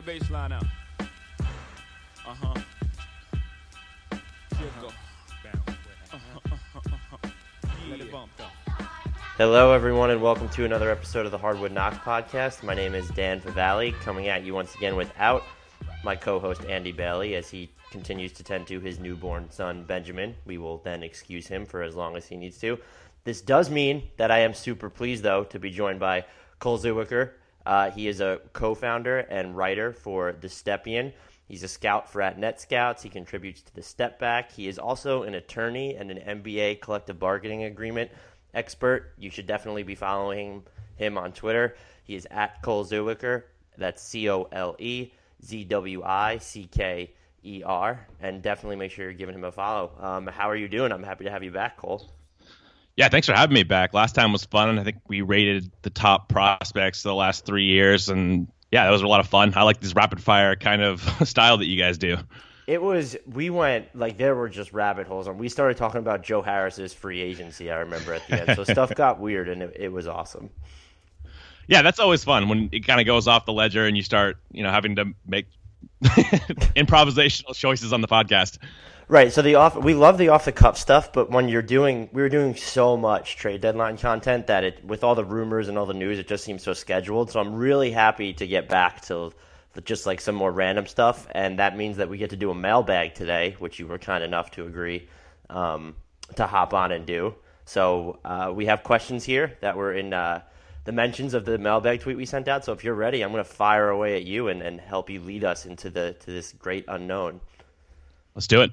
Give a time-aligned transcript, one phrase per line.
[0.00, 0.64] The bass line out.
[0.98, 1.04] Uh
[2.26, 2.54] huh.
[4.80, 4.88] Go.
[7.90, 8.30] Let it bump.
[9.36, 12.62] Hello, everyone, and welcome to another episode of the Hardwood Knocks podcast.
[12.62, 15.42] My name is Dan Favale, coming at you once again without
[16.02, 20.34] my co-host Andy Bailey, as he continues to tend to his newborn son Benjamin.
[20.46, 22.78] We will then excuse him for as long as he needs to.
[23.24, 26.24] This does mean that I am super pleased, though, to be joined by
[26.58, 27.32] Cole Zwicker.
[27.70, 31.12] Uh, he is a co-founder and writer for The Stepien.
[31.46, 33.00] He's a scout for at Net Scouts.
[33.00, 34.50] He contributes to the Step Back.
[34.50, 38.10] He is also an attorney and an NBA collective bargaining agreement
[38.54, 39.14] expert.
[39.20, 40.64] You should definitely be following
[40.96, 41.76] him on Twitter.
[42.02, 43.44] He is at Cole Zwicker.
[43.78, 45.12] That's C O L E
[45.44, 47.12] Z W I C K
[47.44, 48.04] E R.
[48.20, 49.92] And definitely make sure you're giving him a follow.
[50.00, 50.90] Um, how are you doing?
[50.90, 52.10] I'm happy to have you back, Cole.
[53.00, 53.94] Yeah, thanks for having me back.
[53.94, 54.78] Last time was fun.
[54.78, 59.00] I think we rated the top prospects the last three years, and yeah, that was
[59.00, 59.54] a lot of fun.
[59.56, 62.18] I like this rapid fire kind of style that you guys do.
[62.66, 66.22] It was we went like there were just rabbit holes, and we started talking about
[66.22, 67.70] Joe Harris's free agency.
[67.70, 70.50] I remember at the end, so stuff got weird, and it, it was awesome.
[71.68, 74.36] Yeah, that's always fun when it kind of goes off the ledger and you start,
[74.52, 75.46] you know, having to make
[76.04, 78.58] improvisational choices on the podcast.
[79.10, 79.32] Right.
[79.32, 82.22] So the off we love the off the cuff stuff, but when you're doing we
[82.22, 85.84] were doing so much trade deadline content that it with all the rumors and all
[85.84, 87.28] the news, it just seems so scheduled.
[87.28, 89.32] So I'm really happy to get back to
[89.82, 92.54] just like some more random stuff, and that means that we get to do a
[92.54, 95.08] mailbag today, which you were kind enough to agree
[95.48, 95.96] um,
[96.36, 97.34] to hop on and do.
[97.64, 100.42] So uh, we have questions here that were in uh,
[100.84, 102.64] the mentions of the mailbag tweet we sent out.
[102.64, 105.18] So if you're ready, I'm going to fire away at you and, and help you
[105.20, 107.40] lead us into the to this great unknown.
[108.36, 108.70] Let's do it.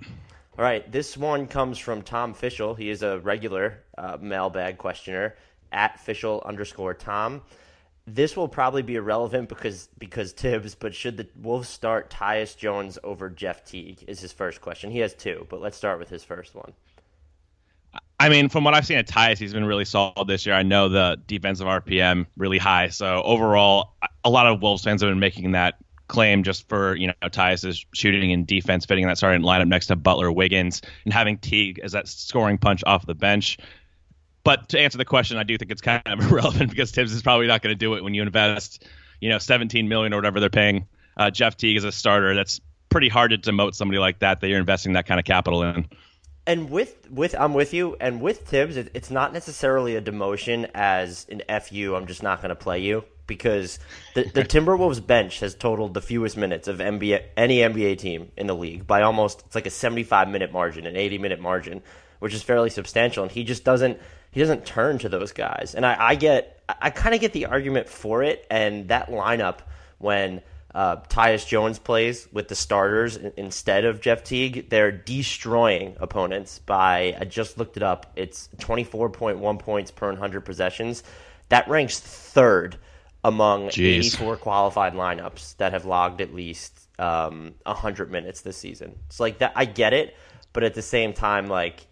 [0.57, 2.75] All right, this one comes from Tom Fischel.
[2.75, 5.35] He is a regular uh, mailbag questioner
[5.72, 7.44] at Fischel underscore Tom.
[8.07, 12.97] This will probably be irrelevant because because Tibbs, but should the Wolves start Tyus Jones
[13.03, 14.03] over Jeff Teague?
[14.07, 14.90] Is his first question.
[14.90, 16.73] He has two, but let's start with his first one.
[18.19, 20.56] I mean, from what I've seen at Tyus, he's been really solid this year.
[20.56, 25.12] I know the defensive RPM really high, so overall, a lot of Wolves fans have
[25.12, 25.75] been making that
[26.07, 29.88] claim just for you know Tyus' shooting and defense fitting in that starting lineup next
[29.88, 33.57] to Butler, Wiggins, and having Teague as that scoring punch off the bench.
[34.44, 37.22] But to answer the question, I do think it's kind of irrelevant because Tibbs is
[37.22, 38.88] probably not going to do it when you invest,
[39.19, 42.34] you know, 17 million or whatever they're paying uh, Jeff Teague as a starter.
[42.34, 45.63] That's pretty hard to demote somebody like that that you're investing that kind of capital
[45.63, 45.88] in.
[46.46, 50.69] And with with I'm with you, and with Tibbs, it, it's not necessarily a demotion
[50.73, 51.94] as an fu.
[51.94, 53.79] I'm just not going to play you because
[54.15, 58.47] the, the Timberwolves bench has totaled the fewest minutes of NBA any NBA team in
[58.47, 61.81] the league by almost it's like a 75 minute margin, an 80 minute margin,
[62.19, 63.23] which is fairly substantial.
[63.23, 63.99] And he just doesn't
[64.31, 65.75] he doesn't turn to those guys.
[65.75, 68.45] And I, I get I kind of get the argument for it.
[68.49, 69.59] And that lineup
[69.99, 70.41] when
[70.75, 77.16] uh, Tyus Jones plays with the starters instead of Jeff Teague, they're destroying opponents by
[77.19, 78.11] I just looked it up.
[78.16, 81.03] It's 24.1 points per 100 possessions.
[81.49, 82.77] That ranks third
[83.23, 83.97] among Jeez.
[83.97, 88.97] 84 qualified lineups that have logged at least um, 100 minutes this season.
[89.07, 89.53] It's like that.
[89.55, 90.16] I get it,
[90.53, 91.88] but at the same time, like,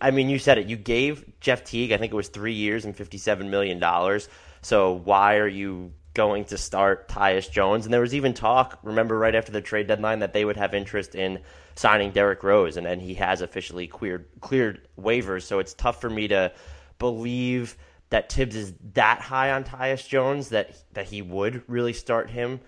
[0.00, 0.66] I mean, you said it.
[0.66, 4.28] You gave Jeff Teague, I think it was three years and 57 million dollars.
[4.62, 7.84] So why are you going to start Tyus Jones?
[7.84, 8.78] And there was even talk.
[8.82, 11.40] Remember, right after the trade deadline, that they would have interest in
[11.74, 15.42] signing Derrick Rose, and then he has officially cleared cleared waivers.
[15.42, 16.52] So it's tough for me to
[16.98, 17.76] believe
[18.10, 22.60] that Tibbs is that high on Tyus Jones that that he would really start him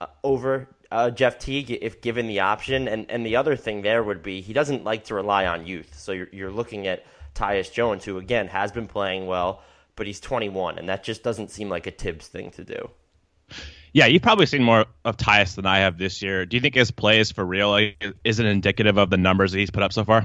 [0.00, 2.88] uh, over uh, Jeff Teague if given the option.
[2.88, 5.98] And and the other thing there would be he doesn't like to rely on youth.
[5.98, 7.04] So you're you're looking at
[7.34, 9.62] Tyus Jones, who again has been playing well,
[9.96, 12.90] but he's 21, and that just doesn't seem like a Tibbs thing to do.
[13.92, 16.46] Yeah, you've probably seen more of Tyus than I have this year.
[16.46, 17.74] Do you think his play is for real?
[18.22, 20.24] Is it indicative of the numbers that he's put up so far?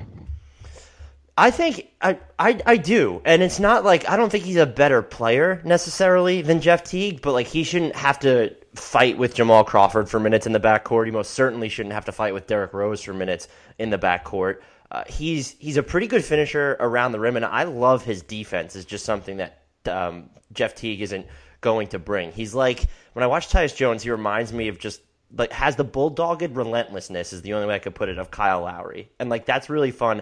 [1.37, 4.65] I think I, I I do, and it's not like I don't think he's a
[4.65, 9.65] better player necessarily than Jeff Teague, but like he shouldn't have to fight with Jamal
[9.65, 11.05] Crawford for minutes in the backcourt.
[11.05, 13.49] He most certainly shouldn't have to fight with Derrick Rose for minutes
[13.79, 14.59] in the backcourt.
[14.91, 18.77] Uh, he's he's a pretty good finisher around the rim, and I love his defense.
[18.77, 21.25] Is just something that um, Jeff Teague isn't
[21.59, 22.31] going to bring.
[22.31, 25.01] He's like when I watch Tyus Jones, he reminds me of just
[25.37, 28.61] like has the bulldogged relentlessness is the only way I could put it of Kyle
[28.61, 30.21] Lowry, and like that's really fun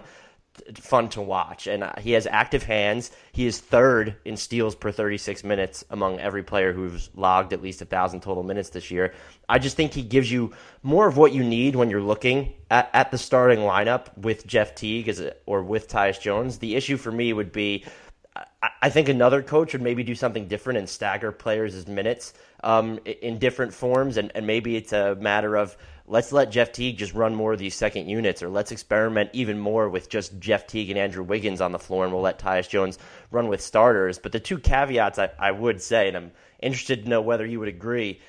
[0.76, 1.66] fun to watch.
[1.66, 3.10] And uh, he has active hands.
[3.32, 7.82] He is third in steals per 36 minutes among every player who's logged at least
[7.82, 9.14] a thousand total minutes this year.
[9.48, 10.52] I just think he gives you
[10.82, 14.74] more of what you need when you're looking at, at the starting lineup with Jeff
[14.74, 16.58] Teague a, or with Tyus Jones.
[16.58, 17.84] The issue for me would be.
[18.82, 22.34] I think another coach would maybe do something different and stagger players' minutes
[22.64, 26.98] um, in different forms, and, and maybe it's a matter of let's let Jeff Teague
[26.98, 30.66] just run more of these second units, or let's experiment even more with just Jeff
[30.66, 32.98] Teague and Andrew Wiggins on the floor, and we'll let Tyus Jones
[33.30, 34.18] run with starters.
[34.18, 37.58] But the two caveats I, I would say, and I'm interested to know whether you
[37.60, 38.20] would agree.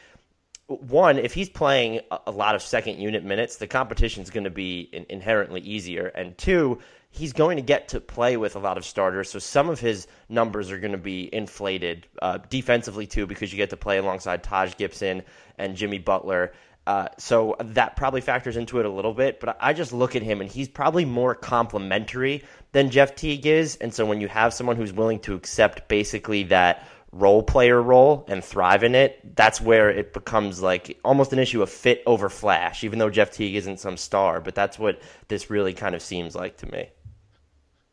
[0.68, 4.50] One, if he's playing a lot of second unit minutes, the competition is going to
[4.50, 6.08] be inherently easier.
[6.08, 6.80] And two,
[7.12, 10.08] he's going to get to play with a lot of starters, so some of his
[10.28, 14.44] numbers are going to be inflated uh, defensively too, because you get to play alongside
[14.44, 15.22] Taj Gibson
[15.58, 16.54] and Jimmy Butler.
[16.88, 20.22] Uh, so that probably factors into it a little bit, but I just look at
[20.22, 22.44] him and he's probably more complimentary
[22.74, 23.76] than Jeff Teague is.
[23.78, 28.26] And so when you have someone who's willing to accept basically that role player role
[28.28, 32.30] and thrive in it, that's where it becomes like almost an issue of fit over
[32.30, 34.40] flash, even though Jeff Teague isn't some star.
[34.40, 36.90] But that's what this really kind of seems like to me.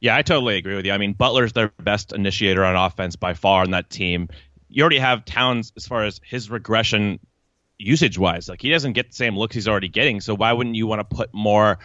[0.00, 0.93] Yeah, I totally agree with you.
[0.93, 4.29] I mean, Butler's their best initiator on offense by far on that team.
[4.69, 7.21] You already have Towns as far as his regression
[7.82, 8.49] usage wise.
[8.49, 10.20] Like he doesn't get the same looks he's already getting.
[10.20, 11.79] So why wouldn't you want to put more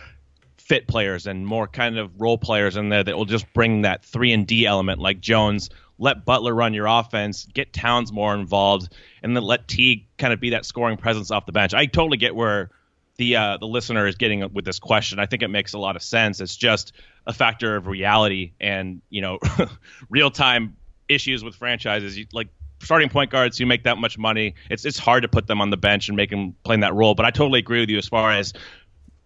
[0.58, 4.04] fit players and more kind of role players in there that will just bring that
[4.04, 5.70] three and D element like Jones?
[6.00, 10.40] Let Butler run your offense, get Towns more involved, and then let Teague kind of
[10.40, 11.74] be that scoring presence off the bench.
[11.74, 12.70] I totally get where
[13.18, 15.20] the uh, the listener is getting with this question.
[15.20, 16.40] I think it makes a lot of sense.
[16.40, 16.94] It's just
[17.26, 19.40] a factor of reality and you know
[20.10, 20.78] real time
[21.10, 22.18] issues with franchises.
[22.18, 22.50] You, like
[22.82, 25.70] starting point guards who make that much money, it's it's hard to put them on
[25.70, 27.16] the bench and make them playing that role.
[27.16, 28.54] But I totally agree with you as far as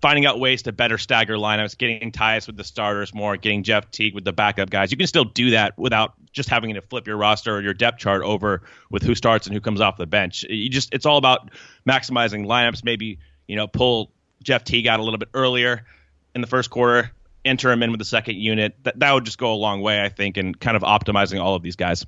[0.02, 3.92] finding out ways to better stagger lineups, getting Tyus with the starters more, getting Jeff
[3.92, 4.92] Teague with the backup guys.
[4.92, 8.00] You can still do that without just having to flip your roster or your depth
[8.00, 10.44] chart over with who starts and who comes off the bench.
[10.50, 11.52] You just it's all about
[11.88, 12.84] maximizing lineups.
[12.84, 14.12] Maybe you know pull
[14.44, 15.86] Jeff Teague out a little bit earlier
[16.34, 17.12] in the first quarter,
[17.46, 18.76] enter him in with the second unit.
[18.84, 21.56] That that would just go a long way, I think, in kind of optimizing all
[21.56, 22.06] of these guys.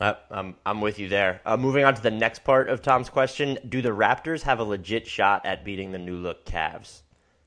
[0.00, 1.40] Uh, I'm I'm with you there.
[1.46, 4.64] Uh, moving on to the next part of Tom's question: Do the Raptors have a
[4.64, 7.02] legit shot at beating the new look Cavs?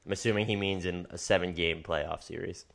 [0.06, 2.66] I'm assuming he means in a seven game playoff series.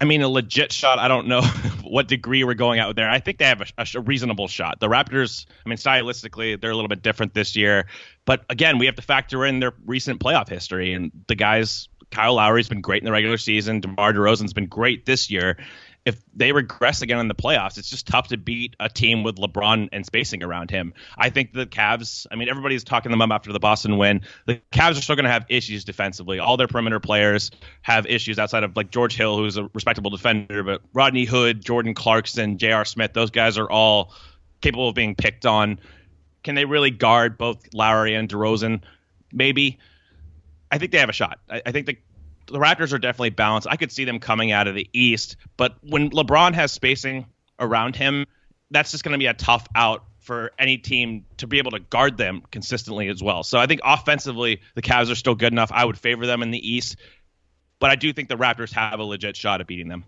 [0.00, 0.98] I mean, a legit shot.
[0.98, 1.42] I don't know
[1.82, 3.10] what degree we're going out there.
[3.10, 4.78] I think they have a, a, reasonable shot.
[4.78, 7.86] The Raptors, I mean, stylistically, they're a little bit different this year.
[8.26, 10.92] But again, we have to factor in their recent playoff history.
[10.92, 13.80] And the guys, Kyle Lowry's been great in the regular season.
[13.80, 15.56] DeMar DeRozan's been great this year
[16.06, 19.36] if they regress again in the playoffs, it's just tough to beat a team with
[19.36, 20.94] LeBron and spacing around him.
[21.18, 24.22] I think the Cavs, I mean, everybody's talking them up after the Boston win.
[24.46, 26.38] The Cavs are still going to have issues defensively.
[26.38, 27.50] All their perimeter players
[27.82, 31.92] have issues outside of like George Hill, who's a respectable defender, but Rodney Hood, Jordan
[31.92, 32.86] Clarkson, J.R.
[32.86, 34.14] Smith, those guys are all
[34.62, 35.78] capable of being picked on.
[36.42, 38.80] Can they really guard both Lowry and DeRozan?
[39.32, 39.78] Maybe.
[40.72, 41.40] I think they have a shot.
[41.50, 41.98] I, I think the
[42.50, 43.68] the Raptors are definitely balanced.
[43.68, 47.26] I could see them coming out of the East, but when LeBron has spacing
[47.58, 48.26] around him,
[48.70, 51.80] that's just going to be a tough out for any team to be able to
[51.80, 53.42] guard them consistently as well.
[53.42, 55.70] So I think offensively, the Cavs are still good enough.
[55.72, 56.96] I would favor them in the East,
[57.78, 60.04] but I do think the Raptors have a legit shot at beating them.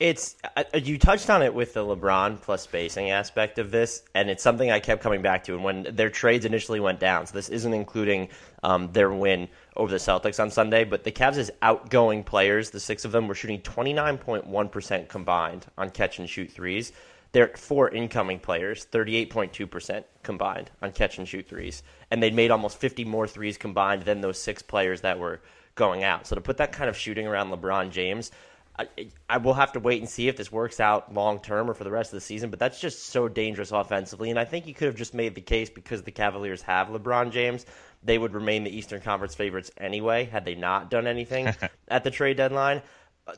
[0.00, 4.30] It's uh, you touched on it with the LeBron plus spacing aspect of this, and
[4.30, 5.54] it's something I kept coming back to.
[5.54, 8.30] And when their trades initially went down, so this isn't including
[8.62, 13.04] um, their win over the Celtics on Sunday, but the Cavs' outgoing players, the six
[13.04, 16.92] of them, were shooting 29.1% combined on catch and shoot threes.
[17.32, 21.82] Their four incoming players, 38.2% combined on catch and shoot threes.
[22.10, 25.42] And they'd made almost 50 more threes combined than those six players that were
[25.74, 26.26] going out.
[26.26, 28.30] So to put that kind of shooting around LeBron James,
[28.78, 28.88] I,
[29.28, 31.84] I will have to wait and see if this works out long term or for
[31.84, 32.50] the rest of the season.
[32.50, 35.40] But that's just so dangerous offensively, and I think you could have just made the
[35.40, 37.66] case because the Cavaliers have LeBron James,
[38.02, 41.52] they would remain the Eastern Conference favorites anyway had they not done anything
[41.88, 42.82] at the trade deadline.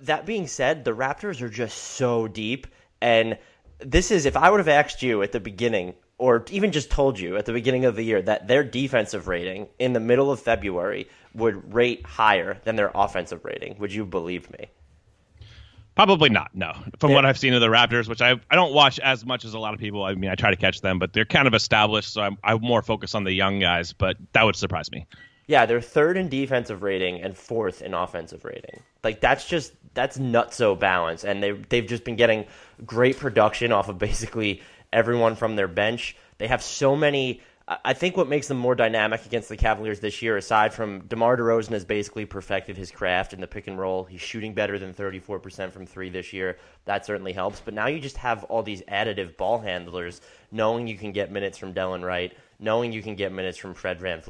[0.02, 2.66] That being said, the Raptors are just so deep,
[3.00, 3.38] and
[3.80, 7.18] this is if I would have asked you at the beginning or even just told
[7.18, 10.38] you at the beginning of the year that their defensive rating in the middle of
[10.38, 14.68] February would rate higher than their offensive rating, would you believe me?
[15.94, 16.54] Probably not.
[16.54, 17.16] No, from yeah.
[17.16, 19.58] what I've seen of the Raptors, which I I don't watch as much as a
[19.58, 20.04] lot of people.
[20.04, 22.62] I mean, I try to catch them, but they're kind of established, so I'm I'm
[22.62, 23.92] more focused on the young guys.
[23.92, 25.06] But that would surprise me.
[25.46, 28.80] Yeah, they're third in defensive rating and fourth in offensive rating.
[29.04, 30.56] Like that's just that's nuts.
[30.56, 32.46] So balanced, and they they've just been getting
[32.86, 36.16] great production off of basically everyone from their bench.
[36.38, 37.42] They have so many.
[37.84, 41.36] I think what makes them more dynamic against the Cavaliers this year, aside from DeMar
[41.36, 44.04] DeRozan has basically perfected his craft in the pick and roll.
[44.04, 46.58] He's shooting better than 34% from three this year.
[46.86, 47.60] That certainly helps.
[47.60, 51.58] But now you just have all these additive ball handlers, knowing you can get minutes
[51.58, 54.22] from Delon Wright, knowing you can get minutes from Fred Van.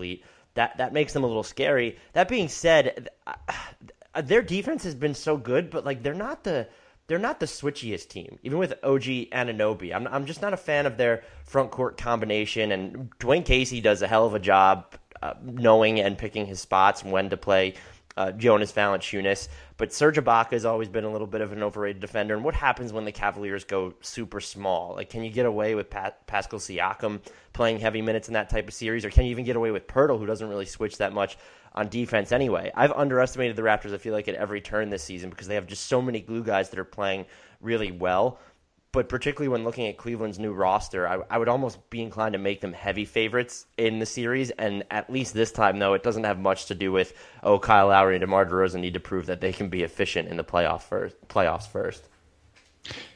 [0.54, 1.96] That, that makes them a little scary.
[2.12, 6.68] That being said, uh, their defense has been so good, but like they're not the
[7.06, 8.38] they're not the switchiest team.
[8.42, 12.72] Even with OG Anunoby, I'm I'm just not a fan of their front court combination.
[12.72, 17.02] And Dwayne Casey does a hell of a job uh, knowing and picking his spots
[17.02, 17.74] and when to play
[18.16, 19.48] uh, Jonas Valanciunas.
[19.76, 22.34] But Serge Ibaka has always been a little bit of an overrated defender.
[22.34, 24.94] And what happens when the Cavaliers go super small?
[24.94, 27.20] Like, can you get away with Pat, Pascal Siakam
[27.52, 29.86] playing heavy minutes in that type of series, or can you even get away with
[29.86, 31.36] Poeltl, who doesn't really switch that much?
[31.74, 32.70] on defense anyway.
[32.74, 35.66] I've underestimated the Raptors, I feel like, at every turn this season because they have
[35.66, 37.26] just so many glue guys that are playing
[37.60, 38.38] really well.
[38.92, 42.38] But particularly when looking at Cleveland's new roster, I, I would almost be inclined to
[42.38, 44.50] make them heavy favorites in the series.
[44.50, 47.88] And at least this time, though, it doesn't have much to do with, oh, Kyle
[47.88, 50.82] Lowry and DeMar DeRozan need to prove that they can be efficient in the playoff
[50.82, 52.04] first, playoffs first.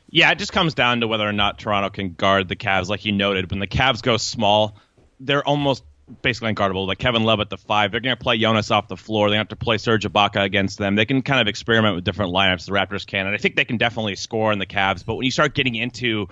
[0.09, 2.89] Yeah, it just comes down to whether or not Toronto can guard the Cavs.
[2.89, 4.79] Like you noted, when the Cavs go small,
[5.21, 5.85] they're almost
[6.23, 6.87] basically unguardable.
[6.87, 9.31] Like Kevin Love at the five, they're going to play Jonas off the floor.
[9.31, 10.95] They have to play Serge Ibaka against them.
[10.95, 12.67] They can kind of experiment with different lineups.
[12.67, 15.05] The Raptors can, and I think they can definitely score in the Cavs.
[15.05, 16.29] But when you start getting into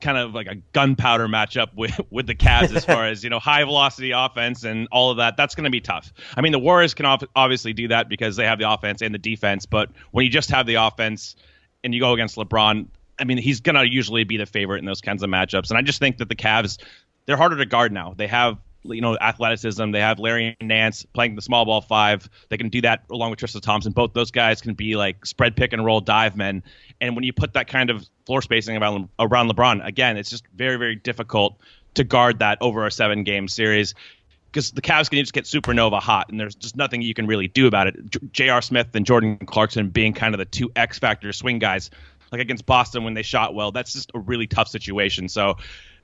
[0.00, 3.38] kind of like a gunpowder matchup with with the Cavs as far as you know
[3.38, 5.36] high velocity offense and all of that.
[5.36, 6.12] That's going to be tough.
[6.36, 9.18] I mean, the Warriors can obviously do that because they have the offense and the
[9.18, 9.64] defense.
[9.64, 11.36] But when you just have the offense
[11.84, 12.88] and you go against LeBron,
[13.18, 15.70] I mean, he's going to usually be the favorite in those kinds of matchups.
[15.70, 16.78] And I just think that the Cavs
[17.24, 18.14] they're harder to guard now.
[18.16, 19.90] They have you know athleticism.
[19.90, 22.28] They have Larry Nance playing the small ball five.
[22.48, 23.92] They can do that along with Tristan Thompson.
[23.92, 26.62] Both those guys can be like spread pick and roll dive men.
[27.00, 30.44] And when you put that kind of floor spacing around around LeBron, again, it's just
[30.54, 31.58] very very difficult
[31.94, 33.94] to guard that over a seven game series
[34.52, 37.48] because the Cavs can just get supernova hot, and there's just nothing you can really
[37.48, 38.32] do about it.
[38.32, 38.60] J.R.
[38.60, 41.90] Smith and Jordan Clarkson being kind of the two X factor swing guys,
[42.30, 45.28] like against Boston when they shot well, that's just a really tough situation.
[45.28, 45.56] So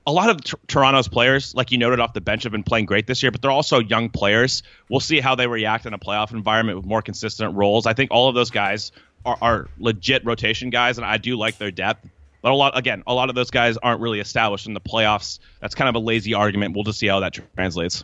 [0.09, 2.87] a lot of t- Toronto's players, like you noted off the bench, have been playing
[2.87, 4.63] great this year, but they're also young players.
[4.89, 7.85] We'll see how they react in a playoff environment with more consistent roles.
[7.85, 8.91] I think all of those guys
[9.23, 12.09] are, are legit rotation guys, and I do like their depth.
[12.41, 15.37] But a lot, again, a lot of those guys aren't really established in the playoffs.
[15.61, 16.73] That's kind of a lazy argument.
[16.73, 18.03] We'll just see how that translates.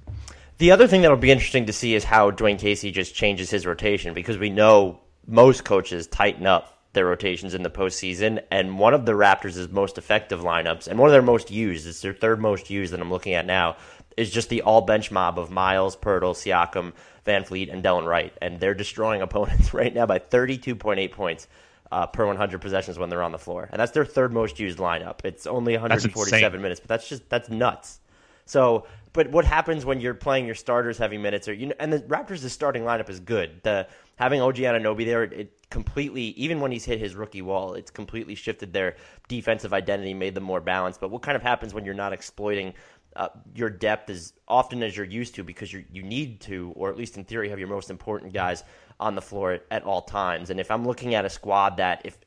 [0.60, 3.66] The other thing that'll be interesting to see is how Dwayne Casey just changes his
[3.66, 8.44] rotation because we know most coaches tighten up their rotations in the postseason.
[8.50, 12.02] And one of the Raptors' most effective lineups, and one of their most used, it's
[12.02, 13.78] their third most used that I'm looking at now,
[14.18, 16.94] is just the all bench mob of Miles, Poeltl, Siakam,
[17.26, 18.34] VanVleet, and Delon Wright.
[18.42, 21.48] And they're destroying opponents right now by 32.8 points.
[21.92, 24.80] Uh, per 100 possessions when they're on the floor, and that's their third most used
[24.80, 25.24] lineup.
[25.24, 28.00] It's only 147 minutes, but that's just that's nuts.
[28.46, 31.94] So, but what happens when you're playing your starters heavy minutes, or you know, and
[31.94, 33.62] the Raptors' starting lineup is good.
[33.64, 37.92] The having OG Anunoby there, it completely, even when he's hit his rookie wall, it's
[37.92, 38.96] completely shifted their
[39.28, 41.00] defensive identity, made them more balanced.
[41.00, 42.74] But what kind of happens when you're not exploiting
[43.16, 46.90] uh, your depth as often as you're used to because you you need to, or
[46.90, 48.64] at least in theory, have your most important guys
[49.00, 50.50] on the floor at, at all times.
[50.50, 52.18] And if I'm looking at a squad that if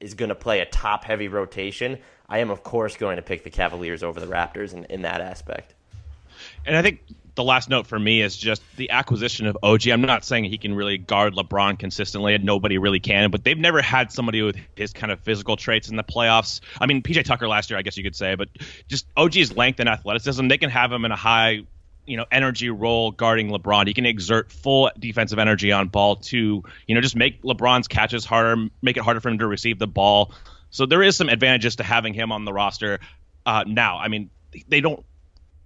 [0.00, 3.44] is going to play a top heavy rotation, I am of course going to pick
[3.44, 5.74] the Cavaliers over the Raptors in, in that aspect.
[6.64, 7.00] And I think
[7.38, 9.86] the last note for me is just the acquisition of OG.
[9.86, 13.56] I'm not saying he can really guard LeBron consistently, and nobody really can, but they've
[13.56, 16.60] never had somebody with his kind of physical traits in the playoffs.
[16.80, 18.48] I mean, PJ Tucker last year, I guess you could say, but
[18.88, 21.60] just OG's length and athleticism, they can have him in a high
[22.06, 23.86] you know energy role guarding LeBron.
[23.86, 28.24] He can exert full defensive energy on ball to you know just make LeBron's catches
[28.24, 30.34] harder, make it harder for him to receive the ball.
[30.70, 32.98] So there is some advantages to having him on the roster
[33.46, 33.98] uh, now.
[33.98, 34.30] I mean,
[34.66, 35.04] they don't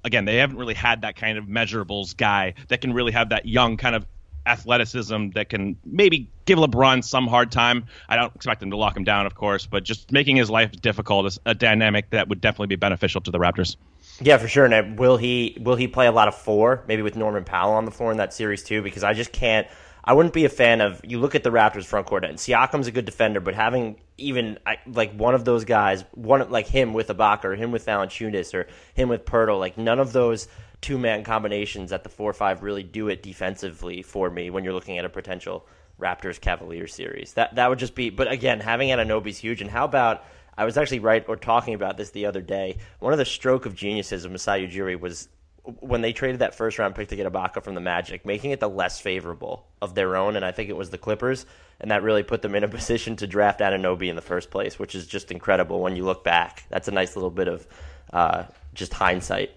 [0.04, 3.47] again, they haven't really had that kind of measurables guy that can really have that
[3.47, 4.06] young kind of
[4.47, 7.87] athleticism that can maybe give LeBron some hard time.
[8.09, 10.73] I don't expect him to lock him down, of course, but just making his life
[10.73, 13.76] difficult is a dynamic that would definitely be beneficial to the Raptors.
[14.21, 14.64] Yeah, for sure.
[14.64, 17.73] And uh, will he will he play a lot of four, maybe with Norman Powell
[17.73, 18.82] on the floor in that series too?
[18.82, 19.66] Because I just can't.
[20.04, 21.00] I wouldn't be a fan of.
[21.04, 24.58] You look at the Raptors front court, and Siakam's a good defender, but having even
[24.86, 28.66] like one of those guys, one like him with Ibaka, or him with Valanciunas, or
[28.94, 30.48] him with Poeltl, like none of those
[30.80, 34.72] two man combinations at the four five really do it defensively for me when you're
[34.72, 35.66] looking at a potential
[36.00, 37.34] Raptors Cavaliers series.
[37.34, 38.10] That that would just be.
[38.10, 39.60] But again, having Anunoby's huge.
[39.60, 40.24] And how about
[40.56, 42.78] I was actually right or talking about this the other day.
[42.98, 45.28] One of the stroke of geniuses of Masai Ujiri was
[45.64, 48.61] when they traded that first round pick to get Ibaka from the Magic, making it
[48.61, 51.47] the less favorable of their own, and I think it was the Clippers,
[51.81, 54.78] and that really put them in a position to draft Anunoby in the first place,
[54.78, 56.64] which is just incredible when you look back.
[56.69, 57.66] That's a nice little bit of
[58.12, 59.52] uh, just hindsight.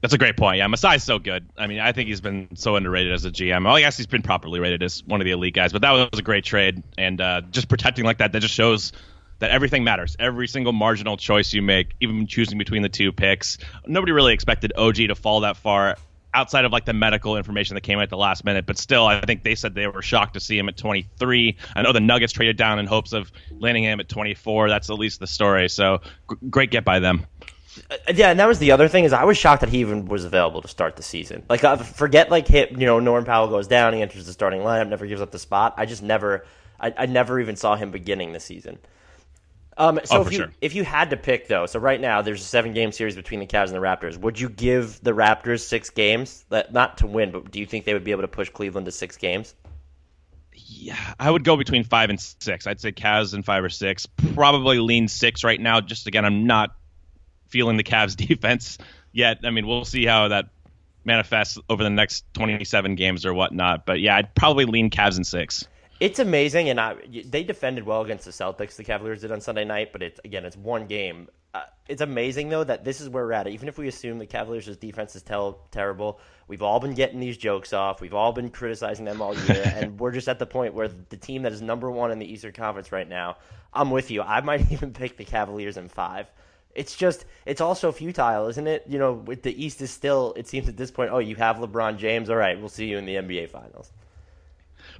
[0.00, 0.58] That's a great point.
[0.58, 1.48] Yeah, Masai's so good.
[1.56, 3.64] I mean, I think he's been so underrated as a GM.
[3.64, 6.18] Well, guess he's been properly rated as one of the elite guys, but that was
[6.18, 6.82] a great trade.
[6.96, 8.92] And uh, just protecting like that, that just shows
[9.38, 10.16] that everything matters.
[10.18, 13.58] Every single marginal choice you make, even choosing between the two picks.
[13.86, 15.96] Nobody really expected OG to fall that far
[16.34, 18.66] outside of like the medical information that came at the last minute.
[18.66, 21.56] But still, I think they said they were shocked to see him at 23.
[21.74, 24.68] I know the Nuggets traded down in hopes of landing him at 24.
[24.68, 25.68] That's at least the story.
[25.68, 26.00] So
[26.50, 27.26] great get by them.
[27.90, 30.06] Uh, yeah, and that was the other thing is I was shocked that he even
[30.06, 31.44] was available to start the season.
[31.48, 34.60] Like, uh, forget like hit, you know, Norm Powell goes down, he enters the starting
[34.60, 35.74] lineup, never gives up the spot.
[35.76, 36.44] I just never,
[36.80, 38.78] I, I never even saw him beginning the season.
[39.78, 40.52] Um, so Oh, if you sure.
[40.60, 43.38] if you had to pick though, so right now there's a seven game series between
[43.40, 44.18] the Cavs and the Raptors.
[44.18, 46.44] Would you give the Raptors six games?
[46.50, 48.86] That not to win, but do you think they would be able to push Cleveland
[48.86, 49.54] to six games?
[50.52, 52.66] Yeah, I would go between five and six.
[52.66, 54.06] I'd say Cavs and five or six.
[54.34, 55.80] Probably lean six right now.
[55.80, 56.70] Just again, I'm not
[57.46, 58.78] feeling the Cavs defense
[59.12, 59.38] yet.
[59.44, 60.46] I mean, we'll see how that
[61.04, 63.86] manifests over the next 27 games or whatnot.
[63.86, 65.66] But yeah, I'd probably lean Cavs and six.
[66.00, 68.76] It's amazing, and I, they defended well against the Celtics.
[68.76, 71.28] The Cavaliers did on Sunday night, but it's again, it's one game.
[71.54, 73.48] Uh, it's amazing though that this is where we're at.
[73.48, 77.36] Even if we assume the Cavaliers' defense is tel- terrible, we've all been getting these
[77.36, 78.00] jokes off.
[78.00, 81.16] We've all been criticizing them all year, and we're just at the point where the
[81.16, 83.36] team that is number one in the Eastern Conference right now.
[83.74, 84.22] I'm with you.
[84.22, 86.30] I might even pick the Cavaliers in five.
[86.76, 88.84] It's just, it's also futile, isn't it?
[88.86, 91.56] You know, with the East is still, it seems at this point, oh, you have
[91.56, 92.30] LeBron James.
[92.30, 93.90] All right, we'll see you in the NBA Finals.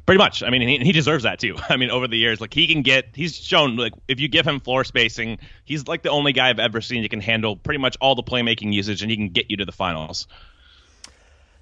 [0.08, 0.42] Pretty much.
[0.42, 1.54] I mean, he, he deserves that too.
[1.68, 4.48] I mean, over the years, like he can get, he's shown like if you give
[4.48, 5.36] him floor spacing,
[5.66, 8.22] he's like the only guy I've ever seen that can handle pretty much all the
[8.22, 10.26] playmaking usage, and he can get you to the finals.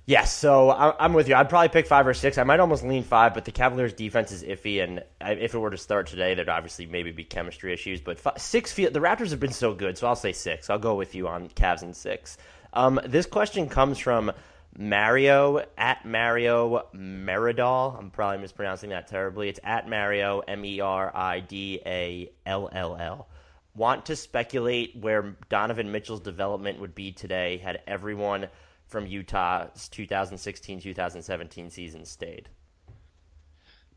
[0.04, 1.34] Yes, so I'm with you.
[1.34, 2.38] I'd probably pick five or six.
[2.38, 5.70] I might almost lean five, but the Cavaliers' defense is iffy, and if it were
[5.70, 8.00] to start today, there'd obviously maybe be chemistry issues.
[8.00, 10.70] But fi six, the Raptors have been so good, so I'll say six.
[10.70, 12.38] I'll go with you on Cavs and six.
[12.72, 14.30] Um, this question comes from
[14.78, 17.98] Mario at Mario Meridal.
[17.98, 19.48] I'm probably mispronouncing that terribly.
[19.48, 23.28] It's at Mario M E R I D A L L L.
[23.74, 28.48] Want to speculate where Donovan Mitchell's development would be today had everyone
[28.86, 32.48] from Utah's 2016-2017 season stayed.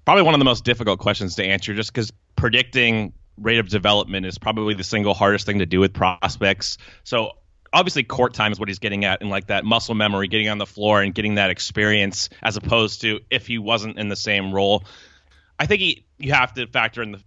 [0.05, 4.25] probably one of the most difficult questions to answer just because predicting rate of development
[4.25, 6.77] is probably the single hardest thing to do with prospects.
[7.03, 7.33] So
[7.73, 10.57] obviously court time is what he's getting at and like that muscle memory, getting on
[10.57, 14.53] the floor and getting that experience as opposed to if he wasn't in the same
[14.53, 14.83] role.
[15.57, 17.21] I think he, you have to factor in the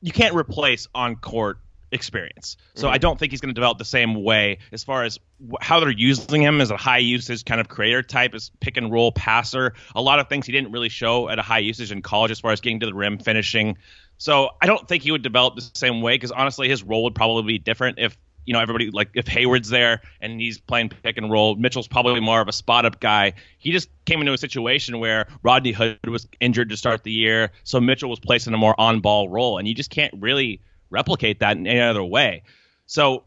[0.00, 1.58] you can't replace on court
[1.90, 2.56] experience.
[2.74, 2.94] So mm-hmm.
[2.94, 5.18] I don't think he's going to develop the same way as far as
[5.60, 8.92] how they're using him as a high usage kind of creator type, as pick and
[8.92, 9.74] roll passer.
[9.94, 12.40] A lot of things he didn't really show at a high usage in college as
[12.40, 13.78] far as getting to the rim, finishing.
[14.18, 17.14] So I don't think he would develop the same way because honestly, his role would
[17.14, 18.16] probably be different if
[18.48, 21.54] you know everybody like if Hayward's there and he's playing pick and roll.
[21.54, 23.34] Mitchell's probably more of a spot up guy.
[23.58, 27.50] He just came into a situation where Rodney Hood was injured to start the year,
[27.62, 30.62] so Mitchell was placed in a more on ball role, and you just can't really
[30.88, 32.42] replicate that in any other way.
[32.86, 33.24] So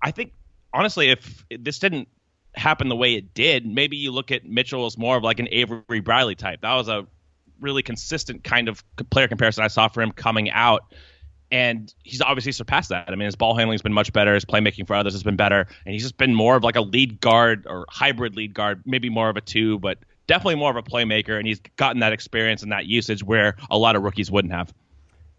[0.00, 0.32] I think
[0.72, 2.06] honestly, if this didn't
[2.54, 5.48] happen the way it did, maybe you look at Mitchell as more of like an
[5.50, 6.60] Avery Bradley type.
[6.60, 7.04] That was a
[7.60, 10.84] really consistent kind of player comparison I saw for him coming out.
[11.52, 13.08] And he's obviously surpassed that.
[13.08, 14.32] I mean, his ball handling's been much better.
[14.32, 15.66] His playmaking for others has been better.
[15.84, 19.10] And he's just been more of like a lead guard or hybrid lead guard, maybe
[19.10, 21.38] more of a two, but definitely more of a playmaker.
[21.38, 24.72] And he's gotten that experience and that usage where a lot of rookies wouldn't have.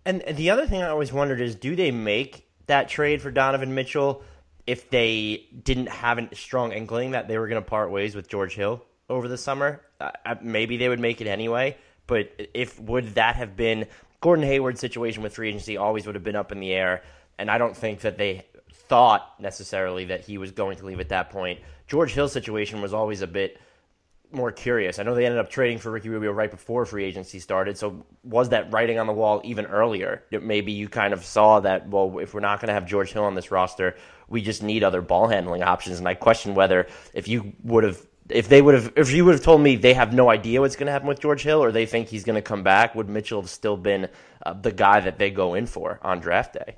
[0.05, 3.73] And the other thing I always wondered is, do they make that trade for Donovan
[3.73, 4.21] Mitchell
[4.67, 8.29] if they didn't have a strong inkling that they were going to part ways with
[8.29, 9.81] George Hill over the summer?
[9.99, 10.11] Uh,
[10.43, 11.75] maybe they would make it anyway.
[12.05, 13.87] But if would that have been
[14.23, 17.03] Gordon Hayward's situation with free agency always would have been up in the air,
[17.37, 21.09] and I don't think that they thought necessarily that he was going to leave at
[21.09, 21.59] that point.
[21.87, 23.59] George Hill's situation was always a bit
[24.31, 24.97] more curious.
[24.97, 27.77] I know they ended up trading for Ricky Rubio right before free agency started.
[27.77, 30.23] So was that writing on the wall even earlier?
[30.31, 31.89] Maybe you kind of saw that.
[31.89, 33.97] Well, if we're not going to have George Hill on this roster,
[34.29, 35.99] we just need other ball handling options.
[35.99, 38.01] And I question whether if you would have.
[38.29, 40.75] If they would have, if you would have told me they have no idea what's
[40.75, 43.09] going to happen with George Hill, or they think he's going to come back, would
[43.09, 44.07] Mitchell have still been
[44.45, 46.75] uh, the guy that they go in for on draft day?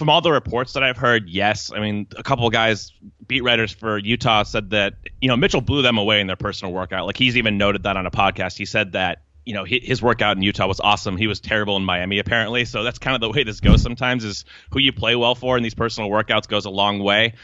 [0.00, 1.70] from all the reports that I've heard, yes.
[1.70, 2.90] I mean, a couple of guys,
[3.26, 6.72] beat writers for Utah, said that you know Mitchell blew them away in their personal
[6.72, 7.04] workout.
[7.04, 8.56] Like he's even noted that on a podcast.
[8.56, 11.18] He said that you know his workout in Utah was awesome.
[11.18, 12.64] He was terrible in Miami apparently.
[12.64, 13.82] So that's kind of the way this goes.
[13.82, 17.34] Sometimes is who you play well for in these personal workouts goes a long way.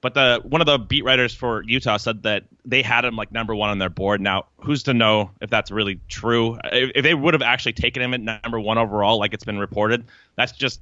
[0.00, 3.32] But the one of the beat writers for Utah said that they had him like
[3.32, 4.20] number one on their board.
[4.20, 6.56] Now, who's to know if that's really true?
[6.64, 9.58] If, if they would have actually taken him at number one overall, like it's been
[9.58, 10.04] reported,
[10.36, 10.80] that's just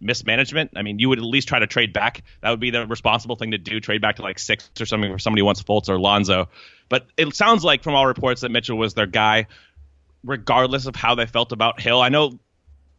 [0.00, 0.72] mismanagement.
[0.76, 2.22] I mean, you would at least try to trade back.
[2.40, 3.80] That would be the responsible thing to do.
[3.80, 6.48] Trade back to like six or something for somebody who wants Fultz or Lonzo.
[6.88, 9.46] But it sounds like from all reports that Mitchell was their guy,
[10.22, 12.00] regardless of how they felt about Hill.
[12.00, 12.38] I know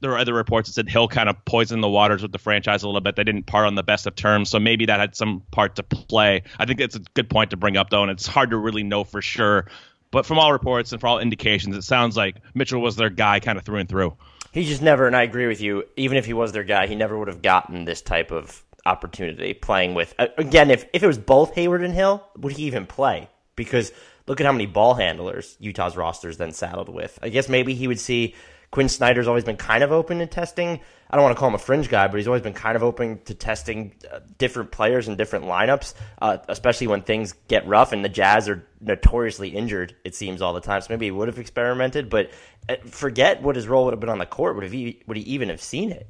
[0.04, 2.84] there were other reports that said Hill kind of poisoned the waters with the franchise
[2.84, 3.16] a little bit.
[3.16, 5.84] They didn't part on the best of terms, so maybe that had some part to
[5.84, 6.44] play.
[6.60, 8.84] I think it's a good point to bring up, though, and it's hard to really
[8.84, 9.66] know for sure.
[10.12, 13.40] But from all reports and for all indications, it sounds like Mitchell was their guy
[13.40, 14.16] kind of through and through.
[14.52, 15.86] He just never, and I agree with you.
[15.96, 19.54] Even if he was their guy, he never would have gotten this type of opportunity
[19.54, 20.14] playing with.
[20.20, 23.30] Again, if if it was both Hayward and Hill, would he even play?
[23.56, 23.94] Because
[24.28, 27.18] look at how many ball handlers Utah's rosters then saddled with.
[27.22, 28.36] I guess maybe he would see
[28.74, 30.80] Quin Snyder's always been kind of open to testing.
[31.08, 32.82] I don't want to call him a fringe guy, but he's always been kind of
[32.82, 37.92] open to testing uh, different players and different lineups, uh, especially when things get rough.
[37.92, 40.82] And the Jazz are notoriously injured, it seems, all the time.
[40.82, 42.32] So maybe he would have experimented, but
[42.68, 44.56] uh, forget what his role would have been on the court.
[44.56, 46.08] Would, have he, would he even have seen it?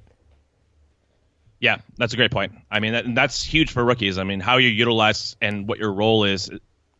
[1.59, 2.53] Yeah, that's a great point.
[2.71, 4.17] I mean, that, that's huge for rookies.
[4.17, 6.49] I mean, how you utilize and what your role is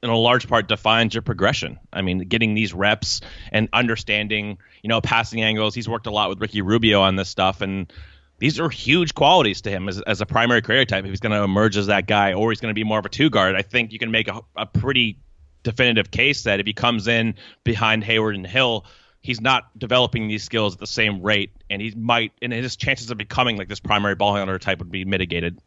[0.03, 1.79] in a large part defines your progression.
[1.91, 3.21] I mean, getting these reps
[3.53, 5.73] and understanding, you know, passing angles.
[5.73, 7.91] He's worked a lot with Ricky Rubio on this stuff, and
[8.37, 11.05] these are huge qualities to him as, as a primary career type.
[11.05, 13.05] If he's going to emerge as that guy, or he's going to be more of
[13.05, 15.19] a two guard, I think you can make a, a pretty
[15.63, 18.85] definitive case that if he comes in behind Hayward and Hill,
[19.21, 23.09] he's not developing these skills at the same rate, and he might, and his chances
[23.09, 25.61] of becoming like this primary ball handler type would be mitigated.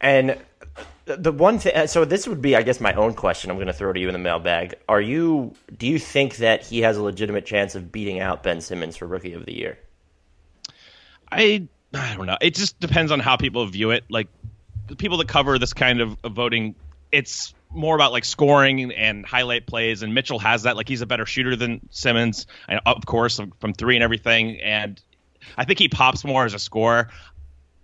[0.00, 0.38] And
[1.06, 3.50] the one thing, uh, so this would be, I guess, my own question.
[3.50, 4.74] I'm going to throw to you in the mailbag.
[4.88, 5.54] Are you?
[5.76, 9.06] Do you think that he has a legitimate chance of beating out Ben Simmons for
[9.06, 9.78] Rookie of the Year?
[11.30, 12.38] I I don't know.
[12.40, 14.04] It just depends on how people view it.
[14.08, 14.28] Like
[14.88, 16.74] the people that cover this kind of, of voting,
[17.12, 20.02] it's more about like scoring and highlight plays.
[20.02, 20.76] And Mitchell has that.
[20.76, 24.60] Like he's a better shooter than Simmons, and of course from three and everything.
[24.60, 25.00] And
[25.58, 27.10] I think he pops more as a scorer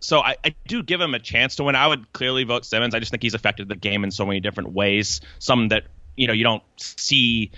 [0.01, 1.77] so I, I, do give him a chance to win.
[1.77, 2.95] I would clearly vote Simmons.
[2.95, 5.21] I just think he's affected the game in so many different ways.
[5.39, 5.85] Some that
[6.17, 7.53] you know you don't see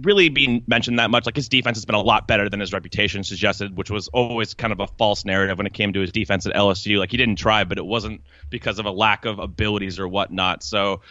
[0.00, 1.26] really being mentioned that much.
[1.26, 4.54] Like his defense has been a lot better than his reputation suggested, which was always
[4.54, 6.98] kind of a false narrative when it came to his defense at LSU.
[6.98, 10.62] Like he didn't try, but it wasn't because of a lack of abilities or whatnot.
[10.62, 11.02] So,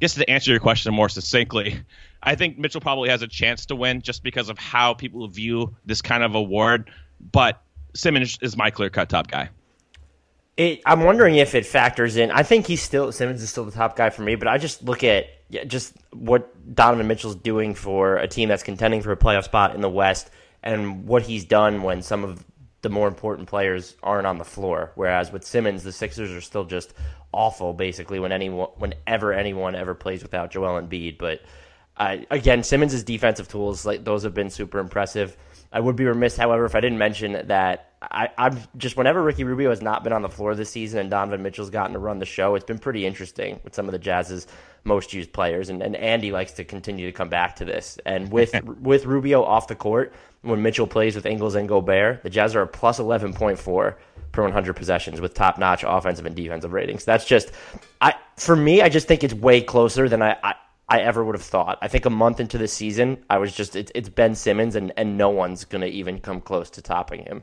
[0.00, 1.80] guess to answer your question more succinctly,
[2.22, 5.76] I think Mitchell probably has a chance to win just because of how people view
[5.86, 6.90] this kind of award.
[7.20, 7.62] But
[7.94, 9.50] Simmons is my clear cut top guy.
[10.56, 12.30] It, I'm wondering if it factors in.
[12.30, 14.82] I think he's still Simmons is still the top guy for me, but I just
[14.84, 15.26] look at
[15.66, 19.80] just what Donovan Mitchell's doing for a team that's contending for a playoff spot in
[19.80, 20.30] the West,
[20.62, 22.44] and what he's done when some of
[22.82, 24.92] the more important players aren't on the floor.
[24.94, 26.92] Whereas with Simmons, the Sixers are still just
[27.32, 31.16] awful, basically, when anyone, whenever anyone ever plays without Joel Embiid.
[31.18, 31.40] But
[31.96, 35.36] uh, again, Simmons' defensive tools, like those, have been super impressive.
[35.72, 39.44] I would be remiss, however, if I didn't mention that I, I'm just whenever Ricky
[39.44, 42.18] Rubio has not been on the floor this season and Donovan Mitchell's gotten to run
[42.18, 44.46] the show, it's been pretty interesting with some of the Jazz's
[44.84, 45.68] most used players.
[45.68, 47.98] And, and Andy likes to continue to come back to this.
[48.04, 52.30] And with with Rubio off the court, when Mitchell plays with Ingles and Gobert, the
[52.30, 53.98] Jazz are a plus eleven point four
[54.32, 57.04] per 100 possessions with top notch offensive and defensive ratings.
[57.04, 57.52] That's just,
[58.00, 60.54] I for me, I just think it's way closer than I, I
[60.88, 61.78] I ever would have thought.
[61.80, 64.92] I think a month into the season, I was just it's, it's Ben Simmons, and
[64.96, 67.42] and no one's gonna even come close to topping him.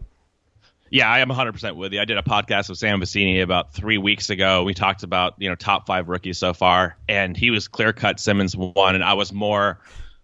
[0.91, 2.01] Yeah, I am 100% with you.
[2.01, 4.63] I did a podcast with Sam Vecenie about three weeks ago.
[4.63, 8.19] We talked about you know top five rookies so far, and he was clear cut
[8.19, 9.79] Simmons one, and I was more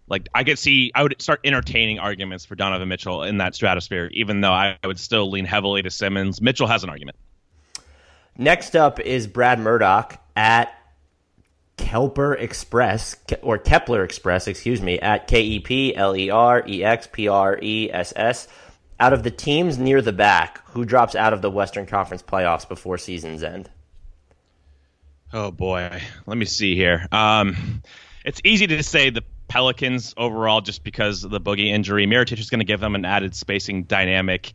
[0.08, 4.10] like I could see I would start entertaining arguments for Donovan Mitchell in that stratosphere,
[4.12, 6.40] even though I would still lean heavily to Simmons.
[6.40, 7.16] Mitchell has an argument.
[8.38, 10.72] Next up is Brad Murdoch at
[11.76, 16.82] Kelper Express or Kepler Express, excuse me, at K E P L E R E
[16.84, 18.48] X P R E S S.
[18.98, 22.66] Out of the teams near the back, who drops out of the Western Conference playoffs
[22.66, 23.68] before season's end?
[25.32, 27.06] Oh boy, let me see here.
[27.12, 27.82] Um,
[28.24, 32.06] it's easy to say the Pelicans overall, just because of the boogie injury.
[32.06, 34.52] Mirotic is going to give them an added spacing dynamic,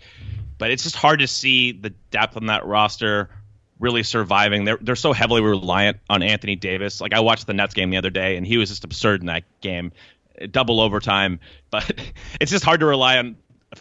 [0.57, 3.29] but it's just hard to see the depth on that roster
[3.82, 4.63] really surviving.
[4.63, 7.02] They're they're so heavily reliant on Anthony Davis.
[7.02, 9.28] Like I watched the Nets game the other day, and he was just absurd in
[9.28, 9.91] that game,
[10.50, 11.41] double overtime.
[11.70, 11.91] But
[12.39, 13.36] it's just hard to rely on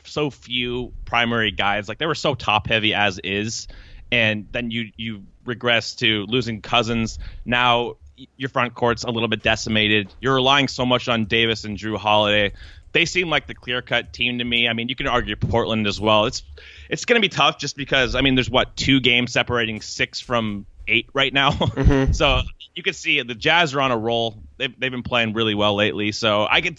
[0.04, 1.88] so few primary guys.
[1.88, 3.68] Like they were so top heavy as is,
[4.10, 7.18] and then you you regress to losing Cousins.
[7.44, 7.96] Now
[8.36, 10.12] your front court's a little bit decimated.
[10.20, 12.52] You're relying so much on Davis and Jrue Holiday.
[12.92, 14.68] They seem like the clear cut team to me.
[14.68, 16.26] I mean, you can argue Portland as well.
[16.26, 16.42] It's
[16.88, 20.20] it's going to be tough just because I mean, there's what two games separating six
[20.20, 22.12] from eight right now, mm-hmm.
[22.12, 22.42] so
[22.74, 24.42] you can see the Jazz are on a roll.
[24.56, 26.78] They've they've been playing really well lately, so I could.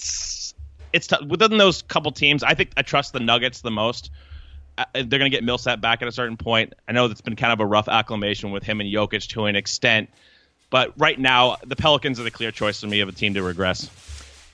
[0.93, 1.23] It's tough.
[1.23, 2.43] within those couple teams.
[2.43, 4.11] I think I trust the Nuggets the most.
[4.77, 6.73] uh, they're going to get Millsap back at a certain point.
[6.87, 9.55] I know that's been kind of a rough acclimation with him and Jokic to an
[9.55, 10.09] extent,
[10.69, 13.43] but right now the Pelicans are the clear choice for me of a team to
[13.43, 13.89] regress.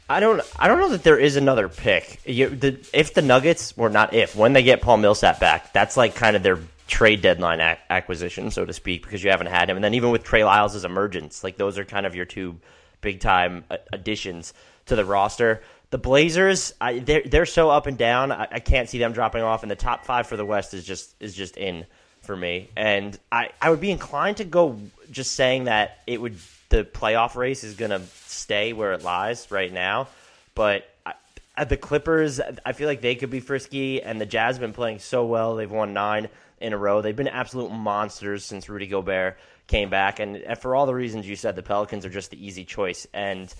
[0.09, 0.41] I don't.
[0.57, 2.21] I don't know that there is another pick.
[2.25, 5.97] You, the, if the Nuggets, or not if, when they get Paul Millsap back, that's
[5.97, 9.69] like kind of their trade deadline ac- acquisition, so to speak, because you haven't had
[9.69, 9.75] him.
[9.75, 12.57] And then even with Trey Lyles' emergence, like those are kind of your two
[13.01, 14.53] big time uh, additions
[14.85, 15.61] to the roster.
[15.89, 18.31] The Blazers, I, they're they're so up and down.
[18.31, 19.63] I, I can't see them dropping off.
[19.63, 21.85] And the top five for the West is just is just in
[22.21, 22.69] for me.
[22.75, 24.79] And I, I would be inclined to go
[25.11, 26.37] just saying that it would
[26.69, 30.07] the playoff race is going to stay where it lies right now.
[30.55, 31.13] But I,
[31.57, 34.73] uh, the Clippers, I feel like they could be frisky, and the Jazz have been
[34.73, 35.55] playing so well.
[35.55, 37.01] They've won nine in a row.
[37.01, 41.27] They've been absolute monsters since Rudy Gobert came back, and, and for all the reasons
[41.27, 43.05] you said, the Pelicans are just the easy choice.
[43.13, 43.53] And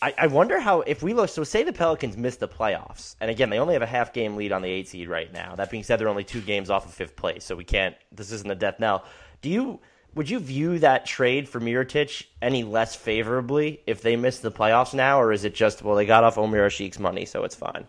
[0.00, 1.28] I, I wonder how if we look.
[1.30, 4.36] So say the Pelicans miss the playoffs, and again they only have a half game
[4.36, 5.54] lead on the eight seed right now.
[5.54, 7.94] That being said, they're only two games off of fifth place, so we can't.
[8.10, 9.04] This isn't a death knell.
[9.42, 9.80] Do you?
[10.14, 14.92] Would you view that trade for Mirotic any less favorably if they miss the playoffs
[14.92, 17.86] now, or is it just well they got off Omer Asik's money, so it's fine?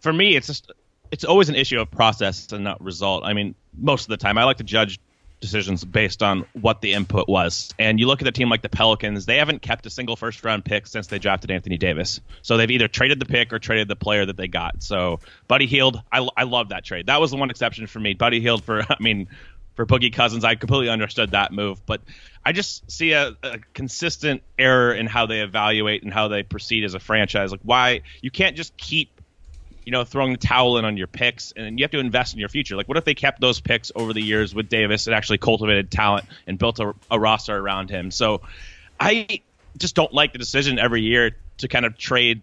[0.00, 0.72] For me, it's just
[1.12, 3.24] it's always an issue of process and not result.
[3.24, 4.98] I mean, most of the time, I like to judge
[5.44, 7.74] decisions based on what the input was.
[7.78, 10.42] And you look at a team like the Pelicans, they haven't kept a single first
[10.42, 12.20] round pick since they drafted Anthony Davis.
[12.40, 14.82] So they've either traded the pick or traded the player that they got.
[14.82, 17.06] So Buddy Hield, I, I love that trade.
[17.06, 18.14] That was the one exception for me.
[18.14, 19.28] Buddy Hield for, I mean,
[19.74, 21.84] for Boogie Cousins, I completely understood that move.
[21.84, 22.00] But
[22.44, 26.84] I just see a, a, consistent error in how they evaluate and how they proceed
[26.84, 27.50] as a franchise.
[27.50, 29.10] Like, why you can't just keep
[29.84, 32.40] you know, throwing the towel in on your picks, and you have to invest in
[32.40, 32.74] your future.
[32.74, 35.90] Like, what if they kept those picks over the years with Davis and actually cultivated
[35.90, 38.10] talent and built a, a roster around him?
[38.10, 38.40] So,
[38.98, 39.42] I
[39.76, 42.40] just don't like the decision every year to kind of trade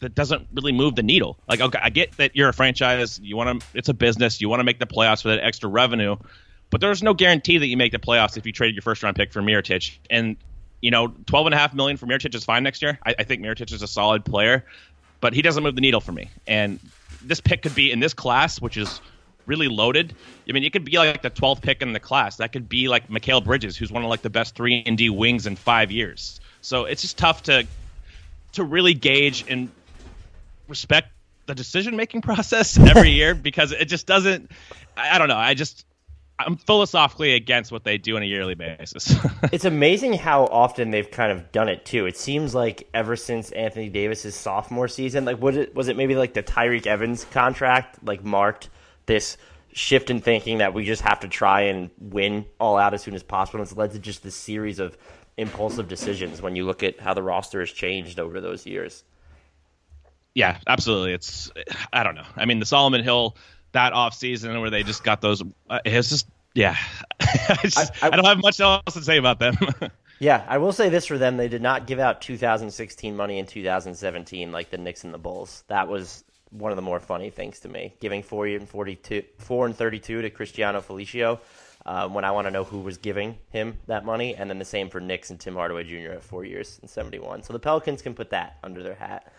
[0.00, 1.38] that doesn't really move the needle.
[1.48, 4.48] Like, okay, I get that you're a franchise, you want to, it's a business, you
[4.48, 6.16] want to make the playoffs for that extra revenue,
[6.70, 9.16] but there's no guarantee that you make the playoffs if you traded your first round
[9.16, 9.98] pick for Mirotic.
[10.10, 10.36] And
[10.80, 12.98] you know, twelve and a half million for Mirotic is fine next year.
[13.04, 14.64] I, I think Mirotic is a solid player,
[15.20, 16.30] but he doesn't move the needle for me.
[16.46, 16.78] And
[17.22, 19.00] this pick could be in this class, which is
[19.46, 20.14] really loaded.
[20.48, 22.36] I mean, it could be like the 12th pick in the class.
[22.36, 25.08] That could be like Mikal Bridges, who's one of like the best three and D
[25.08, 26.40] wings in five years.
[26.60, 27.66] So it's just tough to
[28.52, 29.70] to really gauge and
[30.68, 31.08] respect
[31.46, 34.50] the decision making process every year because it just doesn't.
[34.96, 35.36] I, I don't know.
[35.36, 35.86] I just
[36.38, 39.14] I'm philosophically against what they do on a yearly basis.
[39.52, 42.06] it's amazing how often they've kind of done it too.
[42.06, 46.14] It seems like ever since Anthony Davis's sophomore season, like was it was it maybe
[46.14, 48.68] like the Tyreke Evans contract like marked
[49.06, 49.38] this
[49.72, 53.14] shift in thinking that we just have to try and win all out as soon
[53.14, 53.60] as possible.
[53.60, 54.96] And it's led to just this series of
[55.36, 59.04] impulsive decisions when you look at how the roster has changed over those years.
[60.34, 61.14] Yeah, absolutely.
[61.14, 61.50] It's
[61.92, 62.26] I don't know.
[62.36, 63.36] I mean, the Solomon Hill
[63.76, 65.42] that off season where they just got those.
[65.70, 66.76] Uh, it's just yeah.
[67.20, 69.56] I, just, I, I, I, don't have much else to say about them.
[70.18, 73.46] yeah, I will say this for them: they did not give out 2016 money in
[73.46, 75.64] 2017 like the Knicks and the Bulls.
[75.68, 79.66] That was one of the more funny things to me, giving four and 42, four
[79.66, 81.38] and 32 to Cristiano Felicio.
[81.84, 84.64] Uh, when I want to know who was giving him that money, and then the
[84.64, 86.14] same for Knicks and Tim Hardaway Jr.
[86.14, 87.44] at four years and 71.
[87.44, 89.32] So the Pelicans can put that under their hat.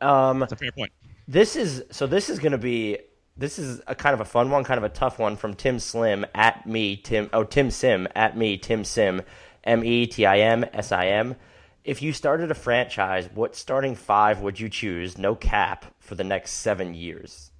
[0.00, 0.92] Um, That's a fair point.
[1.26, 2.06] This is so.
[2.06, 2.98] This is going to be
[3.40, 5.78] this is a kind of a fun one, kind of a tough one from Tim
[5.78, 7.30] Slim at me, Tim.
[7.32, 9.22] Oh, Tim Sim at me, Tim Sim,
[9.64, 11.34] M E T I M S I M.
[11.82, 15.16] If you started a franchise, what starting five would you choose?
[15.16, 17.50] No cap for the next seven years.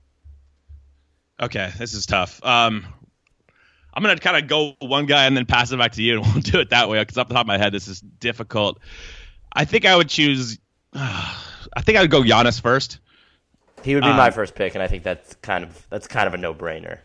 [1.40, 2.44] Okay, this is tough.
[2.44, 2.86] Um,
[3.94, 6.26] I'm gonna kind of go one guy and then pass it back to you, and
[6.34, 8.78] we'll do it that way because off the top of my head, this is difficult.
[9.50, 10.58] I think I would choose.
[10.92, 11.42] Uh,
[11.74, 12.98] I think I would go Giannis first.
[13.82, 16.26] He would be um, my first pick, and I think that's kind of that's kind
[16.26, 16.98] of a no brainer.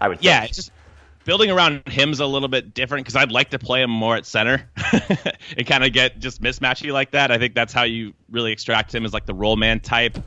[0.00, 0.22] I would.
[0.22, 0.70] Yeah, just
[1.24, 4.26] building around him's a little bit different because I'd like to play him more at
[4.26, 4.68] center
[5.56, 7.30] and kind of get just mismatchy like that.
[7.30, 10.18] I think that's how you really extract him as like the roll man type.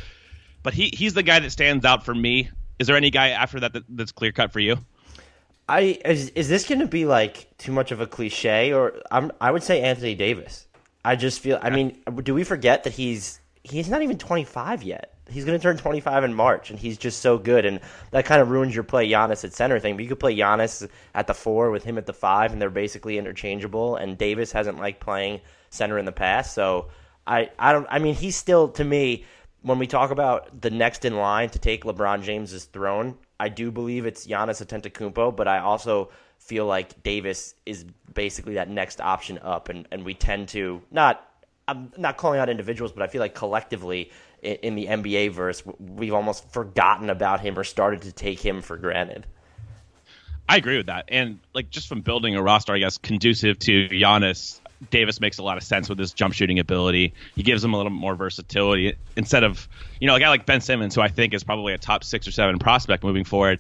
[0.63, 2.50] But he he's the guy that stands out for me.
[2.80, 4.78] Is there any guy after that, that that's clear cut for you?
[5.67, 9.32] I is, is this going to be like too much of a cliche, or I'm,
[9.41, 10.67] I would say Anthony Davis.
[11.04, 11.60] I just feel.
[11.62, 15.14] I mean, do we forget that he's he's not even 25 yet?
[15.29, 17.65] He's going to turn 25 in March, and he's just so good.
[17.65, 17.79] And
[18.11, 19.95] that kind of ruins your play Giannis at center thing.
[19.95, 22.69] But you could play Giannis at the four with him at the five, and they're
[22.69, 23.95] basically interchangeable.
[23.95, 26.89] And Davis hasn't liked playing center in the past, so
[27.27, 27.88] I I don't.
[27.89, 29.25] I mean, he's still to me
[29.61, 33.17] when we talk about the next in line to take LeBron James's throne.
[33.39, 38.69] I do believe it's Giannis Antetokounmpo, but I also feel like Davis is basically that
[38.69, 41.27] next option up, and, and we tend to not
[41.67, 46.13] I'm not calling out individuals, but I feel like collectively in, the NBA verse, we've
[46.13, 49.25] almost forgotten about him or started to take him for granted.
[50.47, 51.06] I agree with that.
[51.08, 54.60] And like just from building a roster, I guess conducive to Giannis,
[54.91, 57.13] Davis makes a lot of sense with his jump shooting ability.
[57.36, 59.67] He gives him a little more versatility instead of
[59.99, 62.28] you know a guy like Ben Simmons, who I think is probably a top six
[62.28, 63.60] or seven prospect moving forward.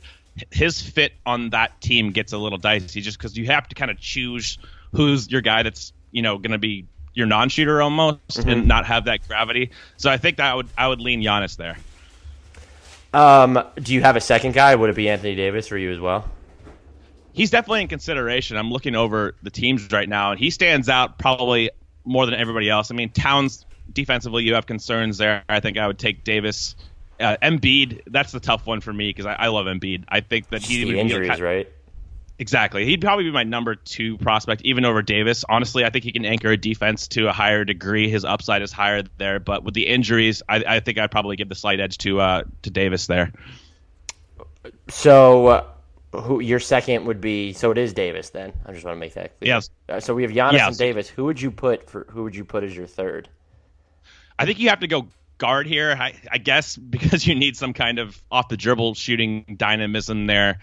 [0.51, 3.89] His fit on that team gets a little dicey just because you have to kind
[3.89, 4.57] of choose
[4.91, 8.49] who's your guy that's you know going to be your non-shooter almost mm-hmm.
[8.49, 9.71] and not have that gravity.
[9.97, 11.77] So I think that I would I would lean Giannis there.
[13.13, 14.75] Um, do you have a second guy?
[14.75, 16.29] Would it be Anthony Davis for you as well?
[17.35, 18.57] he's definitely in consideration.
[18.57, 21.69] I'm looking over the teams right now, and he stands out probably
[22.05, 22.89] more than everybody else.
[22.89, 25.43] I mean, Towns defensively, you have concerns there.
[25.47, 26.75] I think I would take Davis.
[27.19, 30.05] Uh, Embiid, that's the tough one for me because I, I, love Embiid.
[30.09, 31.71] I think that he the injuries, right?
[32.37, 32.85] Exactly.
[32.85, 35.45] He'd probably be my number two prospect, even over Davis.
[35.47, 38.09] Honestly, I think he can anchor a defense to a higher degree.
[38.09, 41.47] His upside is higher there, but with the injuries, I, I think I'd probably give
[41.47, 43.31] the slight edge to uh, to Davis there.
[44.89, 45.47] So.
[45.47, 45.65] Uh,
[46.21, 47.53] who your second would be?
[47.53, 48.29] So it is Davis.
[48.29, 49.47] Then I just want to make that clear.
[49.49, 49.69] Yes.
[49.89, 50.67] Uh, so we have Giannis yes.
[50.67, 51.09] and Davis.
[51.09, 52.07] Who would you put for?
[52.09, 53.29] Who would you put as your third?
[54.37, 55.95] I think you have to go guard here.
[55.99, 60.59] I, I guess because you need some kind of off the dribble shooting dynamism there.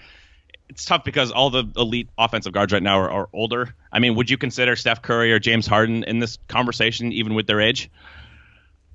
[0.73, 3.75] It's tough because all the elite offensive guards right now are, are older.
[3.91, 7.47] I mean, would you consider Steph Curry or James Harden in this conversation, even with
[7.47, 7.91] their age?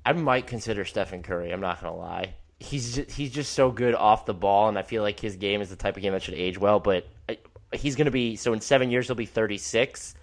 [0.04, 1.50] I might consider Stephen Curry.
[1.50, 4.82] I'm not gonna lie he's just, he's just so good off the ball, and I
[4.82, 6.80] feel like his game is the type of game that should age well.
[6.80, 7.34] But uh,
[7.72, 10.14] he's going to be so in seven years he'll be 36.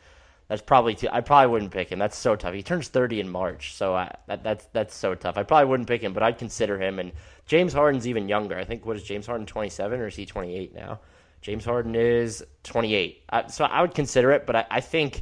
[0.47, 1.07] That's probably too.
[1.11, 1.97] I probably wouldn't pick him.
[1.97, 2.53] That's so tough.
[2.53, 5.37] He turns 30 in March, so I, that, that's that's so tough.
[5.37, 6.99] I probably wouldn't pick him, but I'd consider him.
[6.99, 7.13] And
[7.47, 8.57] James Harden's even younger.
[8.57, 10.99] I think what is James Harden 27 or is he 28 now?
[11.45, 13.21] James Harden is 28.
[13.29, 15.21] I, so I would consider it, but I, I think.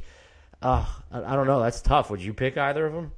[0.62, 0.82] Uh,
[1.12, 1.60] I, I don't know.
[1.60, 2.08] That's tough.
[2.08, 3.12] Would you pick either of them?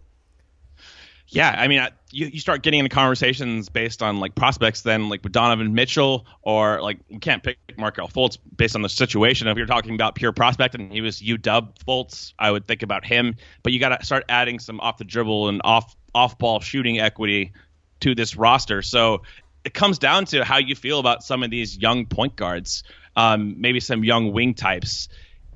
[1.29, 5.23] Yeah, I mean, you, you start getting into conversations based on like prospects, then like
[5.23, 9.47] with Donovan Mitchell, or like we can't pick Markelle Fultz based on the situation.
[9.47, 13.05] If you're talking about pure prospect and he was UW Fultz, I would think about
[13.05, 13.37] him.
[13.63, 16.99] But you got to start adding some off the dribble and off off ball shooting
[16.99, 17.53] equity
[18.01, 18.83] to this roster.
[18.83, 19.23] So
[19.67, 22.85] it comes down to how you feel about some of these young point guards,
[23.17, 25.09] um, maybe some young wing types.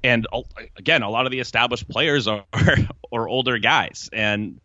[0.03, 0.43] And uh,
[0.77, 2.45] again, a lot of the established players are,
[3.13, 4.61] are older guys, and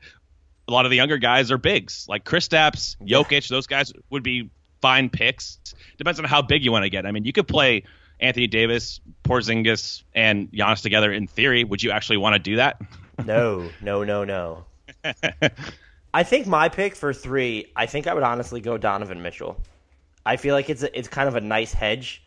[0.68, 3.48] a lot of the younger guys are bigs, like Kristaps, Jokic.
[3.48, 4.50] Those guys would be
[4.82, 5.60] fine picks.
[6.00, 7.06] Depends on how big you want to get.
[7.06, 7.84] I mean, you could play
[8.20, 11.14] Anthony Davis, Porzingis, and Giannis together.
[11.14, 12.82] In theory, would you actually want to do that?
[13.24, 14.66] no, no, no, no.
[16.16, 17.74] I think my pick for three.
[17.76, 19.62] I think I would honestly go Donovan Mitchell.
[20.26, 22.24] I feel like it's a, it's kind of a nice hedge,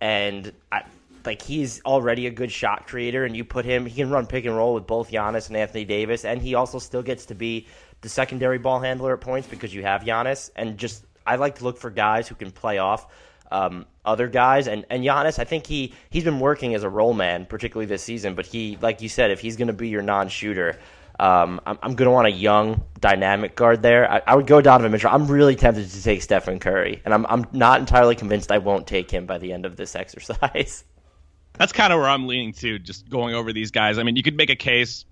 [0.00, 0.84] and I,
[1.26, 4.44] like he's already a good shot creator, and you put him, he can run pick
[4.44, 7.66] and roll with both Giannis and Anthony Davis, and he also still gets to be
[8.02, 10.50] the secondary ball handler at points because you have Giannis.
[10.54, 13.08] And just I like to look for guys who can play off
[13.50, 17.12] um, other guys, and and Giannis, I think he he's been working as a role
[17.12, 18.36] man, particularly this season.
[18.36, 20.78] But he, like you said, if he's going to be your non-shooter.
[21.18, 24.10] Um, I'm, I'm going to want a young, dynamic guard there.
[24.10, 25.10] I, I, would go Donovan Mitchell.
[25.12, 28.86] I'm really tempted to take Stephen Curry, and I'm I'm not entirely convinced I won't
[28.86, 30.84] take him by the end of this exercise.
[31.58, 33.98] That's kind of where I'm leaning to, just going over these guys.
[33.98, 35.04] I mean, you could make a case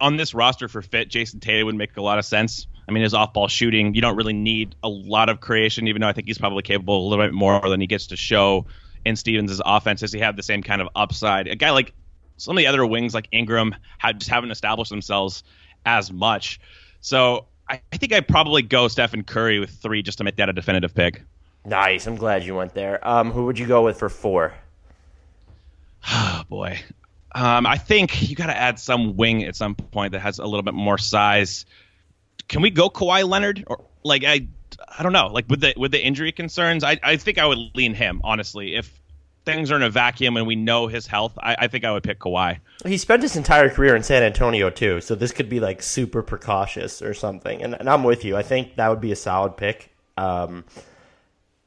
[0.00, 1.08] on this roster for fit.
[1.08, 2.66] Jayson Tatum would make a lot of sense.
[2.88, 6.08] I mean, his off-ball shooting, you don't really need a lot of creation, even though
[6.08, 8.66] I think he's probably capable a little bit more than he gets to show
[9.04, 10.00] in Stevens' offense.
[10.00, 11.48] Does he have the same kind of upside?
[11.48, 11.94] A guy like
[12.36, 15.42] some of the other wings, like Ingram, had, just haven't established themselves
[15.84, 16.60] as much.
[17.00, 20.48] So I, I think I'd probably go Stephen Curry with three just to make that
[20.48, 21.22] a definitive pick.
[21.64, 22.06] Nice.
[22.06, 23.06] I'm glad you went there.
[23.06, 24.54] Um, who would you go with for four?
[26.08, 26.78] Oh boy.
[27.34, 30.44] Um, I think you got to add some wing at some point that has a
[30.44, 31.66] little bit more size.
[32.46, 34.46] Can we go Kawhi Leonard or like I
[34.96, 37.58] I don't know like with the with the injury concerns I I think I would
[37.74, 39.00] lean him honestly if
[39.46, 42.02] things are in a vacuum and we know his health I, I think I would
[42.02, 42.58] pick Kawhi.
[42.84, 46.22] He spent his entire career in San Antonio too, so this could be like super
[46.22, 47.62] precautious or something.
[47.62, 48.36] And, and I'm with you.
[48.36, 49.94] I think that would be a solid pick.
[50.18, 50.64] Um,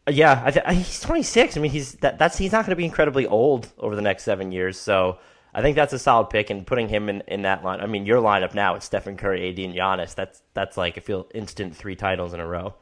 [0.08, 1.58] yeah, th- he's 26.
[1.58, 4.24] I mean, he's that, that's he's not going to be incredibly old over the next
[4.24, 4.78] seven years.
[4.78, 5.20] So
[5.54, 6.50] I think that's a solid pick.
[6.50, 9.50] And putting him in, in that line, I mean, your lineup now is Stephen Curry,
[9.50, 10.16] AD, and Giannis.
[10.16, 12.76] That's that's like I feel instant three titles in a row.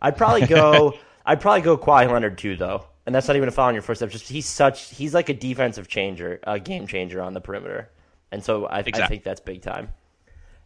[0.00, 0.94] I'd probably go.
[1.26, 3.82] I'd probably go Kawhi Leonard too, though, and that's not even a foul on your
[3.82, 4.10] first step.
[4.10, 7.90] Just he's such he's like a defensive changer, a game changer on the perimeter,
[8.32, 9.02] and so I, exactly.
[9.02, 9.88] I think that's big time.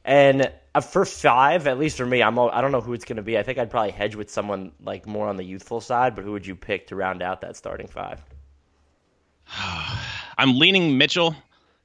[0.04, 3.16] And uh, for five, at least for me, I'm I don't know who it's going
[3.16, 3.36] to be.
[3.36, 6.14] I think I'd probably hedge with someone like more on the youthful side.
[6.14, 8.22] But who would you pick to round out that starting five?
[10.38, 11.34] I'm leaning Mitchell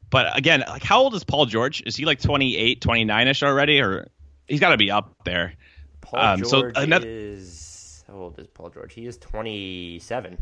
[0.10, 1.82] But again, like how old is Paul George?
[1.88, 4.08] Is he like 28, 29 ish already, or
[4.48, 5.56] he's got to be up there?
[6.02, 7.73] Paul Um, so George another- is
[8.08, 8.94] how old is Paul George?
[8.94, 10.38] He is twenty seven.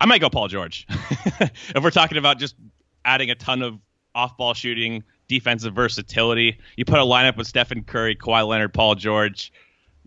[0.00, 0.86] I might go Paul George.
[0.90, 2.56] if we're talking about just
[3.04, 3.78] adding a ton of
[4.14, 9.52] off-ball shooting, defensive versatility, you put a lineup with Stephen Curry, Kawhi Leonard, Paul George,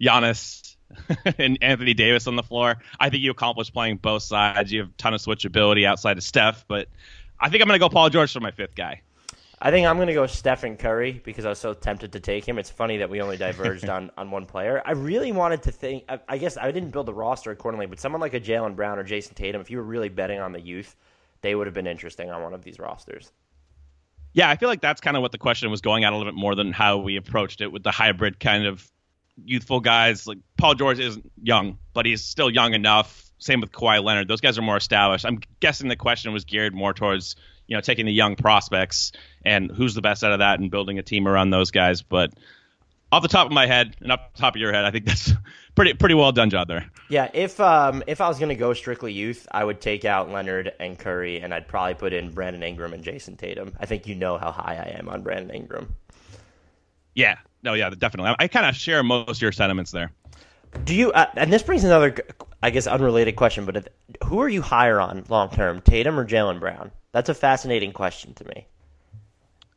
[0.02, 0.76] Giannis,
[1.38, 2.78] and Anthony Davis on the floor.
[3.00, 4.72] I think you accomplish playing both sides.
[4.72, 6.88] You have a ton of switchability outside of Steph, but
[7.40, 9.02] I think I'm going to go Paul George for my fifth guy.
[9.66, 12.46] I think I'm going to go Stephen Curry because I was so tempted to take
[12.46, 12.60] him.
[12.60, 14.84] It's funny that we only diverged on, on one player.
[14.86, 16.04] I really wanted to think.
[16.10, 19.00] I, I guess I didn't build the roster accordingly, but someone like a Jaylen Brown
[19.00, 20.98] or Jayson Tatum, if you were really betting on the youth,
[21.40, 23.32] they would have been interesting on one of these rosters.
[24.34, 26.30] Yeah, I feel like that's kind of what the question was going at a little
[26.30, 28.92] bit more than how we approached it with the hybrid kind of
[29.46, 30.28] youthful guys.
[30.28, 33.32] Like Paul George isn't young, but he's still young enough.
[33.38, 35.26] Same with Kawhi Leonard; those guys are more established.
[35.26, 37.38] I'm guessing the question was geared more towards
[37.68, 39.12] you know taking the young prospects
[39.46, 42.02] and who's the best out of that and building a team around those guys.
[42.02, 42.34] But
[43.12, 45.06] off the top of my head and off the top of your head, I think
[45.06, 45.32] that's
[45.76, 46.90] pretty pretty well done job there.
[47.10, 50.74] Yeah, if um if I was gonna go strictly youth, I would take out Leonard
[50.80, 53.74] and Curry, and I'd probably put in Brandon Ingram and Jayson Tatum.
[53.80, 55.96] I think you know how high I am on Brandon Ingram.
[57.16, 58.32] Yeah, no, yeah, definitely.
[58.40, 60.12] I, I kind of share most of your sentiments there.
[60.86, 61.12] Do you?
[61.12, 62.16] Uh, and this brings another,
[62.62, 63.66] I guess, unrelated question.
[63.66, 63.88] But if,
[64.26, 66.92] who are you higher on long term, Tatum or Jaylen Brown?
[67.12, 68.68] That's a fascinating question to me.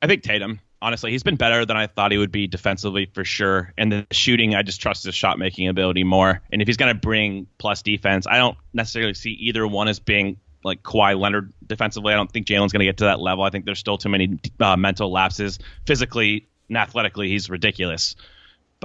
[0.02, 0.60] I think Tatum.
[0.82, 3.72] Honestly, he's been better than I thought he would be defensively for sure.
[3.78, 6.42] And the shooting, I just trust his shot making ability more.
[6.52, 9.98] And if he's going to bring plus defense, I don't necessarily see either one as
[9.98, 12.12] being like Kawhi Leonard defensively.
[12.12, 13.42] I don't think Jaylen's going to get to that level.
[13.44, 15.58] I think there's still too many uh, mental lapses.
[15.86, 18.14] Physically and athletically, he's ridiculous.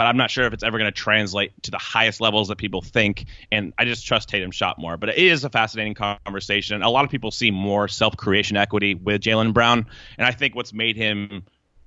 [0.01, 2.57] But I'm not sure if it's ever going to translate to the highest levels that
[2.57, 3.25] people think.
[3.51, 4.97] And I just trust Tatum's shot more.
[4.97, 6.81] But it is a fascinating conversation.
[6.81, 9.85] A lot of people see more self creation equity with Jaylen Brown.
[10.17, 11.43] And I think what's made him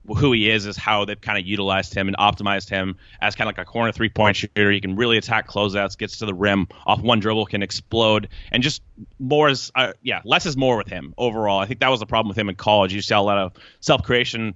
[0.06, 3.50] who he is is how they've kind of utilized him and optimized him as kind
[3.50, 4.70] of like a corner three point shooter.
[4.70, 8.62] He can really attack closeouts, gets to the rim off one dribble, can explode, and
[8.62, 8.80] just
[9.18, 11.58] more is uh, yeah, less is more with him overall.
[11.58, 12.94] I think that was the problem with him in college.
[12.94, 14.54] You saw a lot of self creation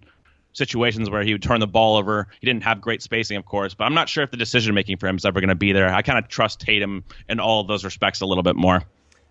[0.58, 2.28] situations where he would turn the ball over.
[2.40, 4.98] He didn't have great spacing, of course, but I'm not sure if the decision making
[4.98, 5.88] for him is ever going to be there.
[5.88, 8.82] I kind of trust Tatum in all of those respects a little bit more.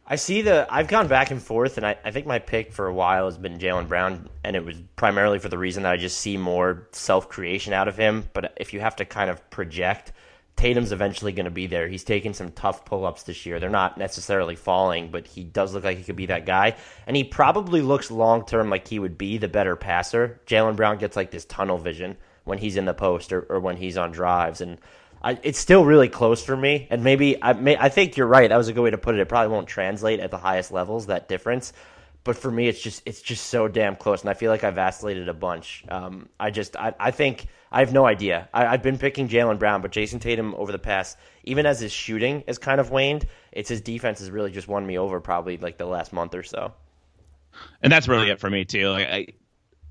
[0.10, 0.66] I see the.
[0.70, 3.38] I've gone back and forth, and I, I think my pick for a while has
[3.38, 6.88] been Jaylen Brown, and it was primarily for the reason that I just see more
[6.94, 8.30] self creation out of him.
[8.34, 10.14] But if you have to kind of project,
[10.58, 11.88] Tatum's eventually going to be there.
[11.88, 13.60] He's taken some tough pull ups this year.
[13.60, 16.76] They're not necessarily falling, but he does look like he could be that guy.
[17.06, 20.42] And he probably looks long term like he would be the better passer.
[20.48, 23.78] Jaylen Brown gets like this tunnel vision when he's in the post or, or when
[23.78, 24.60] he's on drives.
[24.60, 24.80] And
[25.22, 26.88] I, it's still really close for me.
[26.90, 28.50] And maybe I, may, I think you're right.
[28.50, 29.22] That was a good way to put it.
[29.22, 31.72] It probably won't translate at the highest levels, that difference
[32.24, 34.70] but for me, it's just it's just so damn close, and I feel like I
[34.70, 35.86] vacillated a bunch.
[35.88, 38.50] Um, I just I, I think I have no idea.
[38.54, 41.92] I, I've been picking Jaylen Brown, but Jayson Tatum over the past, even as his
[41.92, 45.58] shooting has kind of waned, it's his defense has really just won me over probably
[45.58, 46.74] like the last month or so.
[47.82, 48.90] And that's really it for me too.
[48.90, 49.28] Like I,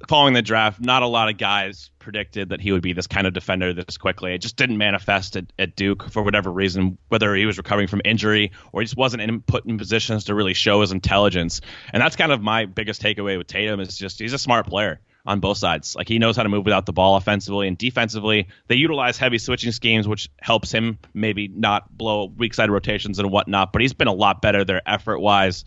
[0.09, 3.27] following the draft, not a lot of guys predicted that he would be this kind
[3.27, 4.35] of defender this quickly.
[4.35, 8.03] It just didn't manifest at, at Duke for whatever reason, whether he was recovering from
[8.05, 11.61] injury or he just wasn't in, put in positions to really show his intelligence.
[11.93, 15.01] And that's kind of my biggest takeaway with Tatum is just he's a smart player
[15.27, 15.97] on both sides.
[15.97, 18.49] Like he knows how to move without the ball offensively and defensively.
[18.69, 23.31] They utilize heavy switching schemes, which helps him maybe not blow weak side rotations and
[23.31, 23.73] whatnot.
[23.73, 25.65] But he's been a lot better there effort wise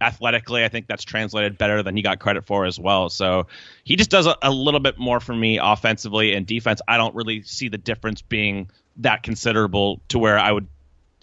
[0.00, 3.10] athletically, I think that's translated better than he got credit for as well.
[3.10, 3.46] So
[3.84, 6.80] he just does a, a, little bit more for me offensively and defense.
[6.88, 10.68] I don't really see the difference being that considerable to where I would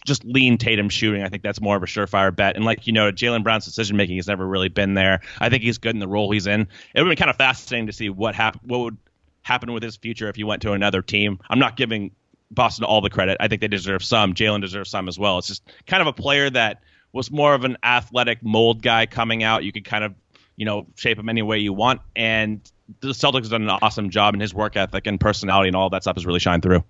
[0.08, 1.22] just lean Tatum shooting.
[1.22, 2.55] I think that's more of a surefire bet.
[2.55, 5.20] And like you know, Jaylen Brown's decision making has never really been there.
[5.39, 6.68] I think he's good in the role he's in.
[6.95, 8.97] It would be kind of fascinating to see what hap- what would
[9.43, 11.39] happen with his future if he went to another team.
[11.49, 12.12] I'm not giving
[12.49, 13.38] Boston all the credit.
[13.39, 14.34] I think they deserve some.
[14.34, 15.38] Jaylen deserves some as well.
[15.38, 16.82] It's just kind of a player that
[17.12, 19.64] was more of an athletic mold guy coming out.
[19.64, 20.14] You could kind of,
[20.55, 22.01] you know, shape him any way you want.
[22.16, 22.62] And
[23.01, 25.89] the Celtics have done an awesome job, and his work ethic and personality and all
[25.89, 26.84] that stuff has really shined through.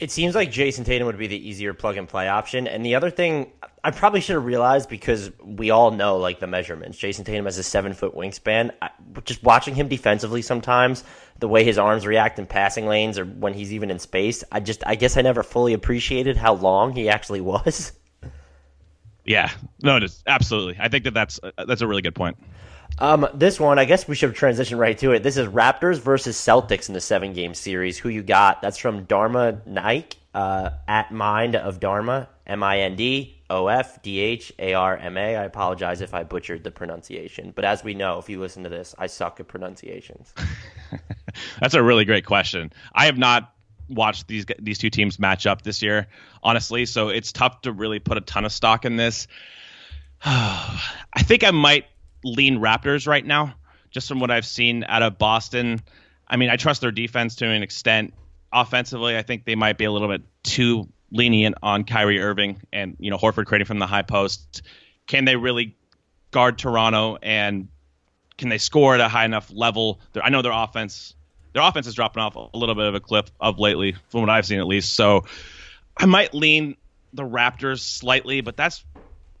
[0.00, 2.66] It seems like Jayson Tatum would be the easier plug and play option.
[2.66, 3.52] And the other thing
[3.84, 6.98] I probably should have realized because we all know like the measurements.
[6.98, 8.70] Jayson Tatum has a seven foot wingspan.
[8.80, 8.90] I,
[9.24, 11.04] just watching him defensively sometimes,
[11.38, 14.60] the way his arms react in passing lanes or when he's even in space, I
[14.60, 17.92] just I guess I never fully appreciated how long he actually was.
[19.24, 19.50] Yeah,
[19.82, 20.76] no, it is absolutely.
[20.80, 22.38] I think that that's uh, that's a really good point.
[22.98, 25.22] Um, this one, I guess we should transition right to it.
[25.22, 27.98] This is Raptors versus Celtics in the seven game series.
[27.98, 28.60] Who you got?
[28.60, 34.02] That's from Dharma Nike uh, at Mind of Dharma, M I N D O F
[34.02, 35.36] D H A R M A.
[35.36, 38.68] I apologize if I butchered the pronunciation, but as we know, if you listen to
[38.68, 40.34] this, I suck at pronunciations.
[41.60, 42.72] That's a really great question.
[42.92, 43.52] I have not
[43.88, 46.06] watched these these two teams match up this year,
[46.42, 49.26] honestly, so it's tough to really put a ton of stock in this.
[50.24, 51.86] I think I might
[52.24, 53.54] lean Raptors right now,
[53.90, 55.80] just from what I've seen out of Boston.
[56.26, 58.14] I mean, I trust their defense to an extent.
[58.52, 62.96] Offensively, I think they might be a little bit too lenient on Kyrie Irving and
[62.98, 64.62] you know Horford creating from the high post.
[65.06, 65.76] Can they really
[66.30, 67.68] guard Toronto and
[68.38, 70.00] can they score at a high enough level?
[70.22, 71.14] I know their offense
[71.52, 74.30] their offense is dropping off a little bit of a cliff of lately, from what
[74.30, 74.94] I've seen at least.
[74.94, 75.24] So
[75.96, 76.76] I might lean
[77.12, 78.84] the Raptors slightly, but that's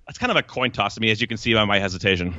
[0.06, 2.34] that's kind of a coin toss to me, as you can see by my hesitation.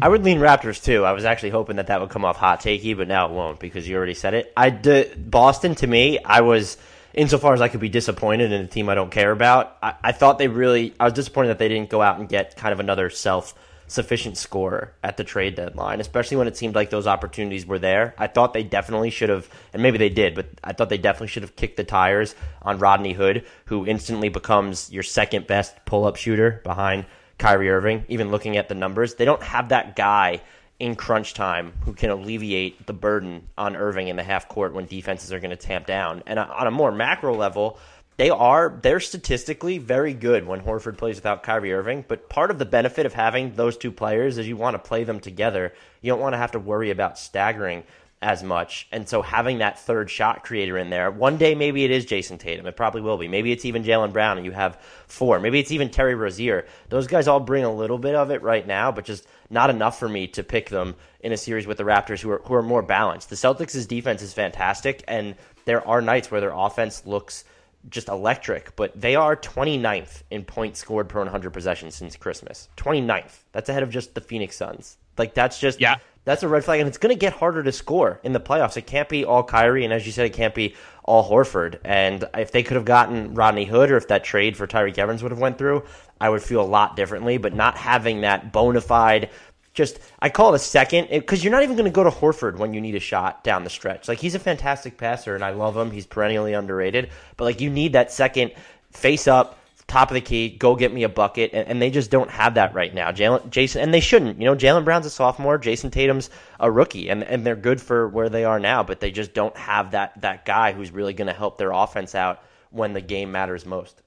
[0.00, 1.04] I would lean Raptors too.
[1.04, 3.58] I was actually hoping that that would come off hot takey, but now it won't
[3.58, 4.52] because you already said it.
[4.56, 4.70] I
[5.16, 6.76] Boston to me, I was
[7.14, 9.76] insofar as I could be disappointed in a team I don't care about.
[9.82, 12.56] I, I thought they really, I was disappointed that they didn't go out and get
[12.56, 13.54] kind of another self
[13.88, 18.14] sufficient scorer at the trade deadline, especially when it seemed like those opportunities were there.
[18.18, 21.28] I thought they definitely should have, and maybe they did, but I thought they definitely
[21.28, 26.04] should have kicked the tires on Rodney Hood, who instantly becomes your second best pull
[26.04, 27.06] up shooter behind
[27.38, 28.04] Kyrie Irving.
[28.08, 30.42] Even looking at the numbers, they don't have that guy
[30.78, 34.86] in crunch time who can alleviate the burden on Irving in the half court when
[34.86, 36.22] defenses are going to tamp down.
[36.26, 37.78] And on a more macro level,
[38.16, 42.58] they are they're statistically very good when Horford plays without Kyrie Irving, but part of
[42.58, 45.72] the benefit of having those two players is you want to play them together.
[46.02, 47.84] You don't want to have to worry about staggering
[48.20, 48.88] as much.
[48.90, 52.38] And so having that third shot creator in there, one day maybe it is Jayson
[52.38, 52.66] Tatum.
[52.66, 53.28] It probably will be.
[53.28, 55.38] Maybe it's even Jaylen Brown and you have four.
[55.40, 56.66] Maybe it's even Terry Rozier.
[56.88, 59.98] Those guys all bring a little bit of it right now, but just not enough
[59.98, 62.62] for me to pick them in a series with the Raptors who are who are
[62.62, 63.30] more balanced.
[63.30, 67.44] The Celtics' defense is fantastic and there are nights where their offense looks–
[67.88, 72.68] just electric, but they are 29th in points scored per 100 possessions since Christmas.
[72.76, 73.44] 29th.
[73.52, 74.96] That's ahead of just the Phoenix Suns.
[75.16, 75.96] Like that's just yeah.
[76.28, 78.76] That's a red flag, and it's going to get harder to score in the playoffs.
[78.76, 81.78] It can't be all Kyrie, and as you said, it can't be all Horford.
[81.86, 85.22] And if they could have gotten Rodney Hood, or if that trade for Tyreke Evans
[85.22, 85.84] would have went through,
[86.20, 87.38] I would feel a lot differently.
[87.38, 89.30] But not having that bona fide
[89.72, 92.58] just I call it a second because you're not even going to go to Horford
[92.58, 94.06] when you need a shot down the stretch.
[94.06, 95.90] Like he's a fantastic passer and I love him.
[95.90, 97.08] He's perennially underrated,
[97.38, 98.52] but like you need that second
[98.90, 99.58] face up,
[99.88, 102.54] top of the key, go get me a bucket, and, and they just don't have
[102.54, 103.10] that right now.
[103.10, 104.38] Jaylen, Jayson, and they shouldn't.
[104.38, 106.30] You know, Jaylen Brown's a sophomore, Jayson Tatum's
[106.60, 109.56] a rookie, and and they're good for where they are now, but they just don't
[109.56, 113.32] have that that guy who's really going to help their offense out when the game
[113.32, 114.02] matters most.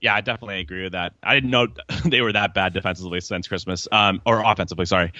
[0.00, 1.14] Yeah, I definitely agree with that.
[1.22, 1.68] I didn't know
[2.04, 4.86] they were that bad defensively since Christmas, um, or offensively.
[4.86, 5.12] Sorry,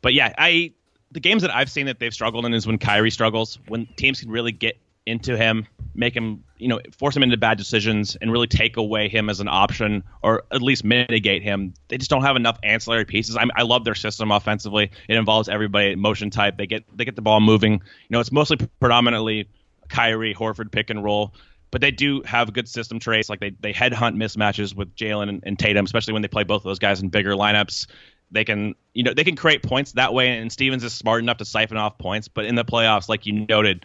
[0.00, 0.72] but yeah, I
[1.10, 4.20] the games that I've seen that they've struggled in is when Kyrie struggles, when teams
[4.20, 8.30] can really get into him, make him, you know, force him into bad decisions, and
[8.30, 11.72] really take away him as an option, or at least mitigate him.
[11.88, 13.36] They just don't have enough ancillary pieces.
[13.36, 14.90] I, I love their system offensively.
[15.08, 16.56] It involves everybody motion type.
[16.58, 17.72] They get they get the ball moving.
[17.72, 17.80] You
[18.10, 19.48] know, it's mostly predominantly
[19.88, 21.32] Kyrie Horford pick and roll
[21.70, 23.28] but they do have good system trace.
[23.28, 26.60] Like they they headhunt mismatches with Jaylen and, and, Tatum, especially when they play both
[26.60, 27.86] of those guys in bigger lineups.
[28.30, 31.36] They can you know they can create points that way, and Stevens is smart enough
[31.38, 32.28] to siphon off points.
[32.28, 33.84] But in the playoffs, like you noted,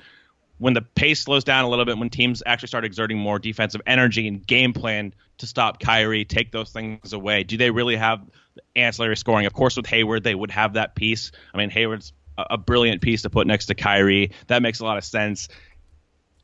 [0.62, 3.82] when the pace slows down a little bit, when teams actually start exerting more defensive
[3.88, 8.22] energy and game plan to stop Kyrie, take those things away, do they really have
[8.76, 9.48] ancillary scoring?
[9.48, 11.32] Of course, with Hayward, they would have that piece.
[11.52, 14.34] I mean, Hayward's a, brilliant piece to put next to Kyrie.
[14.48, 15.48] That makes a lot of sense.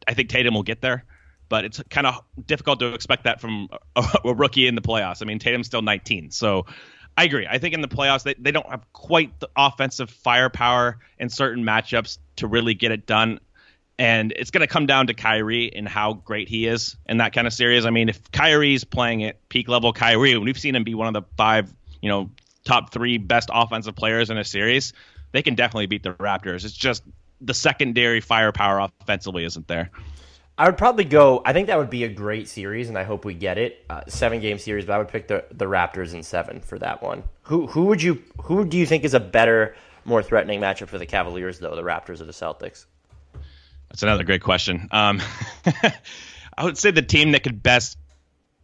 [0.07, 1.05] I think Tatum will get there
[1.49, 5.21] but it's kind of difficult to expect that from a, a, rookie in the playoffs.
[5.21, 6.65] I mean, Tatum's still 19, so
[7.17, 7.47] I agree.
[7.49, 11.63] I think in the playoffs they, they don't have quite the offensive firepower in certain
[11.63, 13.39] matchups to really get it done.
[13.99, 17.33] And it's going to come down to Kyrie and how great he is in that
[17.33, 17.85] kind of series.
[17.85, 21.13] I mean, if Kyrie's playing at peak level Kyrie, we've seen him be one of
[21.13, 22.29] the five, you know,
[22.63, 24.93] top three best offensive players in a series,
[25.31, 26.63] they can definitely beat the Raptors.
[26.65, 27.03] It's just
[27.41, 29.89] the secondary firepower offensively isn't there.
[30.59, 31.41] I would probably go.
[31.45, 33.85] I think that would be a great series, and I hope we get it.
[33.89, 37.03] Uh, seven game series, but I would pick the the Raptors in seven for that
[37.03, 37.23] one.
[37.43, 40.97] Who who would you who do you think is a better, more threatening matchup for
[40.97, 42.85] the Cavaliers though, the Raptors or the Celtics?
[43.89, 44.87] That's another great question.
[44.91, 45.21] Um,
[46.57, 47.97] I would say the team that could best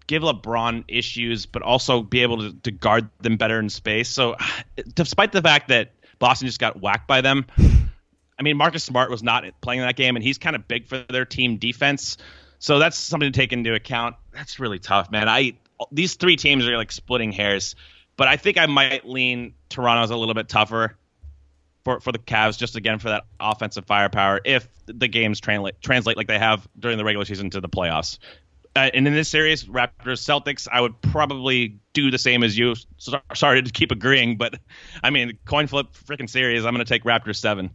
[0.08, 4.10] give LeBron issues, but also be able to, to guard them better in space.
[4.10, 4.36] So,
[4.96, 9.24] despite the fact that Boston just got whacked by them, I mean, Marcus Smart was
[9.24, 12.18] not playing that game, and he's kind of big for their team defense.
[12.60, 14.16] So that's something to take into account.
[14.32, 15.28] That's really tough, man.
[15.28, 15.58] I
[15.92, 17.76] these three teams are like splitting hairs,
[18.16, 20.98] but I think I might lean Toronto's a little bit tougher
[21.84, 26.18] for for the Cavs, just again for that offensive firepower if the games translate translate
[26.18, 28.20] like they have during the regular season to the playoffs.
[28.76, 32.74] Uh, and in this series, Raptors Celtics, I would probably do the same as you.
[32.98, 34.56] So, sorry to keep agreeing, but
[35.04, 36.66] I mean, coin flip freaking series.
[36.66, 37.70] I'm going to take Raptors seven.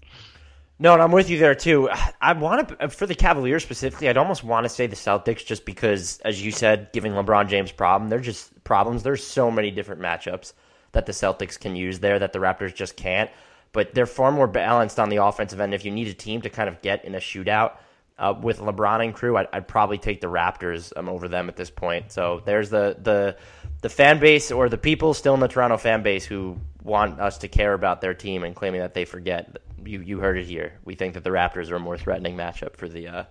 [0.81, 1.89] No, and I'm with you there too.
[2.21, 4.09] I want to for the Cavaliers specifically.
[4.09, 7.71] I'd almost want to say the Celtics just because, as you said, giving LeBron James
[7.71, 8.11] problem.
[8.11, 9.03] They're just problems.
[9.03, 10.53] There's so many different matchups
[10.93, 13.31] that the Celtics can use there that the Raptors just can't.
[13.73, 15.75] But they're far more balanced on the offensive end.
[15.75, 17.73] If you need a team to kind of get in a shootout
[18.19, 21.57] uh, with LeBron and crew, I'd, I'd, probably take the Raptors um, over them at
[21.57, 22.11] this point.
[22.11, 23.37] So there's the the
[23.83, 27.39] the fan base or the people still in the Toronto fan base who want us
[27.39, 30.73] to care about their team and claiming that they forget you you heard it here.
[30.85, 33.25] We think that the Raptors are a more threatening matchup for the uh,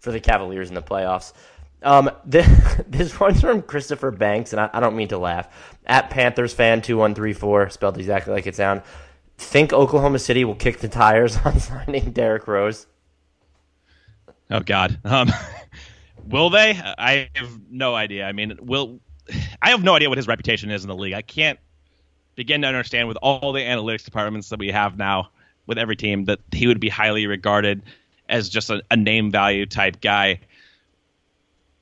[0.00, 1.32] for the Cavaliers in the playoffs.
[1.82, 2.48] Um, this,
[2.88, 5.76] this one's from Christopher Banks, and I, I don't mean to laugh.
[5.86, 8.82] At Panthers fan two one three four, spelled exactly like it sounds.
[9.38, 12.86] Think Oklahoma City will kick the tires on signing Derrick Rose?
[14.50, 15.30] Oh God, um,
[16.26, 16.70] will they?
[16.72, 18.26] I have no idea.
[18.26, 19.00] I mean, will
[19.62, 21.14] I have no idea what his reputation is in the league.
[21.14, 21.58] I can't
[22.34, 25.30] begin to understand with all the analytics departments that we have now
[25.66, 27.82] with every team that he would be highly regarded
[28.28, 30.40] as just a, a name value type guy.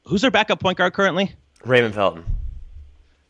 [0.05, 1.35] Who's their backup point guard currently?
[1.65, 2.25] Raymond Felton.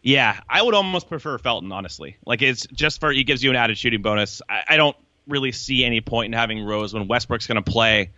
[0.03, 2.16] Yeah, I would almost prefer Felton, honestly.
[2.26, 4.42] Like it's just for he gives you an added shooting bonus.
[4.48, 4.96] I, I don't
[5.28, 8.11] really see any point in having Rose when Westbrook's going to play,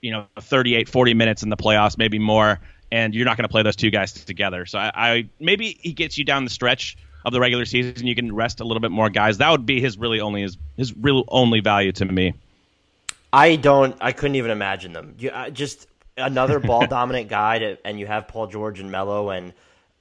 [0.00, 2.58] you know, 38, 40 minutes in the playoffs, maybe more,
[2.90, 4.66] and you're not going to play those two guys together.
[4.66, 6.96] So I, I maybe he gets you down the stretch
[7.26, 9.38] of the regular season, you can rest a little bit more guys.
[9.38, 12.34] That would be his really only his his real only value to me.
[13.32, 13.96] I don't.
[14.00, 15.16] I couldn't even imagine them.
[15.18, 19.30] You, uh, just another ball dominant guy, to, and you have Paul George and Melo
[19.30, 19.52] and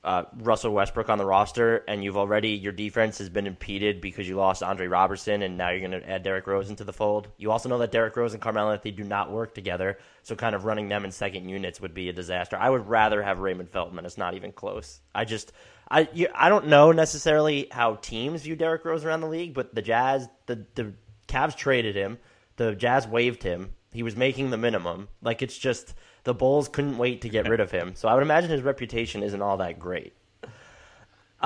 [0.06, 4.30] uh, Russell Westbrook on the roster, and you've already your defense has been impeded because
[4.30, 7.28] you lost Andre Robertson, and now you're going to add Derrick Rose into the fold.
[7.38, 10.54] You also know that Derrick Rose and Carmelo Anthony do not work together, so kind
[10.54, 12.56] of running them in second units would be a disaster.
[12.56, 15.02] I would rather have Raymond Felton, and it's not even close.
[15.16, 15.54] I just
[15.90, 19.74] I you, I don't know necessarily how teams view Derrick Rose around the league, but
[19.74, 20.94] the Jazz, the the
[21.28, 22.20] Cavs traded him,
[22.58, 23.74] the Jazz waived him.
[23.92, 25.08] He was making the minimum.
[25.24, 25.96] Like it's just
[26.26, 27.94] the Bulls couldn't wait to get rid of him.
[27.96, 30.14] So I would imagine his reputation isn't all that great.
[30.44, 30.50] You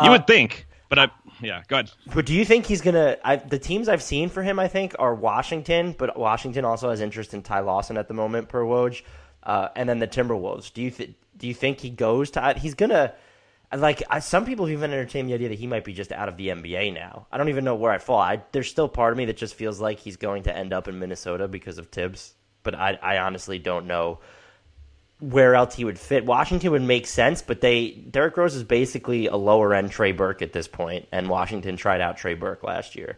[0.06, 1.12] uh, would think, but I
[1.42, 1.92] yeah, go ahead.
[2.14, 3.18] But do you think he's gonna?
[3.24, 7.02] I, the teams I've seen for him, I think, are Washington, but Washington also has
[7.02, 9.04] interest in Ty Lawson at the moment per Woj,
[9.44, 10.74] uh, and then the Timberwolves.
[10.74, 12.54] Do you th- do you think he goes to?
[12.54, 13.14] He's gonna
[13.76, 16.30] like I, some people have even entertained the idea that he might be just out
[16.30, 17.28] of the NBA now.
[17.32, 18.20] I don't even know where I fall.
[18.20, 20.88] I, there's still part of me that just feels like he's going to end up
[20.88, 24.20] in Minnesota because of Thibs, but I, I honestly don't know
[25.20, 26.26] where else he would fit.
[26.26, 30.42] Washington would make sense, but they Derrick Rose is basically a lower end Trey Burke
[30.42, 33.18] at this point, and Washington tried out Trey Burke last year.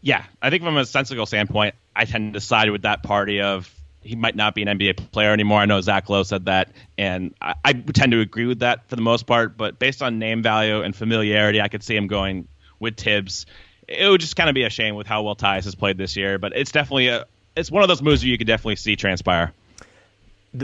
[0.00, 3.72] Yeah, I think from a sensible standpoint, I tend to side with that party of
[4.02, 5.60] he might not be an NBA player anymore.
[5.60, 8.96] I know Zach Lowe said that, and I, I tend to agree with that for
[8.96, 9.56] the most part.
[9.56, 12.46] But based on name value and familiarity, I could see him going
[12.78, 13.46] with Thibs.
[13.88, 16.16] It would just kind of be a shame with how well Tyus has played this
[16.16, 17.26] year, but it's definitely a
[17.56, 19.52] it's one of those moves you could definitely see transpire.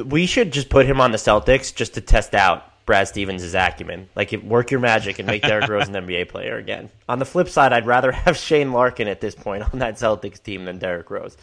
[0.05, 4.09] We should just put him on the Celtics just to test out Brad Stevens' acumen.
[4.15, 6.91] Like, work your magic and make Derrick Rose an NBA player again.
[7.09, 10.43] On the flip side, I'd rather have Shane Larkin at this point on that Celtics
[10.43, 11.37] team than Derrick Rose.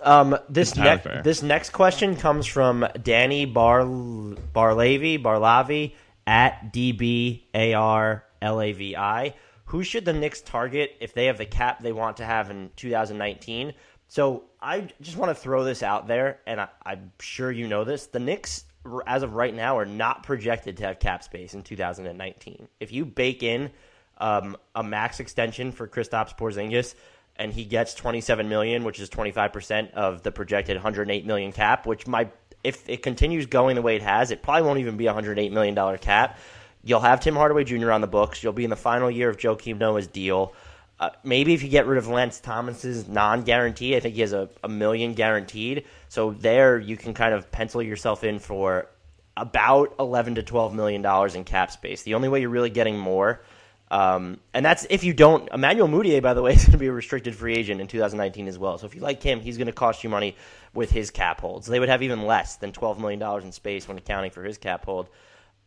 [0.00, 5.94] Um, this ne- this next question comes from Danny Bar Barlavi Barlavi
[6.26, 9.32] at DB AR LAVI.
[9.66, 12.70] Who should the Knicks target if they have the cap they want to have in
[12.76, 13.72] 2019?
[14.08, 17.84] So I just want to throw this out there, and I, I'm sure you know
[17.84, 18.06] this.
[18.06, 18.64] The Knicks,
[19.06, 22.68] as of right now, are not projected to have cap space in 2019.
[22.78, 23.70] If you bake in
[24.18, 26.94] um, a max extension for Kristaps Porzingis
[27.38, 32.06] and he gets 27 million, which is 25% of the projected 108 million cap, which
[32.06, 32.32] might
[32.64, 35.52] if it continues going the way it has, it probably won't even be a 108
[35.52, 36.38] million dollar cap.
[36.82, 37.92] You'll have Tim Hardaway Jr.
[37.92, 38.42] on the books.
[38.42, 40.52] You'll be in the final year of Joakim Noah's deal.
[40.98, 44.48] Uh, maybe if you get rid of Lance Thomas's non-guarantee, I think he has a,
[44.64, 45.84] a million guaranteed.
[46.08, 48.88] So there you can kind of pencil yourself in for
[49.36, 52.02] about 11 to 12 million dollars in cap space.
[52.02, 53.42] The only way you're really getting more
[53.90, 55.48] um, and that's if you don't.
[55.52, 58.48] Emmanuel Mudiay, by the way, is going to be a restricted free agent in 2019
[58.48, 58.78] as well.
[58.78, 60.36] So if you like him, he's going to cost you money
[60.74, 61.66] with his cap holds.
[61.66, 64.58] They would have even less than 12 million dollars in space when accounting for his
[64.58, 65.08] cap hold.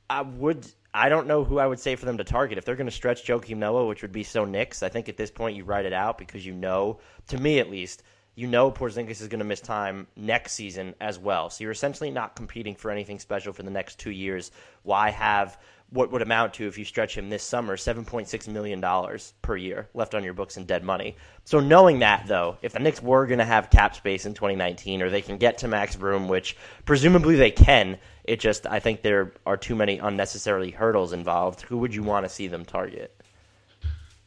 [0.09, 0.67] I would.
[0.93, 2.91] I don't know who I would say for them to target if they're going to
[2.91, 4.81] stretch Joakim Noah, which would be so Knicks.
[4.81, 7.69] I think at this point you write it out because you know, to me at
[7.69, 8.03] least,
[8.35, 11.49] you know Porzingis is going to miss time next season as well.
[11.49, 14.51] So you're essentially not competing for anything special for the next two years.
[14.83, 15.57] Why have
[15.91, 20.13] what would amount to, if you stretch him this summer, $7.6 million per year left
[20.13, 21.15] on your books in dead money.
[21.45, 25.01] So knowing that, though, if the Knicks were going to have cap space in 2019
[25.01, 27.97] or they can get to max room, which presumably they can,
[28.29, 31.61] it just, I think there are too many unnecessarily hurdles involved.
[31.61, 33.19] Who would you want to see them target?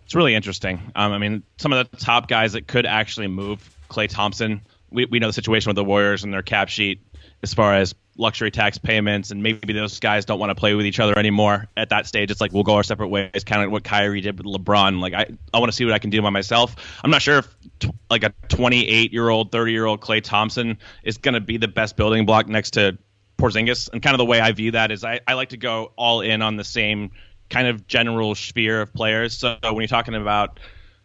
[0.05, 0.91] It's really interesting.
[0.97, 4.63] Um, I mean, some of the top guys that could actually move Klay Thompson.
[4.91, 7.01] We, we know the situation with the Warriors and their cap sheet
[7.45, 10.85] as far as luxury tax payments, and maybe those guys don't want to play with
[10.85, 12.33] each other anymore at that stage.
[12.33, 14.99] It's like we'll go our separate ways, kind of what Kyrie did with LeBron.
[15.01, 16.75] Like I, I want to see what I can do by myself.
[17.05, 20.77] I'm not sure if t- like a 28 year old, 30 year old Klay Thompson
[21.05, 22.99] is going to be the best building block next to
[23.43, 23.91] Porzingis.
[23.93, 26.21] And kind of the way I view that is I, I like to go all
[26.21, 27.11] in on the same
[27.51, 29.37] kind of general sphere of players.
[29.37, 30.61] So when you're talking about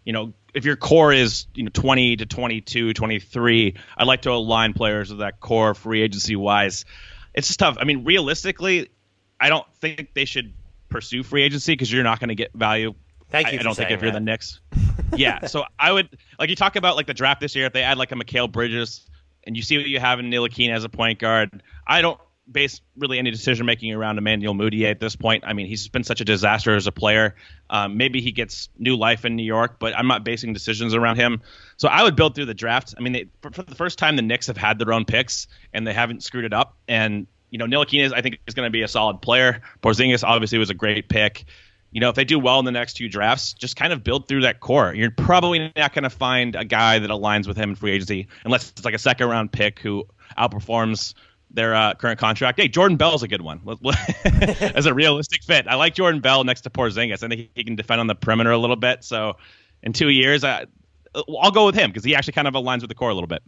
[0.08, 4.32] you know, if your core is you know 20 to 22, 23, I'd like to
[4.32, 6.86] align players with that core free agency wise.
[7.34, 7.76] It's just tough.
[7.78, 8.90] I mean, realistically,
[9.38, 10.54] I don't think they should
[10.88, 12.96] pursue free agency because you're not going to get value.
[13.30, 13.58] Thank you.
[13.58, 14.62] I, I don't think if you're the Knicks.
[15.18, 16.08] yeah, so I would
[16.40, 17.66] like you talk about like the draft this year.
[17.66, 19.06] If they add like a Mikal Bridges
[19.44, 22.20] and you see what you have in Ntilikina as a point guard, I don't
[22.52, 25.44] base really any decision making around Emmanuel Mudiay at this point.
[25.46, 27.36] I mean, he's been such a disaster as a player.
[27.70, 31.18] Um, maybe he gets new life in New York, but I'm not basing decisions around
[31.18, 31.42] him.
[31.78, 32.94] So I would build through the draft.
[32.98, 35.48] I mean, they, for, for, the first time, the Knicks have had their own picks
[35.74, 36.78] and they haven't screwed it up.
[36.88, 39.62] And you know, Ntilikina, I think, is going to be a solid player.
[39.82, 41.46] Porzingis obviously was a great pick.
[41.92, 44.28] You know, if they do well in the next two drafts, just kind of build
[44.28, 44.94] through that core.
[44.94, 48.28] You're probably not going to find a guy that aligns with him in free agency
[48.44, 50.06] unless it's like a second round pick who
[50.38, 51.14] outperforms
[51.52, 52.60] their uh, current contract.
[52.60, 53.62] Hey, Jordan Bell's a good one
[54.26, 55.68] as a realistic fit.
[55.68, 57.24] I like Jordan Bell next to Porzingis.
[57.24, 59.04] I think he can defend on the perimeter a little bit.
[59.04, 59.38] So
[59.84, 60.66] in two years, I,
[61.16, 63.28] I'll go with him because he actually kind of aligns with the core a little
[63.28, 63.44] bit.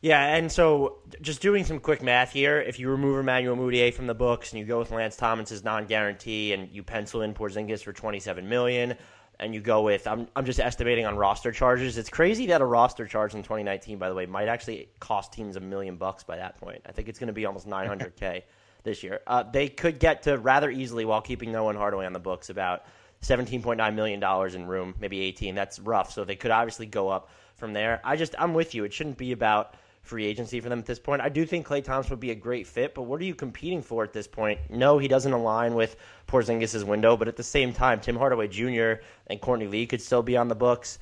[0.00, 4.08] Yeah, and so just doing some quick math here, if you remove Emmanuel Mudiay from
[4.08, 7.92] the books and you go with Lance Thomas's non-guarantee and you pencil in Porzingis for
[7.92, 8.96] 27 million,
[9.42, 11.98] and you go with I'm I'm just estimating on roster charges.
[11.98, 15.56] It's crazy that a roster charge in 2019, by the way, might actually cost teams
[15.56, 16.82] a million bucks by that point.
[16.86, 18.42] I think it's going to be almost 900k
[18.84, 19.20] this year.
[19.26, 22.50] Uh, they could get to rather easily while keeping Noah and Hardaway on the books
[22.50, 22.84] about
[23.22, 25.54] 17.9 million dollars in room, maybe 18.
[25.54, 26.12] That's rough.
[26.12, 28.00] So they could obviously go up from there.
[28.04, 28.84] I just I'm with you.
[28.84, 31.22] It shouldn't be about free agency for them at this point.
[31.22, 33.82] I do think Klay Thompson would be a great fit, but what are you competing
[33.82, 34.60] for at this point?
[34.68, 35.96] No, he doesn't align with
[36.26, 39.02] Porzingis' window, but at the same time, Tim Hardaway Jr.
[39.28, 40.98] and Courtney Lee could still be on the books.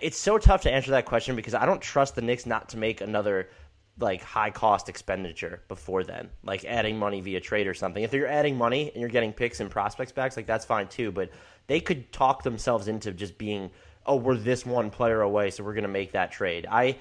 [0.00, 2.78] It's so tough to answer that question because I don't trust the Knicks not to
[2.78, 3.50] make another
[3.98, 8.02] like high cost expenditure before then, like adding money via trade or something.
[8.02, 11.12] If you're adding money and you're getting picks and prospects backs, like that's fine too.
[11.12, 11.30] But
[11.66, 13.70] they could talk themselves into just being,
[14.06, 16.66] oh, we're this one player away, so we're going to make that trade.
[16.70, 16.96] I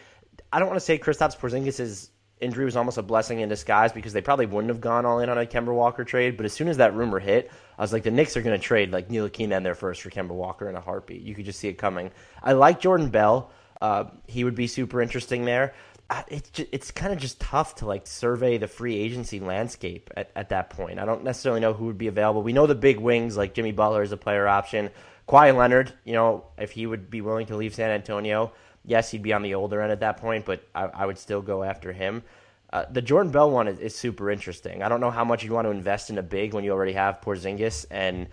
[0.51, 2.09] I don't want to say Kristaps Porzingis'
[2.39, 5.29] injury was almost a blessing in disguise because they probably wouldn't have gone all in
[5.29, 6.37] on a Kemba Walker trade.
[6.37, 8.63] But as soon as that rumor hit, I was like, the Knicks are going to
[8.63, 11.21] trade like Ntilikina and their first for Kemba Walker in a heartbeat.
[11.21, 12.11] You could just see it coming.
[12.41, 13.51] I like Jordan Bell.
[13.81, 15.73] Uh, he would be super interesting there.
[16.09, 20.09] Uh, it's just, it's kind of just tough to like survey the free agency landscape
[20.15, 20.99] at, at that point.
[20.99, 22.43] I don't necessarily know who would be available.
[22.43, 24.89] We know the big wings like Jimmy Butler is a player option.
[25.27, 28.51] Kawhi Leonard, you know, if he would be willing to leave San Antonio,
[28.85, 31.41] yes, he'd be on the older end at that point, but I, I would still
[31.41, 32.23] go after him.
[32.71, 34.81] Uh, the Jordan Bell one is, is, super interesting.
[34.81, 36.93] I don't know how much you'd want to invest in a big when you already
[36.93, 38.27] have Porzingis, and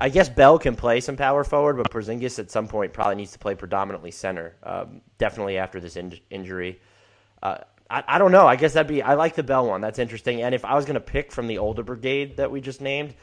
[0.00, 3.32] I guess Bell can play some power forward, but Porzingis at some point probably needs
[3.32, 4.56] to play predominantly center.
[4.64, 6.80] Um, definitely after this in- injury.
[7.40, 7.58] Uh,
[7.88, 8.46] I, I don't know.
[8.46, 9.02] I guess that'd be.
[9.02, 9.80] I like the Bell one.
[9.80, 10.42] That's interesting.
[10.42, 13.14] And if I was going to pick from the older brigade that we just named,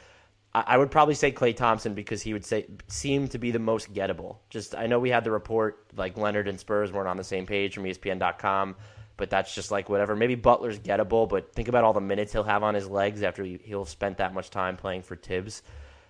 [0.66, 3.92] I would probably say Klay Thompson because he would say seem to be the most
[3.92, 4.36] gettable.
[4.48, 7.44] Just I know we had the report like Leonard and Spurs weren't on the same
[7.44, 8.74] page from ESPN.com,
[9.18, 10.16] but that's just like whatever.
[10.16, 13.44] Maybe Butler's gettable, but think about all the minutes he'll have on his legs after
[13.44, 15.62] he, will spent that much time playing for Thibs.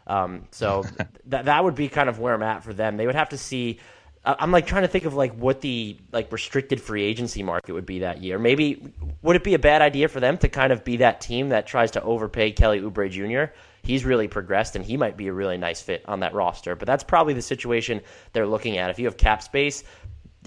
[0.07, 0.85] Um, so
[1.27, 2.97] that that would be kind of where I'm at for them.
[2.97, 3.81] They would have to see.
[4.25, 7.87] I'm like trying to think of like what the like restricted free agency market would
[7.87, 8.39] be that year.
[8.39, 8.93] Maybe
[9.23, 11.67] would it be a bad idea for them to kind of be that team that
[11.67, 13.53] tries to overpay Kelly Oubre Jr
[13.87, 16.75] he's really progressed and he might be a really nice fit on that roster.
[16.75, 18.01] But that's probably the situation
[18.33, 18.91] they're looking at.
[18.91, 19.85] If you have cap space,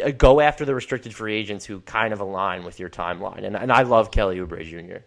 [0.03, 3.45] uh, go after the restricted free agents who kind of align with your timeline.
[3.45, 5.03] And, and I love Kelly Oubre Jr.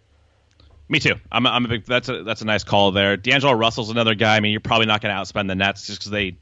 [0.89, 1.15] Me too.
[1.31, 1.85] I'm, I'm a big.
[1.85, 3.17] That's a that's a nice call there.
[3.17, 4.37] D'Angelo Russell's another guy.
[4.37, 6.37] I mean, you're probably not going to outspend the Nets just because they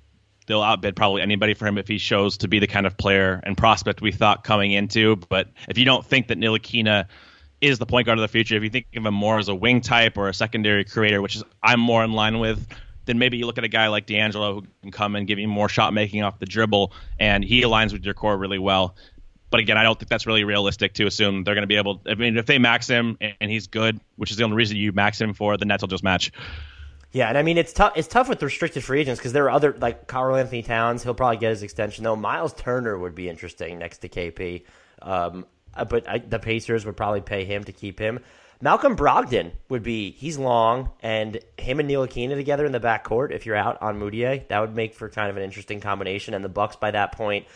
[0.47, 3.41] they'll outbid probably anybody for him if he shows to be the kind of player
[3.45, 5.17] and prospect we thought coming into.
[5.17, 7.07] But if you don't think that Ntilikina–
[7.61, 8.57] is the point guard of the future.
[8.57, 11.37] If you think of him more as a wing type or a secondary creator, which
[11.37, 12.67] is I'm more in line with,
[13.07, 15.49] then maybe you look at a guy like D'Angelo who can come and give you
[15.49, 18.97] more shot making off the dribble, and he aligns with your core really well.
[19.51, 22.01] But again, I don't think that's really realistic to assume they're going to be able.
[22.07, 24.93] I mean, if they max him and he's good, which is the only reason you
[24.93, 26.31] max him for, the Nets will just match.
[27.13, 27.95] Yeah, and I mean it's tough.
[27.97, 31.03] It's tough with restricted free agents because there are other like Karl-Anthony Towns.
[31.03, 32.15] He'll probably get his extension though.
[32.15, 34.63] Miles Turner would be interesting next to KP,
[35.03, 35.45] um,
[35.75, 38.21] Uh, but I, the Pacers would probably pay him to keep him.
[38.63, 40.11] Malcolm Brogdon would be.
[40.11, 43.31] He's long, and him and Ntilikina together in the backcourt.
[43.31, 46.35] If you're out on Mudiay, that would make for kind of an interesting combination.
[46.35, 47.47] And the Bucks by that point,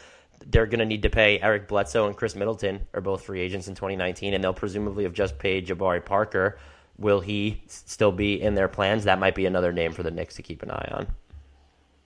[0.46, 3.68] they're going to need to pay Eric Bledsoe and Khris Middleton are both free agents
[3.68, 6.58] in 2019, and they'll presumably have just paid Jabari Parker.
[6.98, 9.04] Will he still be in their plans?
[9.04, 11.06] That might be another name for the Knicks to keep an eye on.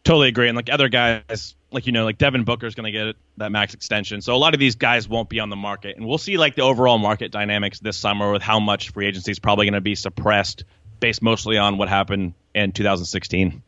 [0.09, 0.49] Totally agree.
[0.49, 3.75] And like other guys, like you know, like Devin Booker's going to get that max
[3.75, 4.23] extension.
[4.23, 6.55] So a lot of these guys won't be on the market, and we'll see like
[6.55, 9.83] the overall market dynamics this summer with how much free agency is probably going to
[9.83, 10.65] be suppressed,
[10.99, 13.63] based mostly on what happened in 2016.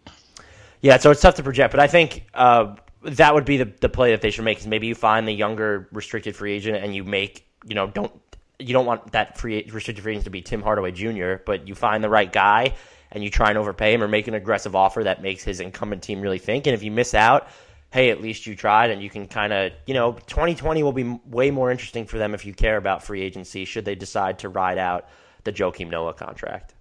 [0.81, 3.91] Yeah, so it's tough to project, but I think uh, that would be the, the
[3.91, 4.61] play that they should make.
[4.61, 8.19] Is maybe you find the younger restricted free agent and you make you know don't
[8.59, 11.75] you don't want that free restricted free agent to be Tim Hardaway Jr., but you
[11.75, 12.73] find the right guy
[13.13, 16.03] and you try and overpay him or make an aggressive offer that makes his incumbent
[16.03, 16.67] team really think.
[16.67, 17.49] And if you miss out,
[17.93, 21.19] hey, at least you tried, and you can kind of, you know, 2020 will be
[21.27, 23.65] way more interesting for them if you care about free agency.
[23.65, 25.09] Should they decide to ride out
[25.45, 26.75] the Joakim Noah contract?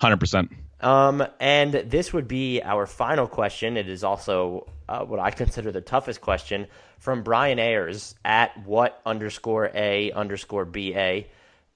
[0.00, 0.50] Hundred percent.
[0.80, 3.76] Um, and this would be our final question.
[3.76, 6.66] It is also uh, what I consider the toughest question
[6.98, 11.24] from Brian Ayers at what underscore a underscore ba.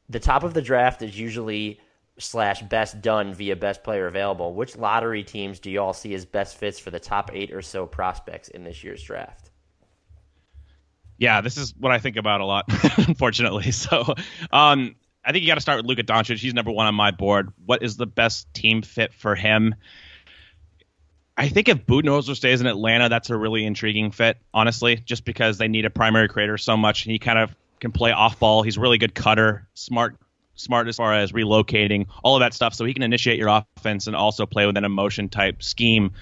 [0.08, 1.80] The top of the draft is usually
[2.18, 4.54] slash best done via best player available.
[4.54, 7.62] Which lottery teams do you all see as best fits for the top eight or
[7.62, 9.50] so prospects in this year's draft?
[11.18, 12.66] Yeah, this is what I think about a lot,
[13.08, 13.70] unfortunately.
[13.70, 14.14] So,
[14.52, 16.38] um, I think you got to start with Luka Doncic.
[16.38, 17.52] He's number one on my board.
[17.64, 19.74] What is the best team fit for him?
[21.36, 25.58] I think if Budenholzer stays in Atlanta, that's a really intriguing fit, honestly, just because
[25.58, 27.02] they need a primary creator so much.
[27.02, 28.62] He kind of can play off ball.
[28.62, 30.16] He's really good cutter, smart,
[30.56, 32.74] smart as far as relocating, all of that stuff.
[32.74, 36.12] So he can initiate your offense and also play with an emotion type scheme.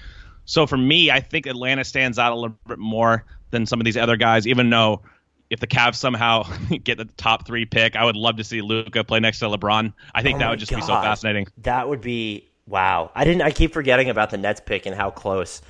[0.45, 3.85] So for me, I think Atlanta stands out a little bit more than some of
[3.85, 5.01] these other guys, even though
[5.49, 6.43] if the Cavs somehow
[6.83, 9.93] get the top three pick, I would love to see Luka play next to LeBron.
[10.13, 11.47] I think Oh that would just be so fascinating.
[11.59, 13.11] That would be wow.
[13.15, 13.41] I didn't.
[13.41, 15.61] I keep forgetting about the Nets pick and how close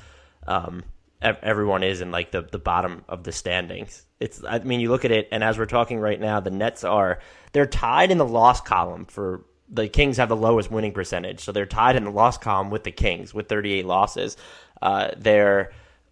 [0.48, 0.84] um,
[1.26, 4.06] everyone is in like the the bottom of the standings.
[4.20, 4.44] It's.
[4.44, 7.20] I mean, you look at it, and as we're talking right now, the Nets are
[7.52, 9.46] they're tied in the loss column for.
[9.68, 12.84] The Kings have the lowest winning percentage, so they're tied in the loss column with
[12.84, 14.38] the Kings with 38 losses.
[14.80, 15.72] Uh, they're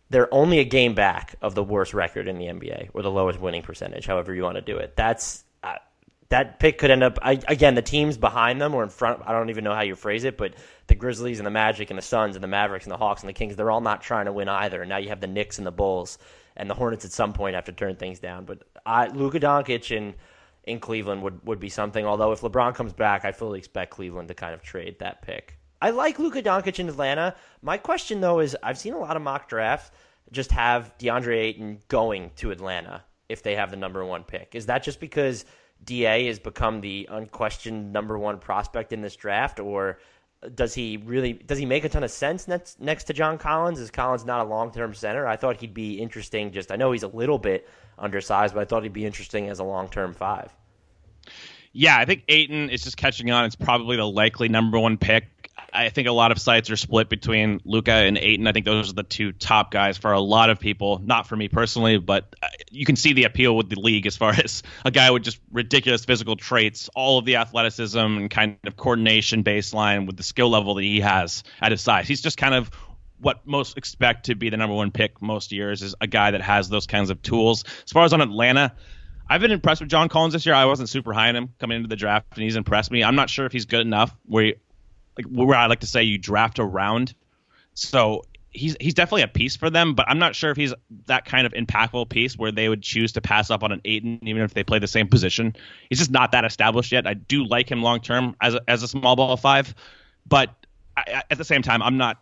[0.10, 3.40] they're only a game back of the worst record in the NBA or the lowest
[3.40, 4.96] winning percentage, however you want to do it.
[4.96, 5.43] That's
[6.30, 9.22] that pick could end up I, again the teams behind them or in front.
[9.26, 10.54] I don't even know how you phrase it, but
[10.88, 13.30] the Grizzlies and the Magic and the Suns and the Mavericks and the Hawks and
[13.30, 14.82] the Kings, they're all not trying to win either.
[14.82, 16.18] And now you have the Knicks and the Bulls
[16.56, 18.46] and the Hornets at some point have to turn things down.
[18.46, 20.16] But I, Luka Doncic in
[20.64, 22.06] in Cleveland would would be something.
[22.06, 25.58] Although if LeBron comes back, I fully expect Cleveland to kind of trade that pick.
[25.82, 27.36] I like Luka Doncic in Atlanta.
[27.62, 29.92] My question though is I've seen a lot of mock drafts
[30.32, 34.56] just have DeAndre Ayton going to Atlanta if they have the number one pick.
[34.56, 35.46] Is that just because
[35.86, 40.00] Da has become the unquestioned number one prospect in this draft, or
[40.56, 43.80] does he really does he make a ton of sense next next to John Collins?
[43.80, 45.28] Is Collins not a long term center?
[45.28, 46.52] I thought he'd be interesting.
[46.52, 47.68] Just I know he's a little bit
[47.98, 50.54] undersized, but I thought he'd be interesting as a long term five.
[51.72, 53.46] Yeah, I think Ayton is just catching on.
[53.46, 55.26] It's probably the likely number one pick.
[55.74, 58.46] I think a lot of sites are split between Luka and Ayton.
[58.46, 61.02] I think those are the two top guys for a lot of people.
[61.04, 64.16] Not for me personally, but uh, you can see the appeal with the league as
[64.16, 68.58] far as a guy with just ridiculous physical traits, all of the athleticism and kind
[68.66, 72.08] of coordination baseline with the skill level that he has at his size.
[72.08, 72.70] He's just kind of
[73.20, 76.42] what most expect to be the number one pick most years is a guy that
[76.42, 77.64] has those kinds of tools.
[77.86, 78.74] As far as on Atlanta,
[79.30, 80.54] I've been impressed with John Collins this year.
[80.54, 83.04] I wasn't super high on him coming into the draft, and he's impressed me.
[83.04, 84.56] I'm not sure if he's good enough where, he,
[85.18, 87.14] like, where I like to say you draft around.
[87.74, 90.74] So he's he's definitely a piece for them, but I'm not sure if he's
[91.08, 94.20] that kind of impactful piece where they would choose to pass up on an Ayton
[94.22, 95.56] even if they play the same position.
[95.90, 97.08] He's just not that established yet.
[97.08, 99.74] I do like him long term as a, as a small ball five,
[100.28, 100.50] but
[100.96, 102.22] I, at the same time, I'm not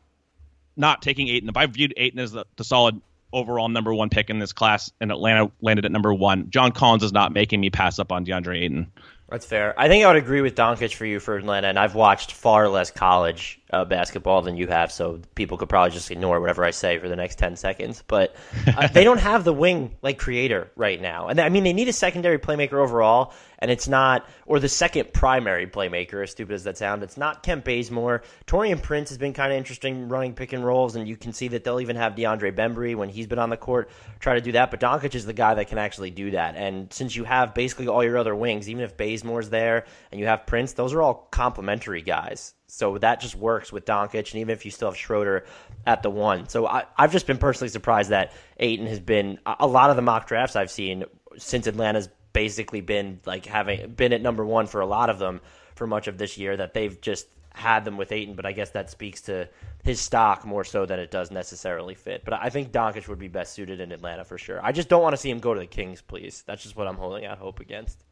[0.78, 1.50] not taking Ayton.
[1.50, 3.02] If I viewed Ayton as the, the solid
[3.34, 7.04] overall number one pick in this class, and Atlanta landed at number one, John Collins
[7.04, 8.92] is not making me pass up on DeAndre Ayton.
[9.32, 9.74] That's fair.
[9.80, 12.68] I think I would agree with Doncic for you for Atlanta, and I've watched far
[12.68, 16.72] less college uh, basketball than you have, so people could probably just ignore whatever I
[16.72, 18.04] say for the next ten seconds.
[18.06, 18.36] But
[18.68, 21.88] uh, they don't have the wing like creator right now, and I mean they need
[21.88, 23.34] a secondary playmaker overall.
[23.62, 27.44] And it's not, or the second primary playmaker, as stupid as that sounds, it's not
[27.44, 28.24] Kent Bazemore.
[28.48, 31.50] Taurean Prince has been kind of interesting running pick and rolls, and you can see
[31.50, 34.54] that they'll even have DeAndre Bembry when he's been on the court try to do
[34.54, 34.72] that.
[34.72, 36.56] But Doncic is the guy that can actually do that.
[36.56, 40.26] And since you have basically all your other wings, even if Bazemore's there and you
[40.26, 42.56] have Prince, those are all complementary guys.
[42.68, 45.46] So that just works with Doncic, and even if you still have Schroeder
[45.86, 46.48] at the one.
[46.48, 50.02] So I, I've just been personally surprised that Ayton has been a lot of the
[50.02, 51.04] mock drafts I've seen
[51.38, 55.42] since Atlanta's basically been like having been at number one for a lot of them
[55.76, 58.70] for much of this year that they've just had them with Ayton, but I guess
[58.72, 59.48] that speaks to
[59.84, 62.24] his stock more so than it does necessarily fit.
[62.24, 64.64] But I think Doncic would be best suited in Atlanta for sure.
[64.64, 66.44] I just don't want to see him go to the Kings, please.
[66.46, 68.04] That's just what I'm holding out hope against.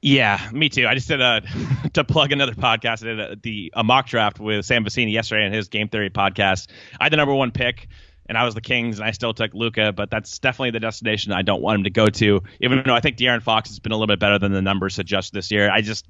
[0.00, 0.86] Yeah, me too.
[0.86, 1.40] I just did uh,
[1.84, 3.02] a to plug another podcast.
[3.02, 6.10] I did a, the a mock draft with Sam Vecenie yesterday in his Game Theory
[6.10, 6.68] podcast.
[7.00, 7.88] I had the number one pick
[8.28, 11.32] and I was the Kings, and I still took Luka, but that's definitely the destination
[11.32, 12.42] I don't want him to go to.
[12.60, 14.94] Even though I think De'Aaron Fox has been a little bit better than the numbers
[14.94, 16.06] suggest this year, I just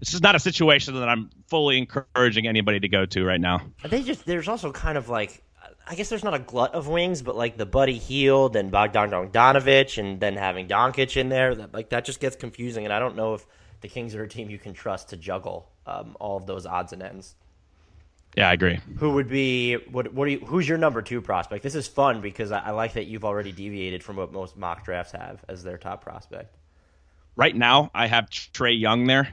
[0.00, 3.62] it's just not a situation that I'm fully encouraging anybody to go to right now.
[3.88, 5.42] They just there's also kind of like
[5.86, 9.10] I guess there's not a glut of wings, but like the Buddy Hield and Bogdan
[9.10, 12.98] Bogdanovic, and then having Doncic in there, that, like that just gets confusing, and I
[12.98, 13.46] don't know if
[13.80, 16.92] the Kings are a team you can trust to juggle um, all of those odds
[16.92, 17.36] and ends.
[18.38, 18.78] Yeah, I agree.
[18.98, 20.14] Who would be what?
[20.14, 20.38] What do you?
[20.38, 21.64] Who's your number two prospect?
[21.64, 24.84] This is fun because I, I like that you've already deviated from what most mock
[24.84, 26.56] drafts have as their top prospect.
[27.34, 29.28] Right now, I have Trae Young there,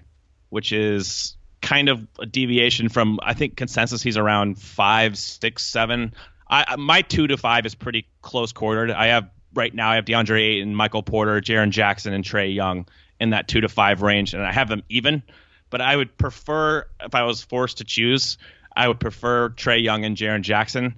[0.49, 4.01] which is kind of a deviation from I think consensus.
[4.01, 6.15] He's around five, six, seven.
[6.49, 8.89] I my two to five is pretty close quartered.
[8.89, 12.87] I have right now I have DeAndre Ayton, Michael Porter, Jaren Jackson, and Trae Young
[13.19, 15.21] in that two to five range, and I have them even.
[15.69, 18.39] But I would prefer if I was forced to choose
[18.75, 20.95] I would prefer Trae Young and Jaren Jackson.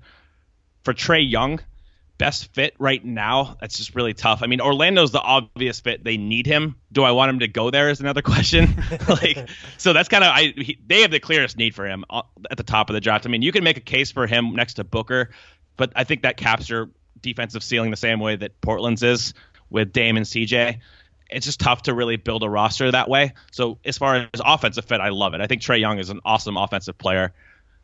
[0.84, 1.60] For Trae Young,
[2.18, 4.42] best fit right now, that's just really tough.
[4.42, 6.04] I mean, Orlando's the obvious fit.
[6.04, 6.76] They need him.
[6.92, 8.84] Do I want him to go there is another question.
[9.08, 10.54] like, so that's kind of I.
[10.56, 13.26] He, they have the clearest need for him uh, at the top of the draft.
[13.26, 15.30] I mean, you can make a case for him next to Booker,
[15.76, 19.34] but I think that caps your defensive ceiling the same way that Portland's is
[19.70, 20.80] with Dame and CJ
[21.30, 23.34] it's just tough to really build a roster that way.
[23.52, 25.42] So as far as offensive fit, I love it.
[25.42, 27.34] I think Trae Young is an awesome offensive player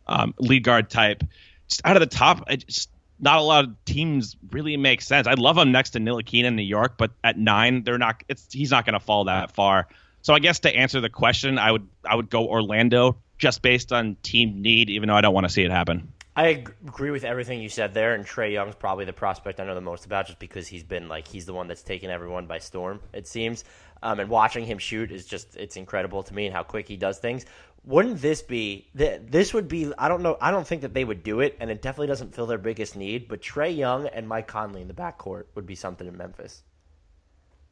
[0.07, 1.23] um, lead guard type.
[1.67, 2.89] Just out of the top, just
[3.19, 5.27] not a lot of teams really make sense.
[5.27, 8.23] I'd love him next to Ntilikina in New York, but at nine, they're not.
[8.27, 9.87] It's he's not going to fall that far.
[10.21, 13.91] So I guess to answer the question, I would I would go Orlando just based
[13.91, 16.11] on team need, even though I don't want to see it happen.
[16.35, 19.75] I agree with everything you said there, and Trae Young's probably the prospect I know
[19.75, 22.57] the most about, just because he's been like he's the one that's taken everyone by
[22.57, 23.01] storm.
[23.13, 23.63] It seems,
[24.01, 26.97] um, and watching him shoot is just it's incredible to me and how quick he
[26.97, 27.45] does things
[27.85, 31.23] wouldn't this be this would be I don't know I don't think that they would
[31.23, 34.47] do it and it definitely doesn't fill their biggest need but Trae Young and Mike
[34.47, 36.63] Conley in the backcourt would be something in Memphis.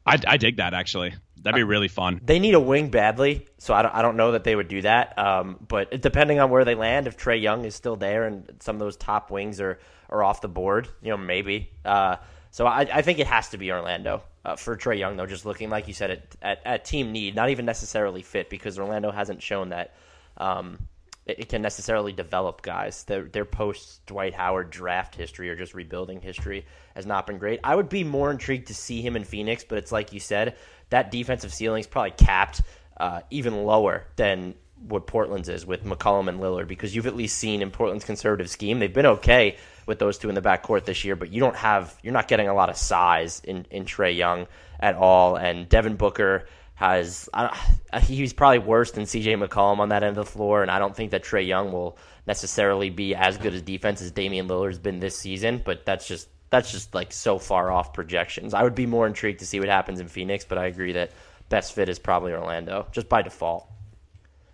[0.04, 1.14] I, I dig that actually.
[1.42, 2.20] That'd be really fun.
[2.24, 4.82] They need a wing badly, so I don't, I don't know that they would do
[4.82, 5.18] that.
[5.18, 8.76] Um, but depending on where they land, if Trae Young is still there and some
[8.76, 11.70] of those top wings are, are off the board, you know, maybe.
[11.84, 12.16] Uh,
[12.52, 15.26] so I, I think it has to be Orlando uh, for Trae Young, though.
[15.26, 18.78] Just looking like you said at, at, at team need, not even necessarily fit, because
[18.78, 19.94] Orlando hasn't shown that
[20.36, 20.78] um,
[21.24, 23.04] it, it, can necessarily develop guys.
[23.04, 27.58] Their their post Dwight Howard draft history or just rebuilding history has not been great.
[27.64, 30.56] I would be more intrigued to see him in Phoenix, but it's like you said,
[30.90, 32.60] that defensive ceiling is probably capped
[32.98, 34.54] uh, even lower than
[34.88, 38.50] what Portland's is with McCollum and Lillard because you've at least seen in Portland's conservative
[38.50, 39.56] scheme they've been okay
[39.86, 42.48] with those two in the backcourt this year, but you don't have you're not getting
[42.48, 44.46] a lot of size in in Trae Young
[44.80, 47.28] at all, and Devin Booker has
[48.02, 49.34] he's probably worse than C.J.
[49.34, 51.96] McCollum on that end of the floor, and I don't think that Trae Young will
[52.26, 56.28] necessarily be as good as defense as Damian Lillard's been this season, but that's just
[56.50, 58.54] that's just like so far off projections.
[58.54, 61.10] I would be more intrigued to see what happens in Phoenix, but I agree that
[61.48, 63.66] best fit is probably Orlando just by default.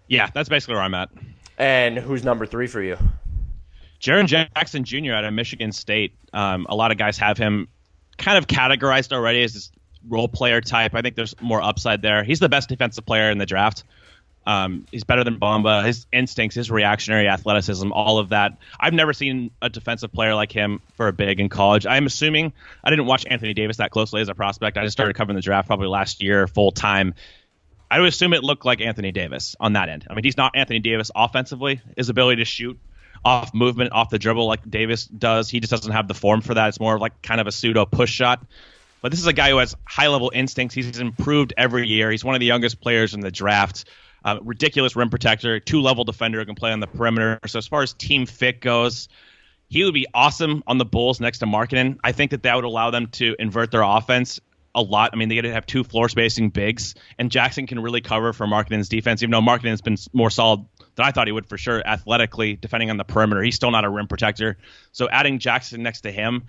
[0.07, 1.11] Yeah, that's basically where I'm at.
[1.59, 2.97] And who's number three for you?
[4.01, 5.12] Jaren Jackson Jr.
[5.12, 6.14] out of Michigan State.
[6.32, 7.68] Um, a lot of guys have him
[8.16, 9.72] kind of categorized already as this
[10.09, 10.94] role player type.
[10.94, 12.24] I think there's more upside there.
[12.24, 13.84] He's the best defensive player in the draft.
[14.46, 15.84] Um, he's better than Bamba.
[15.84, 18.57] His instincts, his reactionary athleticism, all of that.
[18.80, 21.84] I've never seen a defensive player like him for a big in college.
[21.84, 24.78] I'm assuming I didn't watch Anthony Davis that closely as a prospect.
[24.78, 27.14] I just started covering the draft probably last year full time.
[27.90, 30.07] I would assume it looked like Anthony Davis on that end.
[30.09, 31.82] I mean, he's not Anthony Davis offensively.
[31.96, 32.78] His ability to shoot
[33.25, 36.55] off movement, off the dribble like Davis does, he just doesn't have the form for
[36.55, 36.69] that.
[36.69, 38.45] It's more like kind of a pseudo push shot.
[39.01, 40.75] But this is a guy who has high level instincts.
[40.75, 42.11] He's improved every year.
[42.11, 43.85] He's one of the youngest players in the draft.
[44.25, 47.39] Uh, ridiculous rim protector, two level defender who can play on the perimeter.
[47.47, 49.09] So as far as team fit goes,
[49.69, 51.99] he would be awesome on the Bulls next to Markkanen.
[52.03, 54.41] I think that that would allow them to invert their offense
[54.75, 55.11] a lot.
[55.12, 58.33] I mean, they get to have two floor spacing bigs, and Jackson can really cover
[58.33, 59.23] for Markkanen's defense.
[59.23, 60.64] Even though Markkanen's been more solid
[60.99, 63.84] than I thought he would for sure, athletically defending on the perimeter, he's still not
[63.84, 64.59] a rim protector.
[64.92, 66.44] So adding Jackson next to him,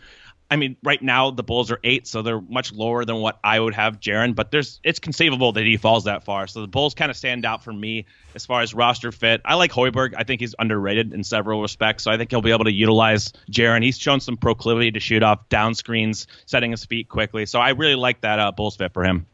[0.52, 3.60] I mean, right now the Bulls are eight, so they're much lower than what I
[3.60, 4.34] would have Jaren.
[4.34, 6.48] But there's it's conceivable that he falls that far.
[6.48, 9.42] So the Bulls kind of stand out for me as far as roster fit.
[9.46, 10.16] I like Hoiberg.
[10.18, 12.04] I think he's underrated in several respects.
[12.04, 13.84] So I think he'll be able to utilize Jaren.
[13.84, 17.46] He's shown some proclivity to shoot off down screens, setting his feet quickly.
[17.46, 19.28] So I really like that uh, Bulls fit for him.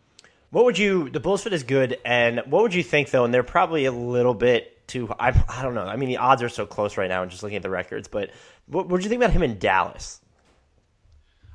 [0.52, 1.10] What would you?
[1.10, 3.24] The Bulls fit is good, and what would you think though?
[3.24, 5.14] And they're probably a little bit too.
[5.20, 5.86] I, I don't know.
[5.86, 8.08] I mean, the odds are so close right now, and just looking at the records.
[8.08, 8.32] But
[8.68, 10.22] what would you think about him in Dallas?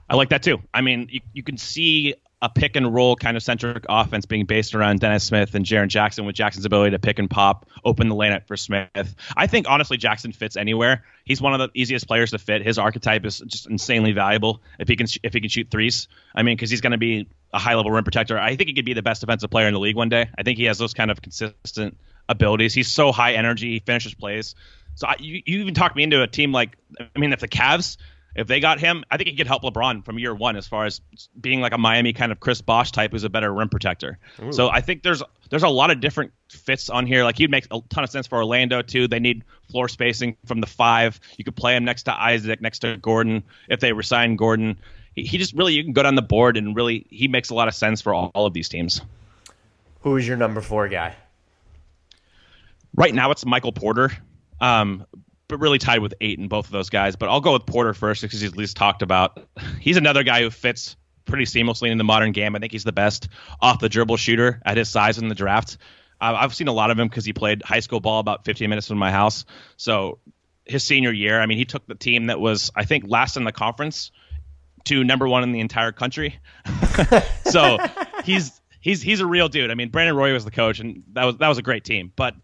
[0.09, 0.59] I like that too.
[0.74, 4.47] I mean, you, you can see a pick and roll kind of centric offense being
[4.47, 8.09] based around Dennis Smith and Jaren Jackson with Jackson's ability to pick and pop, open
[8.09, 9.14] the lane up for Smith.
[9.37, 11.05] I think honestly Jackson fits anywhere.
[11.24, 12.62] He's one of the easiest players to fit.
[12.62, 16.09] His archetype is just insanely valuable if he can if he can shoot threes.
[16.35, 18.39] I mean, because he's going to be a high level rim protector.
[18.39, 20.31] I think he could be the best defensive player in the league one day.
[20.39, 21.99] I think he has those kind of consistent
[22.31, 22.72] abilities.
[22.72, 23.72] He's so high energy.
[23.72, 24.55] He finishes plays.
[24.95, 27.49] So I, you, you even talked me into a team like I mean, if the
[27.49, 27.99] Cavs
[28.35, 30.85] if they got him, I think he could help LeBron from year one as far
[30.85, 31.01] as
[31.39, 34.18] being like a Miami kind of Chris Bosh type who's a better rim protector.
[34.43, 34.53] Ooh.
[34.53, 37.24] So I think there's there's a lot of different fits on here.
[37.24, 39.09] Like he'd make a ton of sense for Orlando too.
[39.09, 41.18] They need floor spacing from the five.
[41.37, 44.78] You could play him next to Isaac, next to Gordon if they resign Gordon.
[45.16, 47.55] He, he just really you can go down the board and really he makes a
[47.55, 49.01] lot of sense for all, all of these teams.
[50.03, 51.16] Who is your number four guy?
[52.95, 54.12] Right now it's Michael Porter.
[54.61, 55.07] Um,
[55.51, 57.16] but really tied with Ayton both of those guys.
[57.16, 59.47] But I'll go with Porter first because he's at least talked about.
[59.80, 62.57] He's another guy who fits pretty seamlessly in the modern game.
[62.57, 63.28] I think he's the best
[63.61, 65.76] off the dribble shooter at his size in the draft.
[66.20, 68.70] Uh, I've seen a lot of him because he played high school ball about 15
[68.70, 69.45] minutes from my house.
[69.76, 70.18] So
[70.64, 73.45] his senior year, I mean, he took the team that was I think last in
[73.45, 74.12] the conference
[74.84, 76.38] to number one in the entire country.
[77.45, 77.78] so
[78.24, 79.70] he's he's he's a real dude.
[79.70, 82.12] I mean, Brandon Roy was the coach, and that was that was a great team.
[82.14, 82.34] But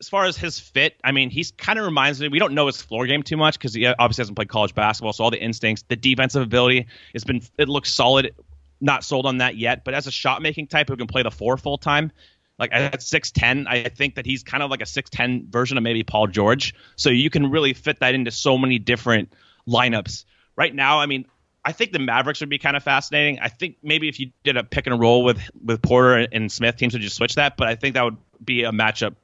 [0.00, 2.28] as far as his fit, I mean, he's kind of reminds me.
[2.28, 5.12] We don't know his floor game too much because he obviously hasn't played college basketball.
[5.12, 8.34] So all the instincts, the defensive ability, has been it looks solid.
[8.80, 11.30] Not sold on that yet, but as a shot making type who can play the
[11.30, 12.10] four full time,
[12.58, 15.76] like at six ten, I think that he's kind of like a six ten version
[15.76, 16.74] of maybe Paul George.
[16.96, 19.34] So you can really fit that into so many different
[19.68, 20.24] lineups.
[20.56, 21.26] Right now, I mean,
[21.62, 23.38] I think the Mavericks would be kind of fascinating.
[23.40, 26.76] I think maybe if you did a pick and roll with with Porter and Smith,
[26.76, 27.58] teams would just switch that.
[27.58, 29.14] But I think that would be a matchup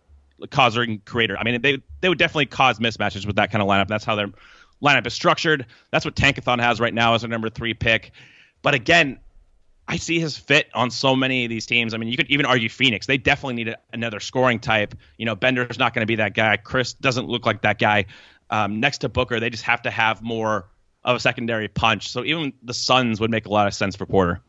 [0.51, 1.37] causing creator.
[1.39, 3.89] I mean, they they would definitely cause mismatches with that kind of lineup.
[3.89, 4.29] That's how their
[4.83, 5.67] lineup is structured.
[5.91, 8.13] That's what Tankathon has right now as their number three pick.
[8.63, 9.19] But again,
[9.89, 11.95] I see his fit on so many of these teams.
[11.95, 13.07] I mean, you could even argue Phoenix.
[13.07, 14.95] They definitely need a, another scoring type.
[15.17, 16.57] You know, Bender's not going to be that guy.
[16.57, 18.07] Chriss doesn't look like that guy.
[18.51, 20.69] Um, next to Booker, they just have to have more
[21.05, 22.11] of a secondary punch.
[22.11, 24.41] So even the Suns would make a lot of sense for Porter.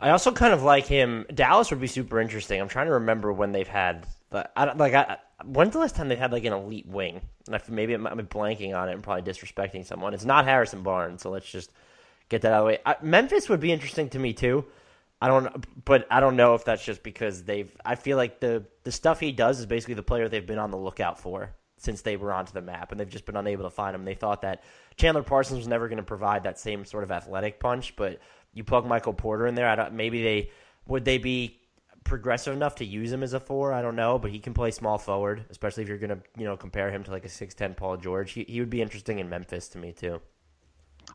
[0.00, 1.26] I also kind of like him.
[1.32, 2.60] Dallas would be super interesting.
[2.60, 4.94] I'm trying to remember when they've had but I don't like.
[4.94, 7.20] I, when's the last time they had like an elite wing?
[7.46, 10.14] And maybe I'm, I'm, blanking on it and probably disrespecting someone.
[10.14, 11.70] It's not Harrison Barnes, so let's just
[12.28, 12.78] get that out of the way.
[12.84, 14.64] I, Memphis would be interesting to me too.
[15.20, 17.70] I don't, but I don't know if that's just because they've.
[17.84, 20.70] I feel like the the stuff he does is basically the player they've been on
[20.70, 23.70] the lookout for since they were onto the map, and they've just been unable to
[23.70, 24.04] find him.
[24.04, 24.64] They thought that
[24.96, 28.18] Chandler Parsons was never going to provide that same sort of athletic punch, but
[28.54, 29.68] you plug Michael Porter in there.
[29.68, 29.92] I don't.
[29.92, 30.50] Maybe they
[30.86, 31.60] would they be
[32.04, 33.72] progressive enough to use him as a four.
[33.72, 36.56] I don't know, but he can play small forward, especially if you're gonna you know
[36.56, 38.32] compare him to like a six ten Paul George.
[38.32, 40.20] He he would be interesting in Memphis to me too.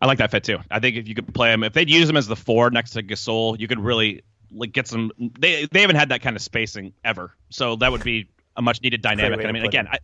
[0.02, 0.60] I like that fit too.
[0.70, 2.92] I think if you could play him, if they'd use him as the four next
[2.92, 5.12] to Gasol, you could really like get some.
[5.40, 8.82] They they haven't had that kind of spacing ever, so that would be a much
[8.82, 9.46] needed dynamic.
[9.46, 10.00] I mean, again, I,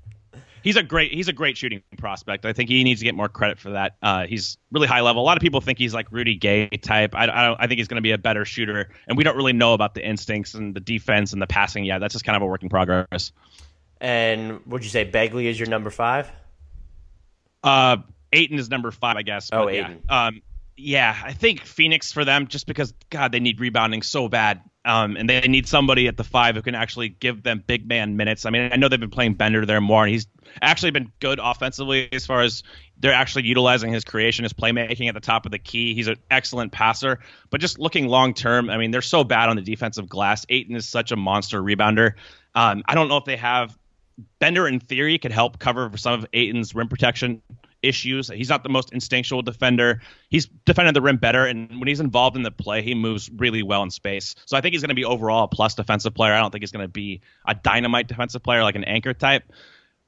[0.63, 2.45] he's a great he's a great shooting prospect.
[2.45, 3.97] I think he needs to get more credit for that.
[4.01, 5.21] Uh, he's really high level.
[5.21, 7.13] A lot of people think he's like Rudy Gay type.
[7.13, 9.53] I, I, I think he's going to be a better shooter, and we don't really
[9.53, 11.99] know about the instincts and the defense and the passing yet.
[11.99, 13.31] That's just kind of a work in progress.
[14.01, 16.31] And would you say Bagley is your number five?
[17.63, 17.97] Uh,
[18.33, 19.49] Ayton is number five, I guess.
[19.53, 20.01] Oh, Ayton.
[20.09, 20.25] Yeah.
[20.25, 20.41] Um,
[20.75, 24.61] yeah, I think Phoenix for them just because God they need rebounding so bad.
[24.85, 28.17] Um, and they need somebody at the five who can actually give them big man
[28.17, 28.45] minutes.
[28.45, 30.27] I mean, I know they've been playing Bender there more, and he's
[30.61, 32.63] actually been good offensively as far as
[32.99, 35.93] they're actually utilizing his creation, his playmaking at the top of the key.
[35.93, 37.19] He's an excellent passer,
[37.49, 40.45] but just looking long term, I mean, they're so bad on the defensive glass.
[40.49, 42.13] Ayton is such a monster rebounder.
[42.53, 43.77] Um, I don't know if they have
[44.39, 47.41] Bender in theory could help cover for some of Ayton's rim protection
[47.83, 48.29] issues.
[48.29, 50.01] He's not the most instinctual defender.
[50.29, 53.61] He's defended the rim better, and when he's involved in the play, he moves really
[53.61, 54.35] well in space.
[54.45, 56.33] So I think he's going to be overall a plus defensive player.
[56.33, 59.43] I don't think he's going to be a dynamite defensive player like an anchor type.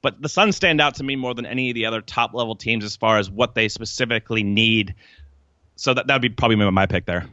[0.02, 2.54] But the Suns stand out to me more than any of the other top level
[2.54, 4.94] teams as far as what they specifically need.
[5.76, 7.26] So that that would be probably my pick there.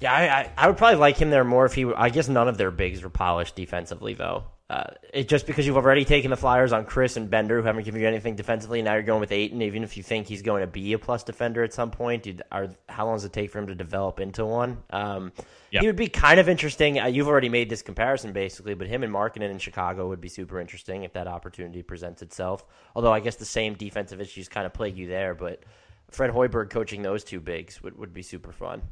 [0.00, 1.84] Yeah, I, I, would probably like him there more if he.
[1.84, 4.44] I guess none of their bigs were polished defensively, though.
[4.72, 7.84] Uh, it just because you've already taken the flyers on Chriss and Bender, who haven't
[7.84, 8.80] given you anything defensively.
[8.80, 11.22] Now you're going with Ayton, even if you think he's going to be a plus
[11.24, 12.22] defender at some point.
[12.22, 14.78] Dude, are, how long does it take for him to develop into one?
[14.90, 15.32] Um,
[15.72, 15.80] Yep.
[15.80, 17.00] He would be kind of interesting.
[17.00, 20.28] Uh, you've already made this comparison basically, but him and Markkanen in Chicago would be
[20.28, 22.66] super interesting if that opportunity presents itself.
[22.94, 25.62] Although I guess the same defensive issues kind of plague you there, but
[26.10, 28.82] Fred Hoiberg coaching those two bigs would, would be super fun.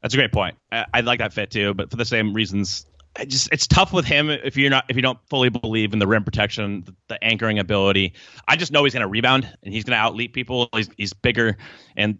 [0.00, 0.56] That's a great point.
[0.72, 2.86] I, I like that fit too, but for the same reasons,
[3.18, 5.98] I just it's tough with him if you're not if you don't fully believe in
[5.98, 8.14] the rim protection, the, the anchoring ability.
[8.46, 10.68] I just know he's going to rebound and he's going to outleap people.
[10.74, 11.56] He's he's bigger,
[11.96, 12.18] and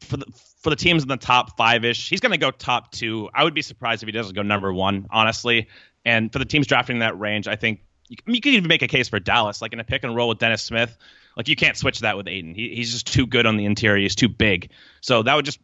[0.00, 0.26] for the
[0.62, 3.28] for the teams in the top five ish, he's going to go top two.
[3.34, 5.68] I would be surprised if he doesn't go number one, honestly.
[6.04, 8.88] And for the teams drafting that range, I think you, you could even make a
[8.88, 10.96] case for Dallas, like in a pick and roll with Dennis Smith.
[11.36, 12.54] Like you can't switch that with Ayton.
[12.54, 14.02] He, he's just too good on the interior.
[14.02, 14.70] He's too big.
[15.00, 15.60] So that would just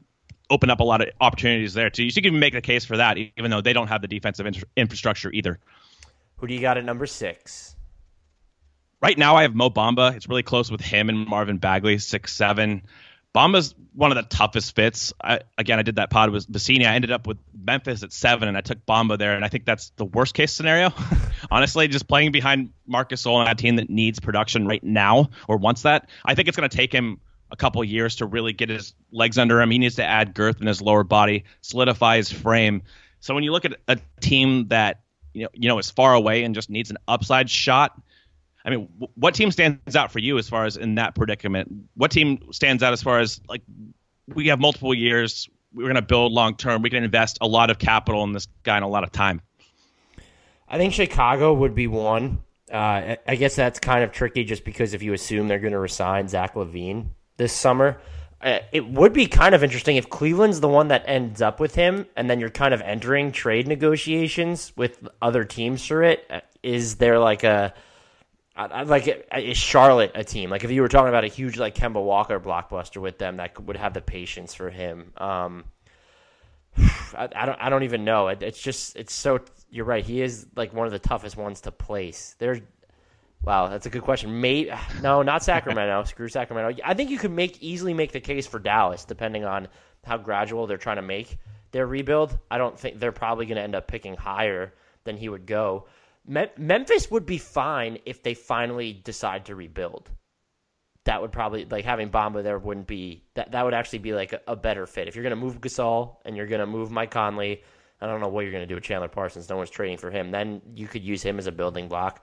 [0.50, 2.04] open up a lot of opportunities there too.
[2.04, 4.46] You should even make a case for that, even though they don't have the defensive
[4.46, 5.58] in- infrastructure either.
[6.36, 7.76] Who do you got at number six?
[9.00, 10.16] Right now, I have Mo Bamba.
[10.16, 12.82] It's really close with him and Marvin Bagley, six seven.
[13.34, 15.12] Bamba's one of the toughest fits.
[15.22, 16.86] I, again, I did that pod with Vecenie.
[16.86, 19.64] I ended up with Memphis at seven, and I took Bamba there, and I think
[19.64, 20.92] that's the worst case scenario.
[21.50, 25.58] Honestly, just playing behind Marcus Gasol on a team that needs production right now or
[25.58, 27.20] wants that, I think it's going to take him
[27.50, 29.70] a couple years to really get his legs under him.
[29.70, 32.82] He needs to add girth in his lower body, solidify his frame.
[33.20, 35.00] So when you look at a team that
[35.32, 38.00] you know you know is far away and just needs an upside shot,
[38.64, 41.72] I mean, what team stands out for you as far as in that predicament?
[41.94, 43.62] What team stands out as far as like
[44.26, 47.70] we have multiple years, we're going to build long term, we can invest a lot
[47.70, 49.40] of capital in this guy and a lot of time.
[50.68, 52.42] I think Chicago would be one.
[52.70, 55.78] Uh, I guess that's kind of tricky just because if you assume they're going to
[55.78, 57.06] resign Zach LaVine
[57.38, 57.98] this summer,
[58.40, 61.74] uh, it would be kind of interesting if Cleveland's the one that ends up with
[61.74, 66.24] him, and then you're kind of entering trade negotiations with other teams for it.
[66.30, 66.40] Uh,
[66.96, 67.74] there like a
[68.86, 70.50] like is Charlotte a team?
[70.50, 73.58] Like if you were talking about a huge like Kemba Walker blockbuster with them, that
[73.60, 75.12] would have the patience for him.
[75.16, 75.64] Um,
[76.76, 78.28] I, I don't I don't even know.
[78.28, 79.40] It, it's just it's so
[79.70, 80.04] you're right.
[80.04, 82.36] He is like one of the toughest ones to place.
[82.38, 82.60] There's
[83.42, 84.40] wow, that's a good question.
[84.40, 84.70] Maybe
[85.02, 86.04] no, not Sacramento.
[86.06, 86.80] Screw Sacramento.
[86.84, 89.68] I think you could make easily make the case for Dallas, depending on
[90.04, 91.38] how gradual they're trying to make
[91.70, 92.38] their rebuild.
[92.50, 94.74] I don't think they're probably going to end up picking higher
[95.04, 95.86] than he would go.
[96.26, 100.10] Me- Memphis would be fine if they finally decide to rebuild.
[101.04, 103.52] That would probably like having Bamba there wouldn't be that.
[103.52, 106.16] That would actually be like a, a better fit if you're going to move Gasol
[106.24, 107.62] and you're going to move Mike Conley.
[108.00, 109.48] I don't know what you're going to do with Chandler Parsons.
[109.48, 110.30] No one's trading for him.
[110.30, 112.22] Then you could use him as a building block.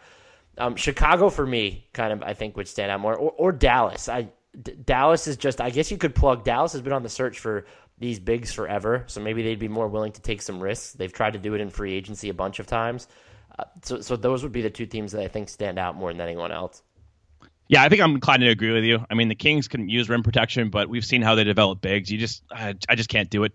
[0.58, 4.08] Um, Chicago for me, kind of, I think would stand out more, or, or Dallas.
[4.08, 4.30] I
[4.62, 5.60] D- Dallas is just.
[5.60, 6.44] I guess you could plug.
[6.44, 7.66] Dallas has been on the search for
[7.98, 10.94] these bigs forever, so maybe they'd be more willing to take some risks.
[10.94, 13.08] They've tried to do it in free agency a bunch of times.
[13.58, 16.12] Uh, so, so those would be the two teams that I think stand out more
[16.12, 16.84] than anyone else.
[17.68, 19.06] Yeah, I think I'm inclined to agree with you.
[19.10, 22.12] I mean, the Kings can use rim protection, but we've seen how they develop bigs.
[22.12, 23.54] You just, I, I just can't do it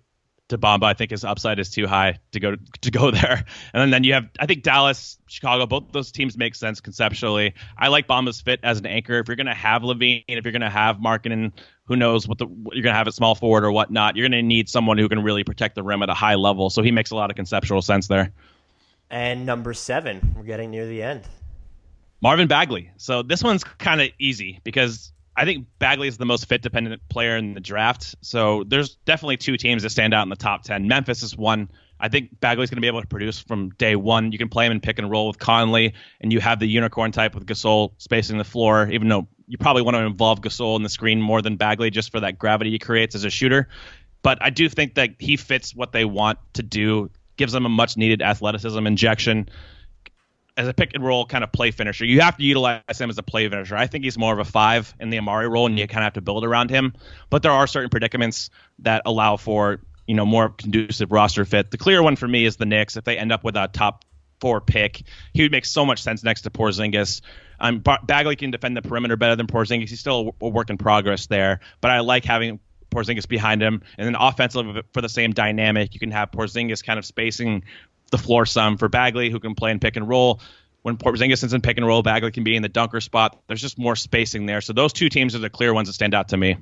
[0.51, 0.85] to Bamba.
[0.85, 3.45] I think his upside is too high to go to go there.
[3.73, 7.55] And then, then you have, I think Dallas, Chicago, both those teams make sense conceptually.
[7.77, 9.19] I like Bamba's fit as an anchor.
[9.19, 11.53] If you're going to have LaVine, if you're going to have Markkanen,
[11.85, 14.29] who knows what the what you're going to have at small forward or whatnot, you're
[14.29, 16.71] going to need someone who can really protect the rim at a high level.
[16.71, 18.33] So he makes a lot of conceptual sense there.
[19.11, 21.23] And number seven, we're getting near the end.
[22.23, 22.91] Marvin Bagley.
[22.97, 27.01] So this one's kind of easy because I think Bagley is the most fit dependent
[27.09, 28.15] player in the draft.
[28.21, 30.89] So there's definitely two teams that stand out in the top 10.
[30.89, 31.71] Memphis is one.
[31.99, 34.33] I think Bagley's going to be able to produce from day one.
[34.33, 37.13] You can play him in pick and roll with Conley, and you have the unicorn
[37.13, 40.83] type with Gasol spacing the floor, even though you probably want to involve Gasol in
[40.83, 43.69] the screen more than Bagley just for that gravity he creates as a shooter.
[44.23, 47.71] But I do think that he fits what they want to do, gives them a
[47.71, 49.49] much needed athleticism injection
[50.61, 52.05] as a pick and roll kind of play finisher.
[52.05, 53.77] You have to utilize him as a play finisher.
[53.77, 56.05] I think he's more of a five in the Amar'e role, and you kind of
[56.05, 56.93] have to build around him.
[57.31, 58.51] But there are certain predicaments
[58.81, 61.71] that allow for you know more conducive roster fit.
[61.71, 62.97] The clear one for me is the Knicks.
[62.97, 64.05] If they end up with a top
[64.41, 67.23] four pick, he would make so much sense next to Porzingis.
[67.59, 69.89] Um, Bagley can defend the perimeter better than Porzingis.
[69.89, 72.61] He's still a work in progress there, but I like having
[72.91, 76.99] Porzingis behind him, and then offensive for the same dynamic, you can have Porzingis kind
[76.99, 77.65] of spacing
[78.11, 80.41] the floor some for Bagley, who can play in pick and roll.
[80.83, 83.41] When Porzingis is in pick and roll, Bagley can be in the dunker spot.
[83.47, 84.61] There's just more spacing there.
[84.61, 86.57] So those two teams are the clear ones that stand out to me.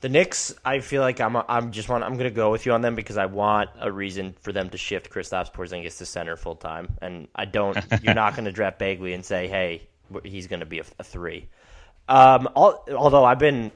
[0.00, 2.72] The Knicks, I feel like I'm I'm just want I'm going to go with you
[2.72, 6.36] on them because I want a reason for them to shift Kristaps Porzingis to center
[6.36, 7.76] full time, and I don't.
[8.02, 9.88] you're not going to draft Bagley and say, hey,
[10.22, 11.48] he's going to be a, a three.
[12.08, 13.72] Um, all, although I've been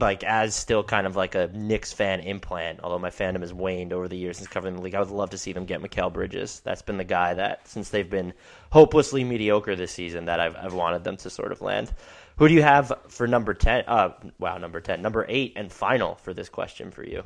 [0.00, 3.92] like as still kind of like a Knicks fan implant, although my fandom has waned
[3.92, 4.94] over the years since covering the league.
[4.94, 6.60] I would love to see them get Mikal Bridges.
[6.64, 8.32] That's been the guy that since they've been
[8.70, 11.92] hopelessly mediocre this season that I've I've wanted them to sort of land.
[12.36, 13.84] Who do you have for number ten?
[13.86, 17.22] Uh, wow, number ten, number eight, and final for this question for you.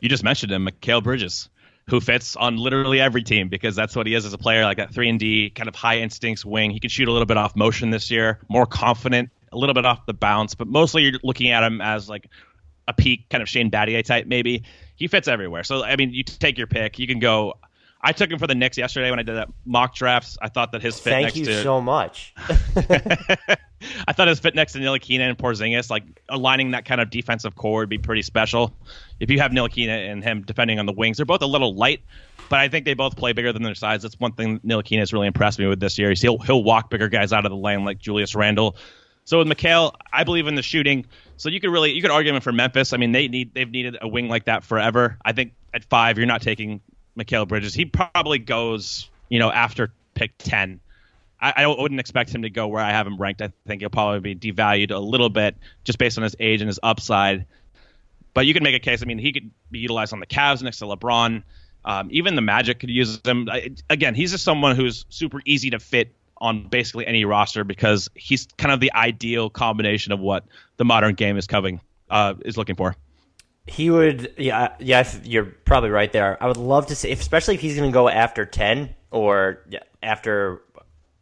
[0.00, 1.48] You just mentioned him, Mikal Bridges,
[1.88, 4.78] who fits on literally every team because that's what he is as a player, like
[4.78, 6.70] that three and D kind of high instincts wing.
[6.70, 9.86] He can shoot a little bit off motion this year, more confident, a little bit
[9.86, 12.28] off the bounce, but mostly you're looking at him as like
[12.88, 14.64] a peak kind of Shane Battier type maybe.
[14.96, 15.64] He fits everywhere.
[15.64, 16.98] So I mean, you take your pick.
[16.98, 17.54] You can go.
[18.06, 20.36] I took him for the Knicks yesterday when I did that mock drafts.
[20.42, 22.34] I thought that his fit Thank next you to so much.
[24.06, 27.54] I thought his fit next to Ntilikina and Porzingis, like aligning that kind of defensive
[27.54, 28.76] core would be pretty special.
[29.20, 32.02] If you have Ntilikina and him defending on the wings, they're both a little light,
[32.50, 34.02] but I think they both play bigger than their size.
[34.02, 36.12] That's one thing Ntilikina has really impressed me with this year.
[36.12, 38.76] He'll he'll walk bigger guys out of the lane like Julius Randle.
[39.24, 41.06] So with Mikal, I believe in the shooting.
[41.36, 42.92] So you could really you could argue him for Memphis.
[42.92, 45.18] I mean, they need they've needed a wing like that forever.
[45.24, 46.80] I think at five, you're not taking
[47.18, 47.74] Mikal Bridges.
[47.74, 50.80] He probably goes, you know, after pick ten.
[51.40, 53.42] I, I wouldn't expect him to go where I have him ranked.
[53.42, 56.68] I think he'll probably be devalued a little bit just based on his age and
[56.68, 57.46] his upside.
[58.32, 59.02] But you could make a case.
[59.02, 61.42] I mean, he could be utilized on the Cavs next to LeBron.
[61.84, 63.48] Um, even the Magic could use him.
[63.50, 66.14] I, again, he's just someone who's super easy to fit
[66.44, 70.44] on basically any roster because he's kind of the ideal combination of what
[70.76, 71.80] the modern game is covering
[72.10, 72.94] uh, is looking for.
[73.66, 75.08] He would, yeah, yeah.
[75.24, 76.36] You're probably right there.
[76.42, 79.64] I would love to see, especially if he's going to go after ten or
[80.02, 80.60] after,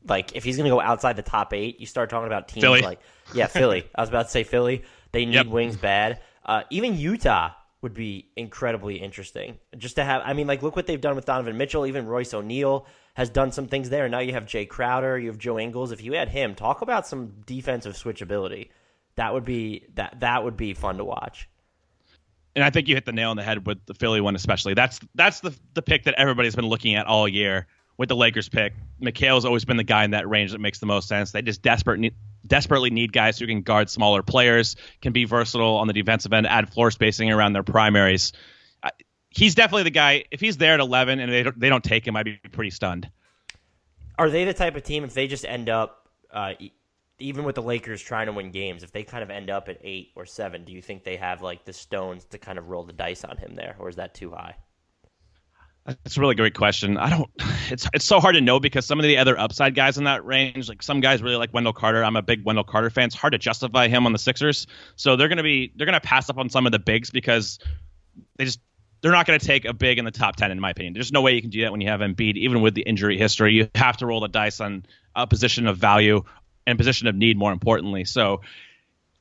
[0.09, 1.79] like, if he's going to go outside the top eight.
[1.79, 2.83] You start talking about teams Philly.
[2.83, 2.99] like,
[3.33, 3.89] yeah, Philly.
[3.95, 4.83] I was about to say Philly.
[5.13, 5.47] They need Yep.
[5.47, 6.21] wings bad.
[6.45, 7.51] Uh, even Utah
[7.81, 9.59] would be incredibly interesting.
[9.79, 11.87] Just to have, I mean, like, look what they've done with Donovan Mitchell.
[11.87, 14.09] Even Royce O'Neale has done some things there.
[14.09, 15.19] Now you have Jae Crowder.
[15.19, 15.93] You have Joe Ingles.
[15.93, 18.69] If you had him, talk about some defensive switchability.
[19.17, 21.49] That would be that that would be fun to watch.
[22.55, 24.75] and I think you hit the nail on the head with the Philly one, especially.
[24.75, 27.67] That's that's the the pick that everybody's been looking at all year
[27.99, 28.73] with the Lakers pick.
[29.01, 31.33] Mikal's always been the guy in that range that makes the most sense.
[31.33, 32.15] They just desperate
[32.47, 36.47] desperately need guys who can guard smaller players, can be versatile on the defensive end,
[36.47, 38.33] add floor spacing around their primaries.
[39.33, 40.25] He's definitely the guy.
[40.31, 42.71] If he's there at 11 and they don't, they don't take him, I'd be pretty
[42.71, 43.11] stunned.
[44.19, 46.53] Are they the type of team if they just end up, uh,
[47.19, 49.79] even with the Lakers trying to win games, if they kind of end up at
[49.83, 52.85] eight or seven, do you think they have like the stones to kind of roll
[52.85, 54.57] the dice on him there, or is that too high?
[55.85, 56.97] That's a really great question.
[56.97, 57.31] I don't.
[57.71, 60.25] It's it's so hard to know because some of the other upside guys in that
[60.27, 62.05] range, like some guys really like Wendell Carter.
[62.05, 63.07] I'm a big Wendell Carter fan.
[63.07, 64.67] It's hard to justify him on the Sixers.
[64.95, 67.59] So they're gonna be they're gonna pass up on some of the bigs because
[68.37, 68.61] they just
[69.03, 71.13] they're not going to take a big in the top 10 in my opinion there's
[71.13, 73.53] no way you can do that when you have Embiid even with the injury history
[73.53, 74.85] you have to roll the dice on
[75.15, 76.23] a position of value
[76.67, 78.41] and position of need more importantly so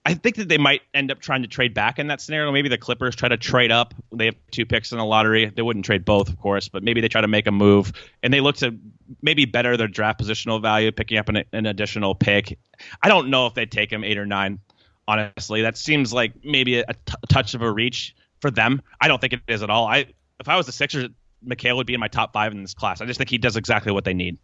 [0.04, 2.52] I think that they might end up trying to trade back in that scenario.
[2.52, 3.94] Maybe the Clippers try to trade up.
[4.12, 5.52] They have two picks in the lottery.
[5.56, 7.94] They wouldn't trade both, of course, but maybe they try to make a move
[8.24, 8.76] and they look to
[9.22, 12.58] maybe better their draft positional value, picking up an, an additional pick.
[13.02, 14.60] I don't know if they'd take him eight or nine.
[15.08, 18.82] Honestly, that seems like maybe a, t- a touch of a reach for them.
[19.00, 19.88] I don't think it is at all.
[19.88, 20.08] I
[20.40, 21.10] if I was the Sixers,
[21.46, 23.02] Mikal would be in my top five in this class.
[23.02, 24.38] I just think he does exactly what they need.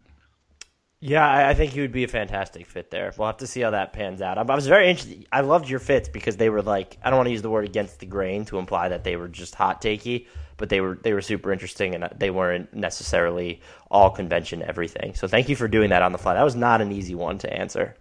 [1.00, 3.12] Yeah, I, think he would be a fantastic fit there.
[3.16, 4.36] We'll have to see how that pans out.
[4.36, 5.28] I, I was very interested.
[5.30, 7.66] I loved your fits because they were like I don't want to use the word
[7.66, 10.26] against the grain to imply that they were just hot takey,
[10.56, 13.60] but they were they were super interesting and uh, they weren't necessarily
[13.92, 15.14] all convention everything.
[15.14, 16.34] So thank you for doing that on the fly.
[16.34, 17.94] That was not an easy one to answer.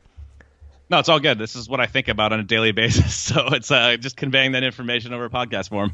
[0.90, 1.38] No, it's all good.
[1.38, 3.16] This is what I think about on a daily basis.
[3.16, 5.94] So it's uh, just conveying that information over podcast form.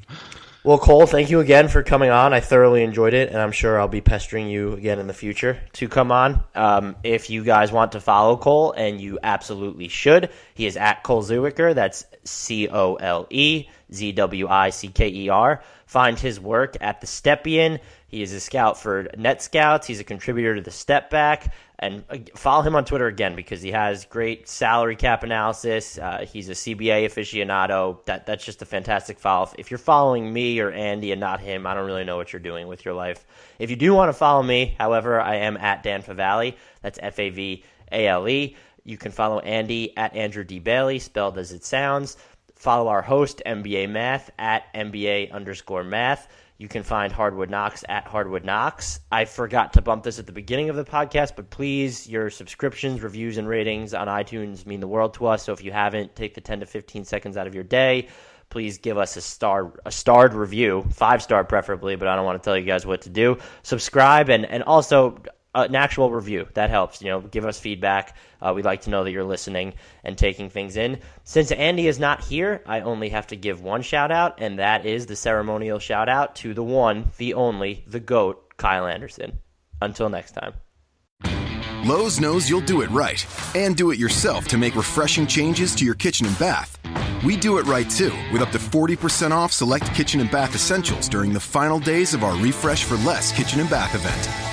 [0.66, 2.34] Well, Cole, thank you again for coming on.
[2.34, 5.60] I thoroughly enjoyed it, and I'm sure I'll be pestering you again in the future
[5.74, 6.42] to come on.
[6.56, 11.04] Um, if you guys want to follow Cole, and you absolutely should, he is at
[11.04, 11.76] Cole Zwicker.
[11.76, 15.62] That's C O L E Z W I C K E R.
[15.86, 17.80] Find his work at the Stepien.
[18.08, 19.86] He is a scout for Net Scouts.
[19.86, 21.54] He's a contributor to the Step Back.
[21.80, 25.98] And uh, follow him on Twitter again because he has great salary cap analysis.
[25.98, 28.04] Uh, he's a CBA aficionado.
[28.06, 29.50] That that's just a fantastic follow.
[29.58, 32.40] If you're following me or Andy and not him, I don't really know what you're
[32.40, 33.26] doing with your life.
[33.60, 36.56] If you do want to follow me, however, I am at Dan Favale.
[36.82, 38.56] That's F A V A L E.
[38.86, 42.18] You can follow Andy at Andrew D Bailey, spelled as it sounds.
[42.56, 46.28] Follow our host, NBA Math, at NBA underscore math.
[46.64, 49.02] You can find Hardwood Knocks at Hardwood Knocks.
[49.12, 53.02] I forgot to bump this at the beginning of the podcast, but please, your subscriptions,
[53.02, 55.44] reviews, and ratings on iTunes mean the world to us.
[55.44, 58.08] So if you haven't, take the 10 to 15 seconds out of your day.
[58.50, 62.42] Please give us a star, a starred review, five star preferably, but I don't want
[62.42, 63.40] to tell you guys what to do.
[63.64, 65.18] Subscribe and and also
[65.54, 66.48] an actual review.
[66.54, 67.02] That helps.
[67.02, 68.16] You know, give us feedback.
[68.42, 69.74] Uh, we'd like to know that you're listening
[70.04, 71.00] and taking things in.
[71.24, 74.86] Since Andy is not here, I only have to give one shout out, and that
[74.86, 79.40] is the ceremonial shout out to the one, the only, the GOAT, Kyle Anderson.
[79.82, 80.54] Until next time.
[81.86, 83.26] Lowe's knows you'll do it right
[83.56, 86.80] and do it yourself to make refreshing changes to your kitchen and bath.
[87.26, 91.10] We do it right too, with up to 40% off select kitchen and bath essentials
[91.10, 94.53] during the final days of our Refresh for Less kitchen and bath event.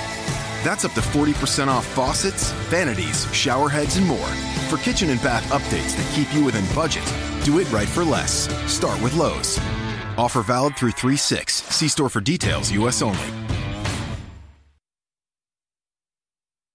[0.63, 4.27] That's up to 40% off faucets, vanities, shower heads, and more.
[4.69, 7.05] For kitchen and bath updates that keep you within budget,
[7.45, 8.49] do it right for less.
[8.71, 9.59] Start with Lowe's.
[10.19, 11.55] Offer valid through 3 6.
[11.55, 13.01] See store for details, U.S.
[13.03, 13.19] only.